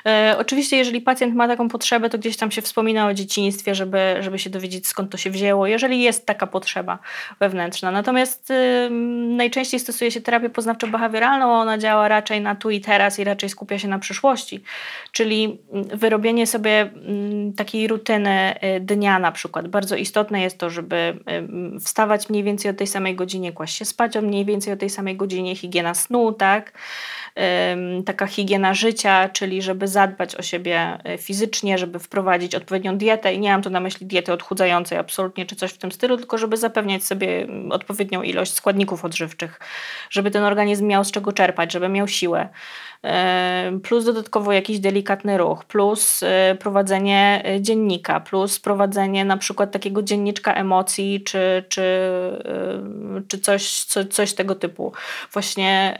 E, 0.06 0.36
oczywiście, 0.40 0.78
jeżeli 0.78 1.02
pacjent 1.02 1.36
ma 1.36 1.48
taką 1.48 1.70
potrzebę, 1.70 2.10
to 2.10 2.18
gdzieś 2.18 2.38
tam 2.38 2.52
się 2.52 2.62
wspomina 2.62 3.08
o 3.08 3.14
dzieciństwie, 3.14 3.76
żeby, 3.76 4.16
żeby 4.20 4.40
się 4.40 4.50
dowiedzieć, 4.50 4.88
skąd 4.88 5.12
to 5.12 5.18
się 5.18 5.30
wzięło, 5.30 5.68
jeżeli 5.68 6.04
jest 6.04 6.26
taka 6.26 6.48
potrzeba 6.48 7.00
wewnętrzna. 7.40 7.92
Natomiast 7.92 8.52
y, 8.52 8.90
najczęściej 9.38 9.80
stosuje 9.80 10.12
się 10.12 10.22
terapię 10.22 10.50
poznawczo-behawioralną, 10.50 11.46
ona 11.46 11.78
działa 11.78 12.08
raczej 12.08 12.42
na 12.42 12.56
tu 12.56 12.70
i 12.70 12.82
teraz 12.82 13.20
i 13.20 13.24
raczej 13.24 13.50
skupia 13.50 13.80
się 13.80 13.88
na 13.88 14.00
przyszłości. 14.00 14.64
Czyli 15.12 15.45
mm, 15.46 15.88
wyrobienie 15.98 16.48
sobie 16.48 16.82
mm, 16.82 17.54
takiej 17.54 17.88
rutyny 17.88 18.56
y, 18.78 18.80
dnia 18.80 19.20
na 19.20 19.32
przykład. 19.32 19.68
Bardzo 19.68 19.96
istotne 19.96 20.42
jest 20.42 20.58
to, 20.58 20.70
żeby 20.70 21.20
ym, 21.32 21.80
wstawać 21.80 22.30
mniej 22.30 22.44
więcej 22.44 22.72
o 22.72 22.74
tej 22.74 22.88
samej 22.88 23.16
godzinie, 23.16 23.52
kłaść 23.52 23.78
się 23.78 23.86
spać 23.86 24.18
o 24.18 24.22
mniej 24.22 24.46
więcej 24.46 24.74
o 24.74 24.78
tej 24.78 24.90
samej 24.90 25.16
godzinie, 25.16 25.56
higiena 25.56 25.94
snu, 25.94 26.34
tak? 26.34 26.74
Taka 28.06 28.28
higiena 28.28 28.74
życia, 28.74 29.30
czyli 29.30 29.62
żeby 29.62 29.88
zadbać 29.88 30.36
o 30.36 30.42
siebie 30.42 30.98
y, 31.14 31.18
fizycznie, 31.18 31.78
żeby 31.78 32.00
wprowadzić 32.00 32.56
odpowiednią 32.56 32.98
dietę 32.98 33.34
i 33.34 33.40
nie 33.40 33.52
mam 33.52 33.62
tu 33.62 33.70
na 33.70 33.80
myśli 33.80 34.08
diety 34.08 34.34
odchudzającej 34.34 34.98
absolutnie, 34.98 35.46
czy 35.46 35.56
coś 35.56 35.72
w 35.72 35.78
tym 35.78 35.92
stylu, 35.92 36.18
tylko 36.18 36.38
żeby 36.38 36.58
zapewniać 36.58 37.04
sobie 37.04 37.44
mm, 37.44 37.72
odpowiednią 37.72 38.22
ilość 38.22 38.54
składników 38.54 39.06
odżywczych, 39.06 39.60
żeby 40.10 40.32
ten 40.32 40.44
organizm 40.44 40.88
miał 40.88 41.04
z 41.04 41.12
czego 41.12 41.32
czerpać, 41.32 41.74
żeby 41.74 41.90
miał 41.90 42.08
siłę. 42.08 42.50
Ym, 43.04 43.82
Plus 43.82 44.06
dodatkowo 44.06 44.52
jakiś 44.54 44.80
delikatny 44.80 45.38
ruch, 45.38 45.66
plus 45.66 46.24
y, 46.24 46.28
prowadzenie 46.60 47.44
y, 47.58 47.62
dziennika, 47.62 48.20
plus 48.20 48.60
prowadzenie 48.60 49.26
na 49.26 49.38
przykład 49.38 49.72
takiego 49.72 50.04
dzienniczka 50.04 50.54
emocji, 50.54 51.24
czy, 51.24 51.64
czy, 51.70 51.84
czy 53.28 53.40
coś, 53.40 53.84
co, 53.84 54.06
coś 54.06 54.34
tego 54.34 54.56
typu. 54.56 54.94
Właśnie 55.34 55.98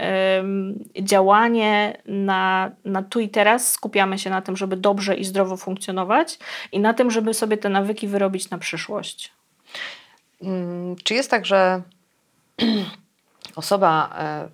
działanie 1.02 1.98
na, 2.06 2.72
na 2.86 3.04
tu 3.04 3.20
i 3.20 3.30
teraz, 3.30 3.72
skupiamy 3.72 4.20
się 4.20 4.30
na 4.30 4.42
tym, 4.42 4.58
żeby 4.58 4.78
dobrze 4.78 5.16
i 5.16 5.26
zdrowo 5.26 5.58
funkcjonować 5.58 6.40
i 6.72 6.80
na 6.80 6.94
tym, 6.94 7.12
żeby 7.12 7.34
sobie 7.34 7.58
te 7.58 7.70
nawyki 7.70 8.08
wyrobić 8.08 8.50
na 8.50 8.58
przyszłość. 8.58 9.34
Mm, 10.42 10.96
Czy 11.04 11.14
jest 11.14 11.32
tak, 11.32 11.46
że 11.46 11.82
osoba 13.56 14.16
e, 14.18 14.50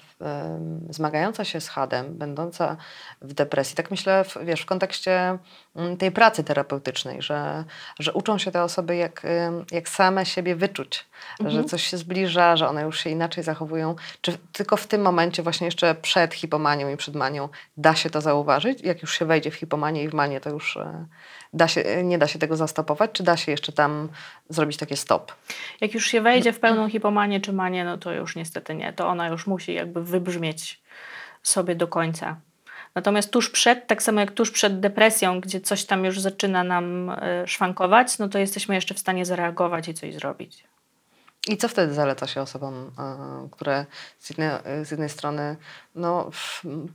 zmagająca 0.90 1.46
się 1.46 1.62
z 1.62 1.68
hadem, 1.68 2.18
będąca 2.18 2.78
w 3.22 3.34
depresji, 3.34 3.76
tak 3.76 3.92
myślę, 3.92 4.24
w, 4.24 4.38
wiesz, 4.46 4.62
w 4.62 4.66
kontekście 4.66 5.38
mm, 5.76 5.98
tej 5.98 6.12
pracy 6.12 6.44
terapeutycznej, 6.44 7.22
że, 7.22 7.64
że 8.00 8.14
uczą 8.14 8.38
się 8.38 8.52
te 8.52 8.64
osoby, 8.64 8.96
jak, 8.96 9.24
jak 9.72 9.90
same 9.90 10.26
siebie 10.26 10.56
wyczuć, 10.56 11.06
że 11.46 11.64
coś 11.64 11.84
się 11.84 11.98
zbliża, 11.98 12.58
że 12.58 12.70
one 12.70 12.82
już 12.82 13.00
się 13.00 13.10
inaczej 13.10 13.44
zachowują. 13.44 13.96
Czy 14.22 14.38
tylko 14.52 14.78
w 14.78 14.88
tym 14.88 15.02
momencie, 15.02 15.44
właśnie 15.44 15.66
jeszcze 15.66 15.96
przed 15.96 16.34
hipomanią 16.34 16.90
i 16.90 16.98
przed 16.98 17.16
manią, 17.16 17.50
da 17.78 17.96
się 17.96 18.10
to 18.10 18.22
zauważyć? 18.22 18.82
Jak 18.82 19.02
już 19.02 19.20
się 19.20 19.26
wejdzie 19.26 19.52
w 19.52 19.56
hipomanię 19.56 20.04
i 20.04 20.10
w 20.10 20.14
manię, 20.14 20.42
to 20.42 20.50
już 20.50 20.78
e, 20.78 21.06
da 21.54 21.68
się, 21.68 22.04
nie 22.04 22.18
da 22.18 22.28
się 22.28 22.40
tego 22.40 22.56
zastopować? 22.56 23.12
Czy 23.14 23.24
da 23.24 23.38
się 23.38 23.52
jeszcze 23.52 23.72
tam 23.72 24.10
zrobić 24.50 24.78
takie 24.78 24.98
stop? 24.98 25.32
Jak 25.82 25.94
już 25.94 26.08
się 26.08 26.22
wejdzie 26.22 26.54
w 26.54 26.60
pełną 26.60 26.90
hipomanię 26.90 27.42
czy 27.42 27.54
manię, 27.54 27.86
no 27.86 27.98
to 27.98 28.14
już 28.14 28.36
niestety 28.36 28.76
nie. 28.76 28.94
To 28.94 29.08
ona 29.08 29.28
już 29.28 29.48
musi 29.48 29.74
jakby 29.74 30.04
wybrzmieć 30.04 30.82
sobie 31.44 31.76
do 31.76 31.88
końca. 31.88 32.38
Natomiast 32.96 33.32
tuż 33.32 33.50
przed, 33.50 33.88
tak 33.88 34.04
samo 34.04 34.20
jak 34.20 34.32
tuż 34.32 34.52
przed 34.52 34.80
depresją, 34.80 35.42
gdzie 35.42 35.62
coś 35.62 35.86
tam 35.86 36.06
już 36.06 36.20
zaczyna 36.20 36.64
nam 36.64 37.10
y, 37.10 37.48
szwankować, 37.48 38.20
no 38.20 38.30
to 38.30 38.40
jesteśmy 38.40 38.76
jeszcze 38.76 38.94
w 38.94 39.00
stanie 39.00 39.26
zareagować 39.26 39.88
i 39.88 39.94
coś 39.94 40.14
zrobić. 40.14 40.64
I 41.48 41.58
co 41.58 41.68
wtedy 41.68 41.94
zaleca 41.94 42.28
się 42.28 42.42
osobom, 42.42 42.92
e, 43.00 43.50
które 43.52 43.86
z 44.20 44.30
jednej, 44.30 44.50
z 44.84 44.92
jednej 44.92 45.10
strony 45.10 45.56
no, 45.96 46.30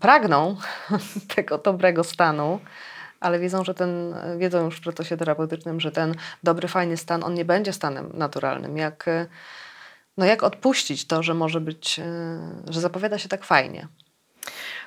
pragną 0.01 0.57
tego 1.37 1.59
dobrego 1.59 2.05
stanu, 2.05 2.61
ale 3.21 3.39
wiedzą, 3.39 3.65
że 3.65 3.75
ten, 3.75 4.15
wiedzą 4.39 4.65
już 4.65 4.77
w 4.77 4.83
procesie 4.83 5.17
terapeutycznym, 5.17 5.81
że 5.81 5.93
ten 5.93 6.15
dobry, 6.43 6.69
fajny 6.69 6.97
stan, 6.97 7.25
on 7.25 7.35
nie 7.35 7.45
będzie 7.45 7.73
stanem 7.73 8.11
naturalnym. 8.15 8.77
Jak, 8.77 9.09
e, 9.09 9.27
no 10.17 10.25
jak 10.25 10.43
odpuścić 10.43 11.07
to, 11.07 11.23
że 11.23 11.35
może 11.35 11.61
być, 11.61 11.99
e, 11.99 12.05
że 12.69 12.81
zapowiada 12.81 13.19
się 13.19 13.29
tak 13.29 13.45
fajnie? 13.45 13.89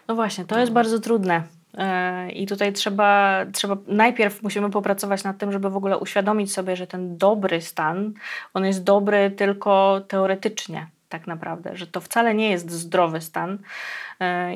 No 0.08 0.16
właśnie, 0.16 0.46
to 0.46 0.60
jest 0.60 0.72
bardzo 0.72 1.00
trudne. 1.00 1.44
Yy, 1.74 2.32
I 2.32 2.48
tutaj 2.48 2.74
trzeba, 2.74 3.46
trzeba, 3.54 3.78
najpierw 3.88 4.44
musimy 4.44 4.70
popracować 4.70 5.24
nad 5.24 5.38
tym, 5.38 5.52
żeby 5.52 5.70
w 5.70 5.78
ogóle 5.78 5.98
uświadomić 5.98 6.54
sobie, 6.54 6.76
że 6.76 6.88
ten 6.88 7.18
dobry 7.18 7.62
stan, 7.62 8.14
on 8.54 8.66
jest 8.66 8.84
dobry 8.84 9.32
tylko 9.32 10.02
teoretycznie, 10.08 10.88
tak 11.10 11.28
naprawdę, 11.28 11.78
że 11.78 11.88
to 11.88 12.02
wcale 12.02 12.36
nie 12.36 12.50
jest 12.50 12.72
zdrowy 12.72 13.22
stan 13.22 13.58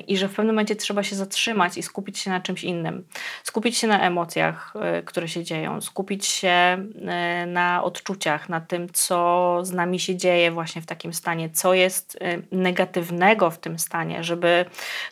i 0.07 0.17
że 0.17 0.27
w 0.27 0.35
pewnym 0.35 0.55
momencie 0.55 0.75
trzeba 0.75 1.03
się 1.03 1.15
zatrzymać 1.15 1.77
i 1.77 1.83
skupić 1.83 2.19
się 2.19 2.29
na 2.29 2.41
czymś 2.41 2.63
innym. 2.63 3.07
Skupić 3.43 3.77
się 3.77 3.87
na 3.87 4.01
emocjach, 4.01 4.73
yy, 4.95 5.03
które 5.03 5.27
się 5.27 5.43
dzieją, 5.43 5.81
skupić 5.81 6.25
się 6.25 6.85
yy, 6.95 7.45
na 7.47 7.83
odczuciach, 7.83 8.49
na 8.49 8.61
tym, 8.61 8.89
co 8.93 9.59
z 9.63 9.71
nami 9.71 9.99
się 9.99 10.15
dzieje 10.15 10.51
właśnie 10.51 10.81
w 10.81 10.85
takim 10.85 11.13
stanie, 11.13 11.49
co 11.49 11.73
jest 11.73 12.19
negatywnego 12.51 13.51
w 13.51 13.59
tym 13.59 13.79
stanie, 13.79 14.23
żeby 14.23 14.65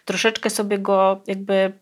troszeczkę 0.06 0.50
sobie 0.50 0.80
go 0.80 1.22
jakby 1.28 1.74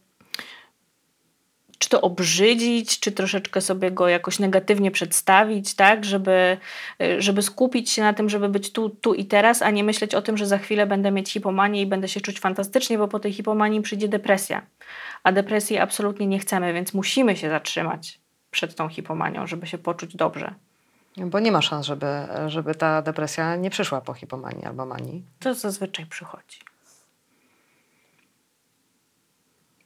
czy 1.80 1.90
to 1.90 2.02
obrzydzić, 2.02 3.00
czy 3.00 3.12
troszeczkę 3.12 3.62
sobie 3.62 3.92
go 3.92 4.08
jakoś 4.08 4.40
negatywnie 4.40 4.92
przedstawić, 4.92 5.76
tak, 5.76 6.06
żeby, 6.06 6.58
y, 7.02 7.22
żeby 7.22 7.42
skupić 7.42 7.90
się 7.90 8.02
na 8.02 8.14
tym, 8.14 8.30
żeby 8.30 8.50
być 8.50 8.72
tu, 8.72 8.90
tu 8.90 9.14
i 9.14 9.26
teraz, 9.26 9.62
a 9.62 9.72
nie 9.72 9.84
myśleć 9.84 10.16
o 10.16 10.22
tym, 10.22 10.38
że 10.38 10.46
za 10.46 10.58
chwilę 10.58 10.88
będę 10.88 11.12
mieć 11.12 11.32
hipomanię 11.32 11.82
i 11.82 11.86
będę 11.86 12.08
się 12.08 12.22
czuć 12.22 12.40
fantastycznie, 12.40 12.98
bo 12.98 13.08
po 13.08 13.20
tej 13.20 13.34
hipomanii 13.34 13.82
przyjdzie 13.82 14.08
depresja. 14.08 14.62
A 15.24 15.32
depresji 15.32 15.78
absolutnie 15.78 16.28
nie 16.28 16.40
chcemy, 16.40 16.74
więc 16.74 16.94
musimy 16.94 17.38
się 17.38 17.50
zatrzymać 17.50 18.20
przed 18.52 18.76
tą 18.76 18.90
hipomanią, 18.90 19.48
żeby 19.48 19.68
się 19.68 19.78
poczuć 19.78 20.16
dobrze. 20.16 20.54
Bo 21.18 21.40
nie 21.40 21.52
ma 21.52 21.62
szans, 21.62 21.86
żeby, 21.86 22.08
żeby 22.48 22.76
ta 22.76 23.02
depresja 23.02 23.56
nie 23.56 23.70
przyszła 23.70 24.02
po 24.02 24.14
hipomanii 24.14 24.66
albo 24.66 24.86
manii. 24.86 25.24
To 25.40 25.54
zazwyczaj 25.54 26.06
przychodzi. 26.06 26.60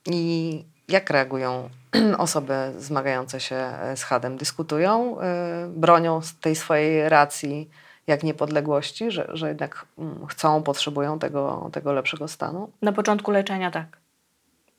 I 0.05 0.63
jak 0.87 1.09
reagują 1.09 1.69
osoby 2.17 2.53
zmagające 2.77 3.39
się 3.39 3.71
z 3.95 4.03
hadem? 4.03 4.37
Dyskutują, 4.37 5.15
yy, 5.15 5.69
bronią 5.69 6.19
tej 6.41 6.55
swojej 6.55 7.09
racji 7.09 7.69
jak 8.07 8.23
niepodległości, 8.23 9.11
że, 9.11 9.29
że 9.33 9.47
jednak 9.47 9.85
mm, 9.97 10.27
chcą, 10.27 10.63
potrzebują 10.63 11.19
tego, 11.19 11.69
tego 11.73 11.93
lepszego 11.93 12.27
stanu? 12.27 12.71
Na 12.81 12.91
początku 12.91 13.31
leczenia 13.31 13.71
tak. 13.71 13.97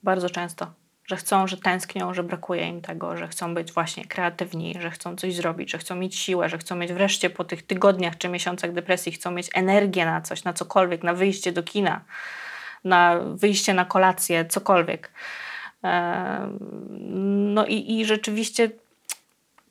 Bardzo 0.02 0.30
często. 0.30 0.66
Że 1.06 1.16
chcą, 1.16 1.46
że 1.46 1.56
tęsknią, 1.56 2.14
że 2.14 2.22
brakuje 2.22 2.68
im 2.68 2.80
tego, 2.80 3.16
że 3.16 3.28
chcą 3.28 3.54
być 3.54 3.72
właśnie 3.72 4.04
kreatywni, 4.04 4.74
że 4.80 4.90
chcą 4.90 5.16
coś 5.16 5.34
zrobić, 5.34 5.70
że 5.70 5.78
chcą 5.78 5.96
mieć 5.96 6.16
siłę, 6.16 6.48
że 6.48 6.58
chcą 6.58 6.76
mieć 6.76 6.92
wreszcie 6.92 7.30
po 7.30 7.44
tych 7.44 7.66
tygodniach 7.66 8.18
czy 8.18 8.28
miesiącach 8.28 8.72
depresji, 8.72 9.12
chcą 9.12 9.30
mieć 9.30 9.50
energię 9.54 10.06
na 10.06 10.20
coś, 10.20 10.44
na 10.44 10.52
cokolwiek, 10.52 11.02
na 11.02 11.14
wyjście 11.14 11.52
do 11.52 11.62
kina, 11.62 12.00
na 12.84 13.20
wyjście 13.34 13.74
na 13.74 13.84
kolację, 13.84 14.44
cokolwiek. 14.44 15.10
No 17.54 17.66
i, 17.66 18.00
i 18.00 18.04
rzeczywiście, 18.04 18.70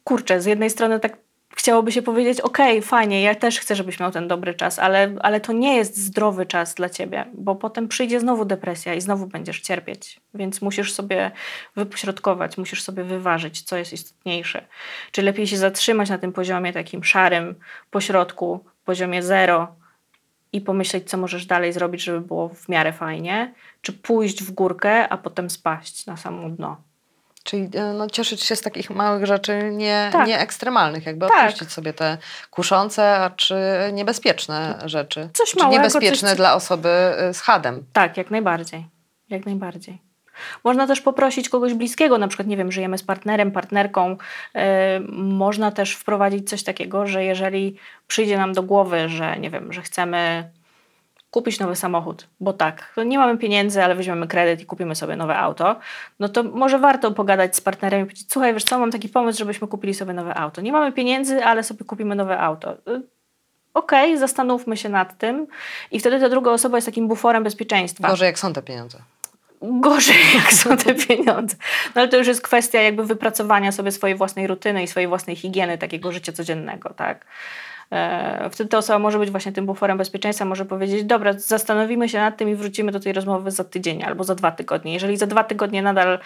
kurczę, 0.04 0.42
z 0.42 0.46
jednej 0.46 0.70
strony 0.70 1.00
tak 1.00 1.18
chciałoby 1.56 1.92
się 1.92 2.02
powiedzieć, 2.02 2.42
okay, 2.42 2.82
fajnie, 2.82 3.22
ja 3.22 3.36
też 3.36 3.60
chcę, 3.60 3.76
żebyś 3.76 4.00
miał 4.00 4.12
ten 4.12 4.28
dobry 4.28 4.54
czas, 4.54 4.80
ale, 4.80 5.16
ale 5.20 5.42
to 5.42 5.54
nie 5.54 5.76
jest 5.76 5.98
zdrowy 5.98 6.46
czas 6.46 6.74
dla 6.74 6.90
ciebie, 6.90 7.26
bo 7.34 7.56
potem 7.56 7.88
przyjdzie 7.88 8.20
znowu 8.20 8.46
depresja 8.46 8.94
i 8.94 9.02
znowu 9.02 9.28
będziesz 9.28 9.62
cierpieć. 9.62 10.20
Więc 10.34 10.62
musisz 10.62 10.94
sobie 10.94 11.32
wypośrodkować, 11.76 12.58
musisz 12.58 12.84
sobie 12.84 13.04
wyważyć, 13.04 13.62
co 13.62 13.78
jest 13.78 13.94
istotniejsze. 13.94 14.66
Czy 15.12 15.22
lepiej 15.22 15.48
się 15.48 15.58
zatrzymać 15.58 16.10
na 16.10 16.18
tym 16.18 16.34
poziomie 16.34 16.74
takim 16.74 17.04
szarym, 17.04 17.56
pośrodku, 17.92 18.66
poziomie 18.86 19.24
zero 19.24 19.83
i 20.54 20.62
pomyśleć, 20.62 21.10
co 21.10 21.18
możesz 21.18 21.46
dalej 21.46 21.74
zrobić, 21.74 22.04
żeby 22.04 22.22
było 22.22 22.50
w 22.50 22.70
miarę 22.70 22.94
fajnie, 22.94 23.54
czy 23.82 23.94
pójść 23.94 24.44
w 24.44 24.52
górkę, 24.52 25.10
a 25.10 25.18
potem 25.18 25.50
spaść 25.50 26.06
na 26.06 26.18
samo 26.18 26.50
dno. 26.50 26.78
Czyli 27.44 27.70
e, 27.76 27.94
no, 27.94 28.10
cieszyć 28.10 28.44
się 28.44 28.56
z 28.56 28.62
takich 28.62 28.90
małych 28.90 29.26
rzeczy 29.26 29.70
nie, 29.72 30.10
Tak. 30.12 30.28
nie 30.28 30.40
ekstremalnych, 30.40 31.06
jakby 31.06 31.28
Tak. 31.28 31.46
odpuścić 31.46 31.72
sobie 31.72 31.94
te 31.94 32.18
kuszące, 32.52 33.16
a 33.18 33.30
czy 33.30 33.56
niebezpieczne 33.94 34.80
rzeczy. 34.86 35.30
Coś 35.34 35.52
czy 35.52 35.58
małego, 35.60 35.78
niebezpieczne 35.78 36.30
coś- 36.30 36.38
dla 36.38 36.54
osoby 36.56 36.90
e, 36.90 37.34
z 37.34 37.42
hadem. 37.42 37.86
Tak, 37.94 38.18
jak 38.18 38.32
najbardziej. 38.32 38.86
Jak 39.30 39.46
najbardziej. 39.46 40.02
Można 40.64 40.88
też 40.88 41.02
poprosić 41.02 41.50
kogoś 41.50 41.74
bliskiego, 41.74 42.18
na 42.18 42.28
przykład, 42.28 42.48
nie 42.48 42.58
wiem, 42.58 42.72
żyjemy 42.72 42.98
z 42.98 43.04
partnerem, 43.04 43.52
partnerką. 43.52 44.18
Yy, 44.56 44.62
można 45.12 45.72
też 45.72 45.96
wprowadzić 45.96 46.50
coś 46.50 46.64
takiego, 46.64 47.08
że 47.08 47.24
jeżeli 47.24 47.76
przyjdzie 48.08 48.38
nam 48.38 48.54
do 48.54 48.64
głowy, 48.64 49.10
że 49.10 49.40
nie 49.40 49.50
wiem, 49.50 49.74
że 49.74 49.82
chcemy 49.82 50.50
kupić 51.34 51.60
nowy 51.60 51.76
samochód, 51.76 52.28
bo 52.40 52.54
tak, 52.54 52.94
nie 53.06 53.18
mamy 53.18 53.38
pieniędzy, 53.38 53.84
ale 53.84 53.96
weźmiemy 53.96 54.28
kredyt 54.28 54.62
i 54.62 54.66
kupimy 54.66 54.96
sobie 54.96 55.16
nowe 55.16 55.38
auto, 55.38 55.76
no 56.20 56.30
to 56.30 56.44
może 56.44 56.80
warto 56.80 57.12
pogadać 57.12 57.56
z 57.56 57.62
partnerem 57.62 58.02
i 58.02 58.04
powiedzieć, 58.04 58.28
słuchaj, 58.32 58.54
wiesz 58.54 58.64
co, 58.64 58.80
mam 58.80 58.92
taki 58.92 59.10
pomysł, 59.10 59.40
żebyśmy 59.40 59.68
kupili 59.68 59.94
sobie 59.94 60.14
nowe 60.14 60.36
auto. 60.36 60.62
Nie 60.62 60.72
mamy 60.72 60.92
pieniędzy, 60.92 61.44
ale 61.44 61.64
sobie 61.64 61.86
kupimy 61.86 62.16
nowe 62.16 62.40
auto. 62.40 62.74
Y, 62.74 63.02
Okej, 63.74 64.18
zastanówmy 64.18 64.78
się 64.78 64.90
nad 64.90 65.18
tym 65.18 65.48
i 65.92 66.00
wtedy 66.00 66.20
ta 66.20 66.30
druga 66.30 66.52
osoba 66.52 66.78
jest 66.78 66.86
takim 66.86 67.08
buforem 67.08 67.44
bezpieczeństwa 67.44 68.08
Gorzej 68.08 68.26
jak 68.26 68.40
są 68.40 68.54
te 68.54 68.62
pieniądze. 68.62 68.98
Gorzej, 69.64 70.16
jak 70.36 70.54
są 70.54 70.78
te 70.78 70.96
pieniądze. 70.96 71.56
No 71.96 72.02
ale 72.02 72.08
to 72.08 72.18
już 72.18 72.28
jest 72.28 72.42
kwestia 72.42 72.82
jakby 72.82 73.06
wypracowania 73.06 73.72
sobie 73.72 73.92
swojej 73.92 74.18
własnej 74.18 74.48
rutyny 74.48 74.84
i 74.84 74.88
swojej 74.88 75.08
własnej 75.08 75.36
higieny 75.36 75.78
takiego 75.78 76.12
życia 76.12 76.32
codziennego, 76.32 76.94
tak? 76.94 77.26
E, 77.92 78.50
Wtedy 78.52 78.70
ta 78.70 78.78
osoba 78.78 79.00
może 79.00 79.20
być 79.20 79.32
właśnie 79.32 79.52
tym 79.52 79.66
buforem 79.66 79.98
bezpieczeństwa, 79.98 80.46
może 80.46 80.66
powiedzieć, 80.66 81.04
dobra, 81.04 81.34
zastanowimy 81.34 82.10
się 82.10 82.18
nad 82.18 82.38
tym 82.38 82.50
i 82.50 82.56
wrócimy 82.56 82.92
do 82.92 83.00
tej 83.00 83.14
rozmowy 83.14 83.52
za 83.52 83.64
tydzień 83.64 84.04
albo 84.04 84.24
za 84.24 84.36
dwa 84.36 84.52
tygodnie. 84.52 84.94
Jeżeli 84.94 85.18
za 85.18 85.28
dwa 85.28 85.44
tygodnie 85.44 85.82
nadal 85.82 86.20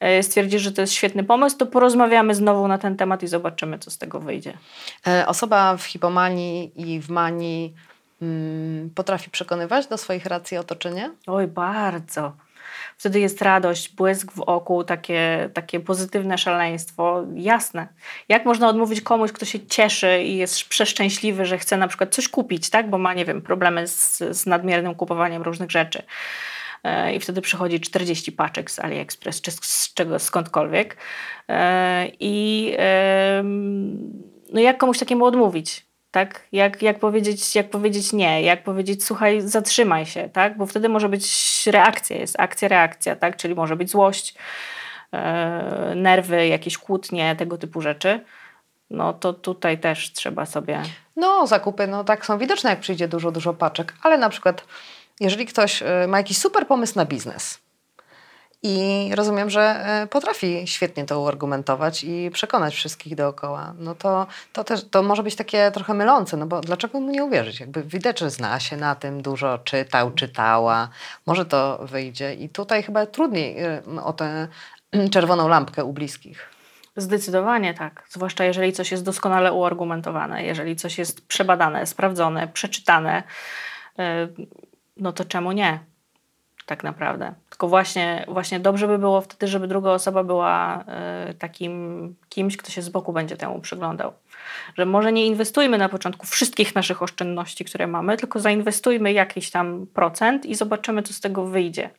e, 0.00 0.22
stwierdzisz, 0.22 0.62
że 0.62 0.72
to 0.72 0.80
jest 0.80 0.92
świetny 0.92 1.24
pomysł, 1.24 1.56
to 1.56 1.66
porozmawiamy 1.66 2.34
znowu 2.34 2.68
na 2.68 2.78
ten 2.78 2.96
temat 2.96 3.22
i 3.22 3.26
zobaczymy, 3.26 3.78
co 3.78 3.90
z 3.90 3.98
tego 3.98 4.20
wyjdzie. 4.20 4.52
E, 5.06 5.26
Osoba 5.26 5.76
w 5.76 5.84
hipomanii 5.84 6.72
i 6.76 7.00
w 7.00 7.10
manii 7.10 7.74
mm, 8.22 8.90
potrafi 8.94 9.30
przekonywać 9.30 9.86
do 9.86 9.98
swoich 9.98 10.26
racji 10.26 10.56
otoczenie? 10.56 11.10
Oj, 11.26 11.46
bardzo. 11.46 12.32
Wtedy 12.98 13.20
jest 13.20 13.42
radość, 13.42 13.94
błysk 13.94 14.32
w 14.32 14.40
oku, 14.40 14.84
takie, 14.84 15.50
takie 15.54 15.80
pozytywne 15.80 16.38
szaleństwo. 16.38 17.24
Jasne. 17.34 17.88
Jak 18.28 18.44
można 18.44 18.68
odmówić 18.68 19.00
komuś, 19.00 19.32
kto 19.32 19.44
się 19.44 19.66
cieszy 19.66 20.22
i 20.22 20.36
jest 20.36 20.68
przeszczęśliwy, 20.68 21.46
że 21.46 21.58
chce 21.58 21.76
na 21.76 21.88
przykład 21.88 22.14
coś 22.14 22.28
kupić, 22.28 22.70
tak? 22.70 22.90
bo 22.90 22.98
ma, 22.98 23.14
nie 23.14 23.24
wiem, 23.24 23.42
problemy 23.42 23.86
z, 23.86 24.18
z 24.18 24.46
nadmiernym 24.46 24.94
kupowaniem 24.94 25.42
różnych 25.42 25.70
rzeczy. 25.70 26.02
E, 26.84 27.14
I 27.14 27.20
wtedy 27.20 27.40
przychodzi 27.40 27.80
40 27.80 28.32
paczek 28.32 28.70
z 28.70 28.78
AliExpress 28.78 29.40
czy 29.40 29.50
z, 29.50 29.94
czego, 29.94 30.18
skądkolwiek. 30.18 30.96
E, 31.48 32.06
I 32.20 32.76
no 34.52 34.60
jak 34.60 34.78
komuś 34.78 34.98
takiemu 34.98 35.24
odmówić? 35.24 35.87
Tak? 36.10 36.42
Jak, 36.52 36.82
jak, 36.82 36.98
powiedzieć, 36.98 37.54
jak 37.54 37.70
powiedzieć 37.70 38.12
nie, 38.12 38.42
jak 38.42 38.62
powiedzieć 38.62 39.04
słuchaj, 39.04 39.40
zatrzymaj 39.40 40.06
się, 40.06 40.28
tak? 40.28 40.56
bo 40.56 40.66
wtedy 40.66 40.88
może 40.88 41.08
być 41.08 41.66
reakcja, 41.66 42.16
jest 42.16 42.40
akcja, 42.40 42.68
reakcja, 42.68 43.16
tak? 43.16 43.36
czyli 43.36 43.54
może 43.54 43.76
być 43.76 43.90
złość, 43.90 44.34
e, 45.12 45.92
nerwy, 45.96 46.46
jakieś 46.46 46.78
kłótnie, 46.78 47.36
tego 47.36 47.58
typu 47.58 47.80
rzeczy. 47.80 48.20
No 48.90 49.12
to 49.12 49.32
tutaj 49.32 49.78
też 49.78 50.12
trzeba 50.12 50.46
sobie. 50.46 50.82
No, 51.16 51.46
zakupy 51.46 51.86
no 51.86 52.04
tak 52.04 52.26
są 52.26 52.38
widoczne, 52.38 52.70
jak 52.70 52.80
przyjdzie 52.80 53.08
dużo, 53.08 53.30
dużo 53.30 53.54
paczek, 53.54 53.94
ale 54.02 54.18
na 54.18 54.28
przykład 54.28 54.64
jeżeli 55.20 55.46
ktoś 55.46 55.82
e, 55.82 56.06
ma 56.08 56.18
jakiś 56.18 56.38
super 56.38 56.66
pomysł 56.66 56.92
na 56.96 57.04
biznes 57.04 57.67
i 58.62 59.10
rozumiem, 59.14 59.50
że 59.50 59.60
e, 59.60 60.06
potrafi 60.06 60.62
świetnie 60.66 61.04
to 61.04 61.20
uargumentować 61.20 62.04
i 62.04 62.30
przekonać 62.32 62.74
wszystkich 62.74 63.14
dookoła, 63.14 63.74
no 63.78 63.94
to, 63.94 64.26
to 64.52 64.64
też 64.64 64.88
to 64.90 65.02
może 65.02 65.22
być 65.22 65.36
takie 65.36 65.70
trochę 65.70 65.94
mylące, 65.94 66.36
no 66.36 66.46
bo 66.46 66.60
dlaczego 66.60 67.00
mu 67.00 67.10
nie 67.10 67.24
uwierzyć? 67.24 67.60
Jakby 67.60 67.82
widać, 67.82 68.18
że 68.18 68.30
zna 68.30 68.60
się 68.60 68.76
na 68.76 68.94
tym, 68.94 69.22
dużo 69.22 69.58
czytał, 69.58 70.10
czytała, 70.10 70.88
może 71.26 71.46
to 71.46 71.78
wyjdzie 71.82 72.34
i 72.34 72.48
tutaj 72.48 72.82
chyba 72.82 73.06
trudniej 73.06 73.58
e, 73.58 73.82
o 74.04 74.12
tę 74.12 74.48
czerwoną 75.12 75.48
lampkę 75.48 75.84
u 75.84 75.92
bliskich. 75.92 76.58
Zdecydowanie 76.96 77.74
tak. 77.74 78.04
Zwłaszcza 78.08 78.44
jeżeli 78.44 78.72
coś 78.72 78.90
jest 78.90 79.04
doskonale 79.04 79.52
uargumentowane, 79.52 80.44
jeżeli 80.44 80.76
coś 80.76 80.98
jest 80.98 81.26
przebadane, 81.26 81.86
sprawdzone, 81.86 82.48
przeczytane, 82.48 83.22
y, 83.98 84.02
no 84.96 85.12
to 85.12 85.24
czemu 85.24 85.52
nie? 85.52 85.78
Tak 86.66 86.84
naprawdę. 86.84 87.34
Tylko 87.58 87.68
właśnie, 87.68 88.24
właśnie 88.28 88.60
dobrze 88.60 88.88
by 88.88 88.98
było 88.98 89.20
wtedy, 89.20 89.46
żeby 89.46 89.68
druga 89.68 89.90
osoba 89.90 90.24
była 90.24 90.84
y, 91.30 91.34
takim 91.34 92.14
kimś, 92.28 92.56
kto 92.56 92.70
się 92.70 92.82
z 92.82 92.88
boku 92.88 93.12
będzie 93.12 93.36
temu 93.36 93.60
przyglądał. 93.60 94.12
Że 94.76 94.86
może 94.86 95.12
nie 95.12 95.26
inwestujmy 95.26 95.78
na 95.78 95.88
początku 95.88 96.26
wszystkich 96.26 96.74
naszych 96.74 97.02
oszczędności, 97.02 97.64
które 97.64 97.86
mamy, 97.86 98.16
tylko 98.16 98.40
zainwestujmy 98.40 99.12
jakiś 99.12 99.50
tam 99.50 99.86
procent 99.94 100.46
i 100.46 100.54
zobaczymy, 100.54 101.02
co 101.02 101.12
z 101.12 101.20
tego 101.20 101.46
wyjdzie. 101.46 101.90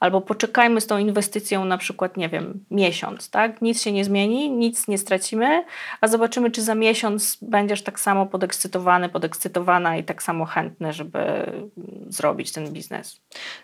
Albo 0.00 0.20
poczekajmy 0.20 0.80
z 0.80 0.86
tą 0.86 0.98
inwestycją 0.98 1.64
na 1.64 1.78
przykład, 1.78 2.16
nie 2.16 2.28
wiem, 2.28 2.64
miesiąc, 2.70 3.30
tak? 3.30 3.62
Nic 3.62 3.82
się 3.82 3.92
nie 3.92 4.04
zmieni, 4.04 4.50
nic 4.50 4.88
nie 4.88 4.98
stracimy, 4.98 5.64
a 6.00 6.08
zobaczymy, 6.08 6.50
czy 6.50 6.62
za 6.62 6.74
miesiąc 6.74 7.38
będziesz 7.42 7.82
tak 7.82 8.00
samo 8.00 8.26
podekscytowany, 8.26 9.08
podekscytowana 9.08 9.96
i 9.96 10.04
tak 10.04 10.22
samo 10.22 10.44
chętny, 10.44 10.92
żeby 10.92 11.18
mm, 11.18 11.70
zrobić 12.08 12.52
ten 12.52 12.72
biznes. 12.72 13.20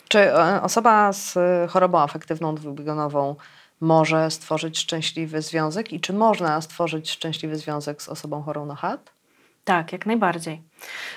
Czy 0.09 0.19
e, 0.19 0.63
osoba 0.63 1.13
z 1.13 1.37
e, 1.37 1.67
chorobą 1.69 1.99
afektywną 1.99 2.55
dwubiegunową 2.55 3.37
może 3.81 4.31
stworzyć 4.31 4.79
szczęśliwy 4.79 5.43
związek 5.43 5.93
i 5.93 6.01
czy 6.01 6.13
można 6.13 6.61
stworzyć 6.61 7.11
szczęśliwy 7.11 7.57
związek 7.57 8.03
z 8.03 8.09
osobą 8.09 8.43
chorą 8.43 8.67
na 8.67 8.75
HAD? 8.75 9.11
Tak, 9.65 9.93
jak 9.93 10.07
najbardziej. 10.07 10.63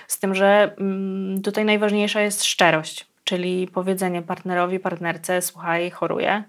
Z 0.07 0.19
tym, 0.19 0.35
że 0.35 0.75
mm, 0.77 1.41
tutaj 1.41 1.65
najważniejsza 1.65 2.21
jest 2.21 2.43
szczerość, 2.43 3.07
czyli 3.27 3.67
powiedzenie 3.67 4.21
partnerowi, 4.21 4.79
partnerce, 4.79 5.41
słuchaj, 5.41 5.91
choruję. 5.91 6.43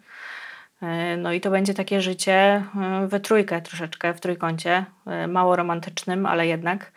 E, 0.82 1.16
No 1.16 1.32
i 1.32 1.40
to 1.40 1.50
będzie 1.50 1.74
takie 1.74 2.00
życie 2.00 2.32
e, 2.32 3.06
we 3.08 3.20
trójkę 3.20 3.62
troszeczkę, 3.62 4.14
w 4.14 4.20
trójkącie, 4.20 4.84
e, 5.06 5.26
mało 5.26 5.56
romantycznym, 5.56 6.26
ale 6.26 6.46
jednak. 6.46 6.92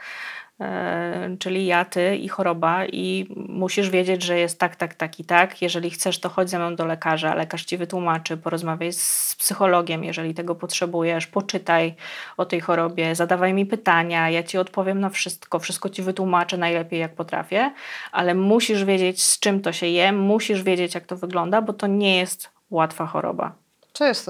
E, 0.61 1.35
Czyli 1.39 1.65
ja, 1.65 1.85
ty 1.85 2.15
i 2.15 2.27
choroba 2.27 2.85
i 2.85 3.27
musisz 3.49 3.89
wiedzieć, 3.89 4.23
że 4.23 4.39
jest 4.39 4.59
tak, 4.59 4.75
tak, 4.75 4.93
tak 4.95 5.19
i 5.19 5.25
tak. 5.25 5.61
Jeżeli 5.61 5.89
chcesz, 5.89 6.19
to 6.19 6.29
chodź 6.29 6.49
ze 6.49 6.59
mną 6.59 6.75
do 6.75 6.85
lekarza, 6.85 7.35
lekarz 7.35 7.65
ci 7.65 7.77
wytłumaczy, 7.77 8.37
porozmawiaj 8.37 8.93
z 8.93 9.35
psychologiem, 9.39 10.03
jeżeli 10.03 10.33
tego 10.33 10.55
potrzebujesz, 10.55 11.27
poczytaj 11.27 11.93
o 12.37 12.45
tej 12.45 12.59
chorobie, 12.61 13.15
zadawaj 13.15 13.53
mi 13.53 13.65
pytania, 13.65 14.29
ja 14.29 14.43
ci 14.43 14.57
odpowiem 14.57 14.99
na 14.99 15.09
wszystko, 15.09 15.59
wszystko 15.59 15.89
ci 15.89 16.01
wytłumaczę 16.01 16.57
najlepiej 16.57 16.99
jak 16.99 17.15
potrafię, 17.15 17.71
ale 18.11 18.35
musisz 18.35 18.85
wiedzieć 18.85 19.23
z 19.23 19.39
czym 19.39 19.61
to 19.61 19.71
się 19.71 19.87
je, 19.87 20.11
musisz 20.11 20.63
wiedzieć 20.63 20.95
jak 20.95 21.05
to 21.05 21.15
wygląda, 21.15 21.61
bo 21.61 21.73
to 21.73 21.87
nie 21.87 22.17
jest 22.17 22.49
łatwa 22.69 23.05
choroba. 23.05 23.60
Co 23.93 24.05
jest 24.05 24.29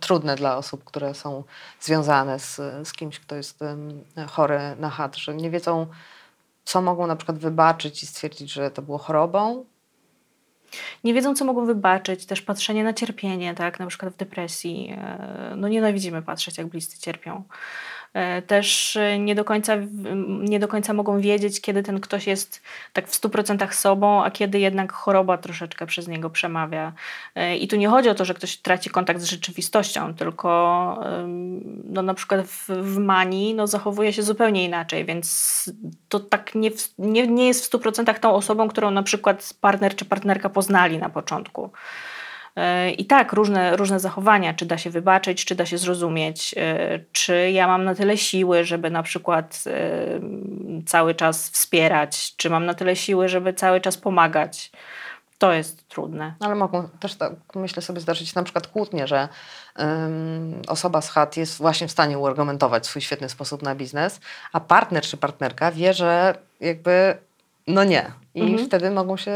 trudne 0.00 0.36
dla 0.36 0.56
osób, 0.56 0.84
które 0.84 1.14
są 1.14 1.44
związane 1.80 2.38
z, 2.38 2.60
z 2.84 2.92
kimś, 2.92 3.20
kto 3.20 3.36
jest 3.36 3.62
um, 3.62 4.04
chory 4.28 4.60
na 4.78 4.90
HAD, 4.90 5.16
że 5.16 5.34
nie 5.34 5.50
wiedzą, 5.50 5.86
co 6.64 6.82
mogą 6.82 7.06
na 7.06 7.16
przykład 7.16 7.38
wybaczyć 7.38 8.02
i 8.02 8.06
stwierdzić, 8.06 8.52
że 8.52 8.70
to 8.70 8.82
było 8.82 8.98
chorobą? 8.98 9.64
Nie 11.04 11.14
wiedzą, 11.14 11.34
co 11.34 11.44
mogą 11.44 11.66
wybaczyć, 11.66 12.26
też 12.26 12.42
patrzenie 12.42 12.84
na 12.84 12.92
cierpienie, 12.92 13.54
tak, 13.54 13.80
na 13.80 13.86
przykład 13.86 14.12
w 14.12 14.16
depresji. 14.16 14.94
E, 14.98 15.54
no 15.56 15.68
nienawidzimy 15.68 16.22
patrzeć, 16.22 16.58
jak 16.58 16.66
bliscy 16.66 16.98
cierpią. 16.98 17.42
E, 18.14 18.42
też 18.42 18.96
e, 18.96 19.18
nie 19.18 19.34
do, 19.34 19.44
końca, 19.44 19.76
nie 20.40 20.60
do 20.60 20.68
końca 20.68 20.92
mogą 20.92 21.20
wiedzieć, 21.20 21.60
kiedy 21.60 21.82
ten 21.82 22.00
ktoś 22.00 22.26
jest 22.26 22.62
tak 22.92 23.08
w 23.08 23.20
100% 23.20 23.72
sobą, 23.72 24.24
a 24.24 24.30
kiedy 24.30 24.58
jednak 24.58 24.92
choroba 24.92 25.38
troszeczkę 25.38 25.86
przez 25.86 26.08
niego 26.08 26.30
przemawia. 26.30 26.92
E, 27.34 27.56
I 27.56 27.68
tu 27.68 27.76
nie 27.76 27.88
chodzi 27.88 28.08
o 28.08 28.14
to, 28.14 28.24
że 28.24 28.34
ktoś 28.34 28.56
traci 28.56 28.90
kontakt 28.90 29.20
z 29.20 29.24
rzeczywistością, 29.24 30.14
tylko 30.14 30.42
no, 31.84 32.02
na 32.02 32.14
przykład 32.14 32.46
w, 32.46 32.68
w 32.68 32.98
manii 32.98 33.54
no, 33.54 33.66
zachowuje 33.66 34.12
się 34.12 34.22
zupełnie 34.22 34.64
inaczej, 34.64 35.04
więc 35.04 35.70
to 36.08 36.20
tak 36.20 36.54
nie, 36.54 36.70
nie, 36.98 37.26
nie 37.26 37.46
jest 37.46 37.66
w 37.66 37.70
100% 37.70 38.18
tą 38.18 38.34
osobą, 38.34 38.68
którą 38.68 38.90
na 38.90 39.02
przykład 39.02 39.54
partner 39.60 39.96
czy 39.96 40.04
partnerka 40.04 40.48
poznali 40.48 40.98
na 40.98 41.08
początku. 41.08 41.70
E, 42.56 42.90
I 42.90 43.04
tak, 43.04 43.32
różne, 43.32 43.76
różne 43.76 44.00
zachowania, 44.00 44.54
czy 44.54 44.66
da 44.66 44.78
się 44.78 44.90
wybaczyć, 44.90 45.44
czy 45.44 45.54
da 45.54 45.66
się 45.66 45.78
zrozumieć, 45.78 46.54
e, 46.58 47.00
czy 47.12 47.50
ja 47.50 47.66
mam 47.66 47.84
na 47.84 47.94
tyle 47.94 48.16
siły, 48.16 48.64
żeby 48.64 48.90
na 48.90 49.02
przykład 49.02 49.64
e, 49.66 50.20
cały 50.86 51.14
czas 51.14 51.50
wspierać, 51.50 52.36
czy 52.36 52.50
mam 52.50 52.66
na 52.66 52.74
tyle 52.74 52.96
siły, 52.96 53.28
żeby 53.28 53.54
cały 53.54 53.80
czas 53.80 53.96
pomagać. 53.96 54.72
To 55.38 55.52
jest 55.52 55.88
trudne. 55.88 56.34
Ale 56.40 56.54
mogą 56.54 56.88
też 57.00 57.14
tak, 57.14 57.32
myślę 57.54 57.82
sobie, 57.82 58.00
zdarzyć 58.00 58.34
na 58.34 58.42
przykład 58.42 58.66
kłótnie, 58.66 59.06
że 59.06 59.28
um, 59.78 60.62
osoba 60.68 61.00
z 61.00 61.10
chat 61.10 61.36
jest 61.36 61.58
właśnie 61.58 61.88
w 61.88 61.90
stanie 61.90 62.18
uargumentować 62.18 62.86
swój 62.86 63.02
świetny 63.02 63.28
sposób 63.28 63.62
na 63.62 63.74
biznes, 63.74 64.20
a 64.52 64.60
partner 64.60 65.02
czy 65.02 65.16
partnerka 65.16 65.72
wie, 65.72 65.94
że 65.94 66.34
jakby 66.60 67.16
no 67.66 67.84
nie. 67.84 68.12
I 68.34 68.42
mhm. 68.42 68.66
wtedy 68.66 68.90
mogą 68.90 69.16
się 69.16 69.34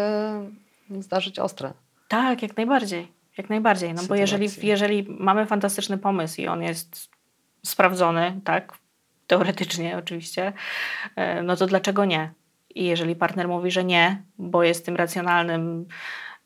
zdarzyć 1.01 1.39
ostre. 1.39 1.73
Tak, 2.09 2.43
jak 2.43 2.57
najbardziej. 2.57 3.13
Jak 3.39 3.51
najbardziej. 3.51 3.95
No 3.95 4.03
bo 4.09 4.15
jeżeli, 4.15 4.49
jeżeli 4.63 5.07
mamy 5.09 5.47
fantastyczny 5.47 5.99
pomysł 5.99 6.41
i 6.41 6.47
on 6.47 6.63
jest 6.63 7.11
sprawdzony, 7.65 8.41
tak, 8.45 8.73
teoretycznie 9.27 9.99
oczywiście, 9.99 10.53
e, 11.17 11.43
no 11.43 11.57
to 11.57 11.67
dlaczego 11.67 12.05
nie? 12.05 12.33
I 12.75 12.85
jeżeli 12.85 13.17
partner 13.17 13.49
mówi, 13.49 13.71
że 13.71 13.85
nie, 13.85 14.23
bo 14.39 14.63
jest 14.63 14.87
tym 14.87 14.97
racjonalnym, 14.97 15.87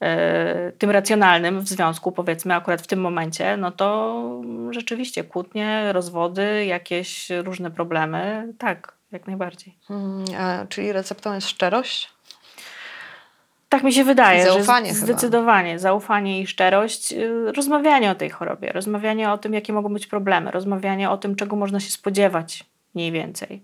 e, 0.01 0.73
tym 0.73 0.91
racjonalnym 0.91 1.61
w 1.61 1.69
związku, 1.69 2.13
powiedzmy 2.13 2.55
akurat 2.55 2.83
w 2.83 2.87
tym 2.87 3.01
momencie, 3.01 3.57
no 3.57 3.71
to 3.71 4.43
rzeczywiście 4.71 5.25
kłótnie, 5.25 5.93
rozwody, 5.93 6.65
jakieś 6.65 7.31
różne 7.31 7.71
problemy, 7.71 8.53
tak, 8.59 8.95
jak 9.13 9.27
najbardziej. 9.27 9.79
Hmm, 9.89 10.25
a, 10.39 10.67
czyli 10.67 10.93
receptą 10.93 11.35
jest 11.35 11.49
szczerość? 11.49 12.11
Tak 13.71 13.83
mi 13.83 13.93
się 13.93 14.05
wydaje. 14.05 14.45
Zaufanie 14.45 14.89
że 14.89 14.95
Zdecydowanie. 14.95 15.79
Zaufanie 15.79 16.41
i 16.41 16.47
szczerość. 16.47 17.13
Y, 17.13 17.53
rozmawianie 17.53 18.11
o 18.11 18.15
tej 18.15 18.31
chorobie, 18.31 18.73
rozmawianie 18.73 19.31
o 19.31 19.39
tym, 19.39 19.55
jakie 19.55 19.73
mogą 19.73 19.93
być 19.93 20.07
problemy, 20.07 20.51
rozmawianie 20.51 21.11
o 21.11 21.19
tym, 21.19 21.37
czego 21.37 21.57
można 21.57 21.81
się 21.81 21.91
spodziewać 21.91 22.65
mniej 22.95 23.13
więcej. 23.13 23.63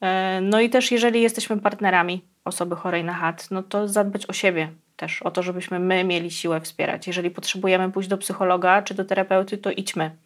E, 0.00 0.40
no 0.42 0.60
i 0.60 0.70
też 0.70 0.90
jeżeli 0.92 1.22
jesteśmy 1.22 1.60
partnerami 1.60 2.24
osoby 2.44 2.76
chorej 2.76 3.04
na 3.04 3.14
HAT, 3.14 3.50
no 3.50 3.62
to 3.62 3.88
zadbać 3.88 4.26
o 4.26 4.32
siebie 4.32 4.68
też, 4.96 5.22
o 5.22 5.30
to, 5.30 5.42
żebyśmy 5.42 5.78
my 5.78 6.04
mieli 6.04 6.30
siłę 6.30 6.60
wspierać. 6.60 7.06
Jeżeli 7.06 7.30
potrzebujemy 7.30 7.92
pójść 7.92 8.08
do 8.08 8.18
psychologa 8.18 8.82
czy 8.82 8.94
do 8.94 9.04
terapeuty, 9.04 9.58
to 9.58 9.70
idźmy. 9.70 10.16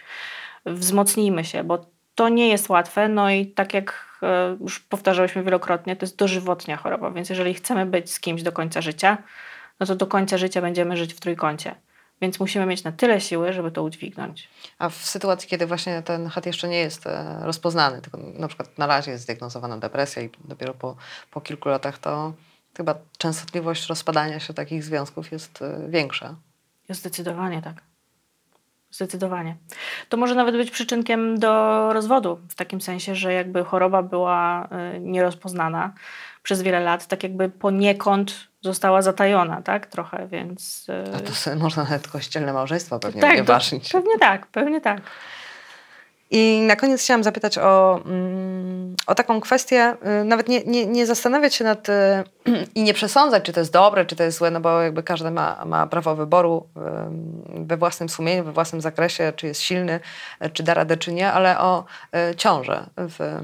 Wzmocnijmy 0.67 1.45
się, 1.45 1.65
bo 1.65 1.87
to 2.19 2.29
nie 2.29 2.49
jest 2.49 2.69
łatwe, 2.69 3.09
no 3.09 3.31
i 3.31 3.47
tak 3.47 3.75
jak 3.75 4.19
e, 4.23 4.57
już 4.61 4.81
powtarzałyśmy 4.81 5.43
wielokrotnie, 5.43 5.97
to 5.97 6.07
jest 6.07 6.17
dożywotnia 6.17 6.77
choroba, 6.77 7.11
więc 7.11 7.31
jeżeli 7.31 7.55
chcemy 7.55 7.87
być 7.87 8.13
z 8.13 8.21
kimś 8.21 8.43
do 8.43 8.53
końca 8.53 8.81
życia, 8.81 9.19
no 9.81 9.87
to 9.87 9.97
do 9.97 10.07
końca 10.07 10.39
życia 10.39 10.61
będziemy 10.61 10.97
żyć 10.97 11.15
w 11.15 11.21
trójkącie. 11.21 11.75
Więc 12.21 12.41
musimy 12.41 12.67
mieć 12.67 12.85
na 12.85 12.93
tyle 12.93 13.21
siły, 13.21 13.53
żeby 13.53 13.71
to 13.71 13.83
udźwignąć. 13.83 14.49
A 14.79 14.89
w 14.89 14.95
sytuacji, 14.95 15.49
kiedy 15.49 15.67
właśnie 15.67 16.03
ten 16.03 16.27
HAT 16.27 16.47
jeszcze 16.47 16.69
nie 16.69 16.79
jest 16.79 17.07
e, 17.07 17.39
rozpoznany, 17.43 18.03
tylko 18.03 18.19
na 18.19 18.49
przykład 18.49 18.79
na 18.79 18.87
razie 18.87 19.11
jest 19.11 19.25
zdiagnozowana 19.25 19.79
depresja 19.79 20.23
i 20.23 20.31
dopiero 20.45 20.75
po, 20.75 20.97
po 21.31 21.41
kilku 21.41 21.69
latach, 21.69 21.99
to 21.99 22.33
chyba 22.77 22.95
częstotliwość 23.19 23.87
rozpadania 23.87 24.41
się 24.41 24.55
takich 24.55 24.85
związków 24.85 25.33
jest 25.33 25.63
e, 25.63 25.89
większa. 25.89 26.35
Zdecydowanie 26.89 27.63
tak. 27.63 27.75
Zdecydowanie. 28.99 29.57
To 30.09 30.17
może 30.17 30.35
nawet 30.35 30.57
być 30.57 30.71
przyczynkiem 30.71 31.39
do 31.39 31.93
rozwodu, 31.93 32.41
w 32.49 32.55
takim 32.55 32.81
sensie, 32.81 33.15
że 33.15 33.33
jakby 33.33 33.65
choroba 33.65 34.03
była 34.03 34.69
y, 34.97 35.01
nierozpoznana 35.01 35.93
przez 36.43 36.63
wiele 36.63 36.81
lat, 36.81 37.07
tak 37.07 37.23
jakby 37.23 37.49
poniekąd 37.49 38.49
została 38.61 39.03
zatajona, 39.03 39.63
tak? 39.63 39.87
Trochę, 39.87 40.29
więc... 40.29 40.87
Y, 40.89 41.17
A 41.17 41.21
to 41.21 41.33
sobie 41.33 41.57
można 41.57 41.83
nawet 41.85 42.09
kościelne 42.09 42.53
małżeństwo 42.53 42.99
pewnie 42.99 43.21
tak, 43.21 43.33
unieważnić. 43.33 43.93
Pewnie 43.93 44.19
tak, 44.19 44.47
pewnie 44.47 44.81
tak. 44.81 45.01
I 46.31 46.61
na 46.61 46.77
koniec 46.77 47.03
chciałam 47.03 47.25
zapytać 47.25 47.59
o, 47.59 48.01
mm, 48.05 48.97
o 49.07 49.15
taką 49.15 49.41
kwestię, 49.41 49.97
y, 50.21 50.25
nawet 50.25 50.49
nie, 50.49 50.65
nie, 50.65 50.87
nie 50.87 51.07
zastanawiać 51.07 51.55
się 51.55 51.65
nad 51.65 51.89
y, 51.89 51.93
i 52.75 52.83
nie 52.83 52.95
przesądzać, 52.95 53.45
czy 53.45 53.53
to 53.53 53.61
jest 53.61 53.73
dobre, 53.73 54.07
czy 54.07 54.17
to 54.17 54.23
jest 54.23 54.39
złe, 54.39 54.51
no 54.51 54.61
bo 54.61 54.83
jakby 54.83 55.03
każdy 55.03 55.31
ma, 55.31 55.65
ma 55.65 55.87
prawo 55.87 56.17
wyboru 56.17 56.67
we 57.55 57.77
własnym 57.77 58.09
sumieniu, 58.09 58.45
we 58.45 58.53
własnym 58.53 58.81
zakresie, 58.81 59.33
czy 59.37 59.47
jest 59.47 59.61
silny, 59.61 60.01
czy 60.53 60.63
da 60.63 60.75
radę, 60.75 60.97
czy 60.97 61.13
nie, 61.13 61.33
ale 61.33 61.59
o 61.59 61.85
y, 62.31 62.37
ciążę 62.37 62.87
w 62.97 63.41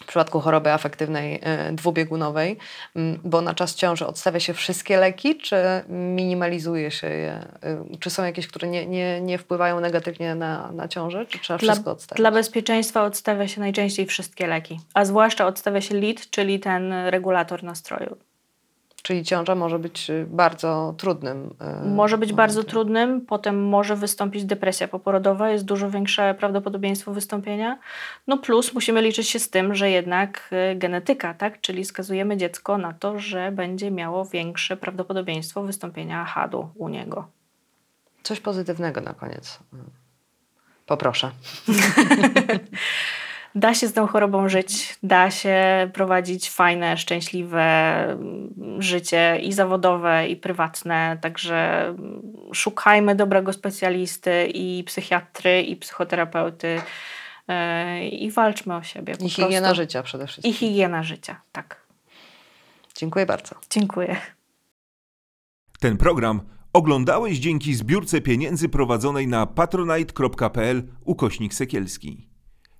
w 0.00 0.06
przypadku 0.06 0.40
choroby 0.40 0.72
afektywnej 0.72 1.34
y, 1.34 1.72
dwubiegunowej, 1.72 2.56
mm, 2.96 3.20
bo 3.24 3.40
na 3.40 3.54
czas 3.54 3.74
ciąży 3.74 4.06
odstawia 4.06 4.40
się 4.40 4.54
wszystkie 4.54 4.96
leki, 4.96 5.36
czy 5.36 5.56
minimalizuje 5.88 6.90
się 6.90 7.06
je? 7.06 7.46
Y, 7.94 7.98
czy 7.98 8.10
są 8.10 8.24
jakieś, 8.24 8.46
które 8.46 8.68
nie, 8.68 8.86
nie, 8.86 9.20
nie 9.20 9.38
wpływają 9.38 9.80
negatywnie 9.80 10.34
na, 10.34 10.72
na 10.72 10.88
ciążę, 10.88 11.26
czy 11.26 11.38
trzeba 11.38 11.58
dla, 11.58 11.72
wszystko 11.72 11.90
odstawić? 11.90 12.20
Dla 12.20 12.30
bezpieczeństwa 12.30 13.04
odstawia 13.04 13.48
się 13.48 13.60
najczęściej 13.60 14.06
wszystkie 14.06 14.46
leki, 14.46 14.80
a 14.94 15.04
zwłaszcza 15.04 15.46
odstawia 15.46 15.80
się 15.80 15.94
LID, 15.94 16.30
czyli 16.30 16.60
ten 16.60 16.92
regulator 16.92 17.62
nastroju. 17.62 18.16
Czyli 19.04 19.24
ciąża 19.24 19.54
może 19.54 19.78
być 19.78 20.10
y, 20.10 20.26
bardzo 20.30 20.94
trudnym. 20.98 21.54
Y, 21.84 21.88
może 21.88 22.18
być 22.18 22.30
momentem. 22.30 22.36
bardzo 22.36 22.64
trudnym, 22.64 23.20
potem 23.20 23.68
może 23.68 23.96
wystąpić 23.96 24.44
depresja 24.44 24.88
poporodowa, 24.88 25.50
jest 25.50 25.64
dużo 25.64 25.90
większe 25.90 26.34
prawdopodobieństwo 26.34 27.12
wystąpienia. 27.12 27.78
No 28.26 28.38
plus 28.38 28.74
musimy 28.74 29.02
liczyć 29.02 29.28
się 29.28 29.38
z 29.38 29.50
tym, 29.50 29.74
że 29.74 29.90
jednak 29.90 30.50
y, 30.72 30.76
genetyka, 30.76 31.34
tak? 31.34 31.60
czyli 31.60 31.84
skazujemy 31.84 32.36
dziecko 32.36 32.78
na 32.78 32.92
to, 32.92 33.18
że 33.18 33.52
będzie 33.52 33.90
miało 33.90 34.24
większe 34.24 34.76
prawdopodobieństwo 34.76 35.62
wystąpienia 35.62 36.24
HAD-u 36.24 36.68
u 36.74 36.88
niego. 36.88 37.26
Coś 38.22 38.40
pozytywnego 38.40 39.00
na 39.00 39.14
koniec. 39.14 39.58
Poproszę. 40.86 41.30
da 43.54 43.74
się 43.74 43.88
z 43.88 43.92
tą 43.92 44.06
chorobą 44.06 44.48
żyć, 44.48 44.98
da 45.02 45.30
się 45.30 45.90
prowadzić 45.92 46.50
fajne, 46.50 46.96
szczęśliwe 46.96 47.62
mm, 48.04 48.82
życie 48.82 49.38
i 49.42 49.52
zawodowe, 49.52 50.28
i 50.28 50.36
prywatne. 50.36 51.18
Także 51.20 51.86
mm, 51.88 52.22
szukajmy 52.52 53.14
dobrego 53.14 53.52
specjalisty 53.52 54.46
i 54.54 54.84
psychiatry, 54.84 55.62
i 55.62 55.76
psychoterapeuty 55.76 56.80
yy, 57.48 58.08
i 58.08 58.30
walczmy 58.30 58.74
o 58.76 58.82
siebie. 58.82 59.14
I 59.20 59.30
higiena 59.30 59.60
prostu. 59.60 59.82
życia 59.82 60.02
przede 60.02 60.26
wszystkim. 60.26 60.50
I 60.50 60.54
higiena 60.54 61.02
życia, 61.02 61.40
tak. 61.52 61.84
Dziękuję 62.94 63.26
bardzo. 63.26 63.54
Dziękuję. 63.70 64.16
Ten 65.80 65.96
program 65.96 66.40
oglądałeś 66.72 67.38
dzięki 67.38 67.74
zbiórce 67.74 68.20
pieniędzy 68.20 68.68
prowadzonej 68.68 69.28
na 69.28 69.46
patronite.pl 69.46 70.82
ukośnik 71.04 71.54
sekielski. 71.54 72.33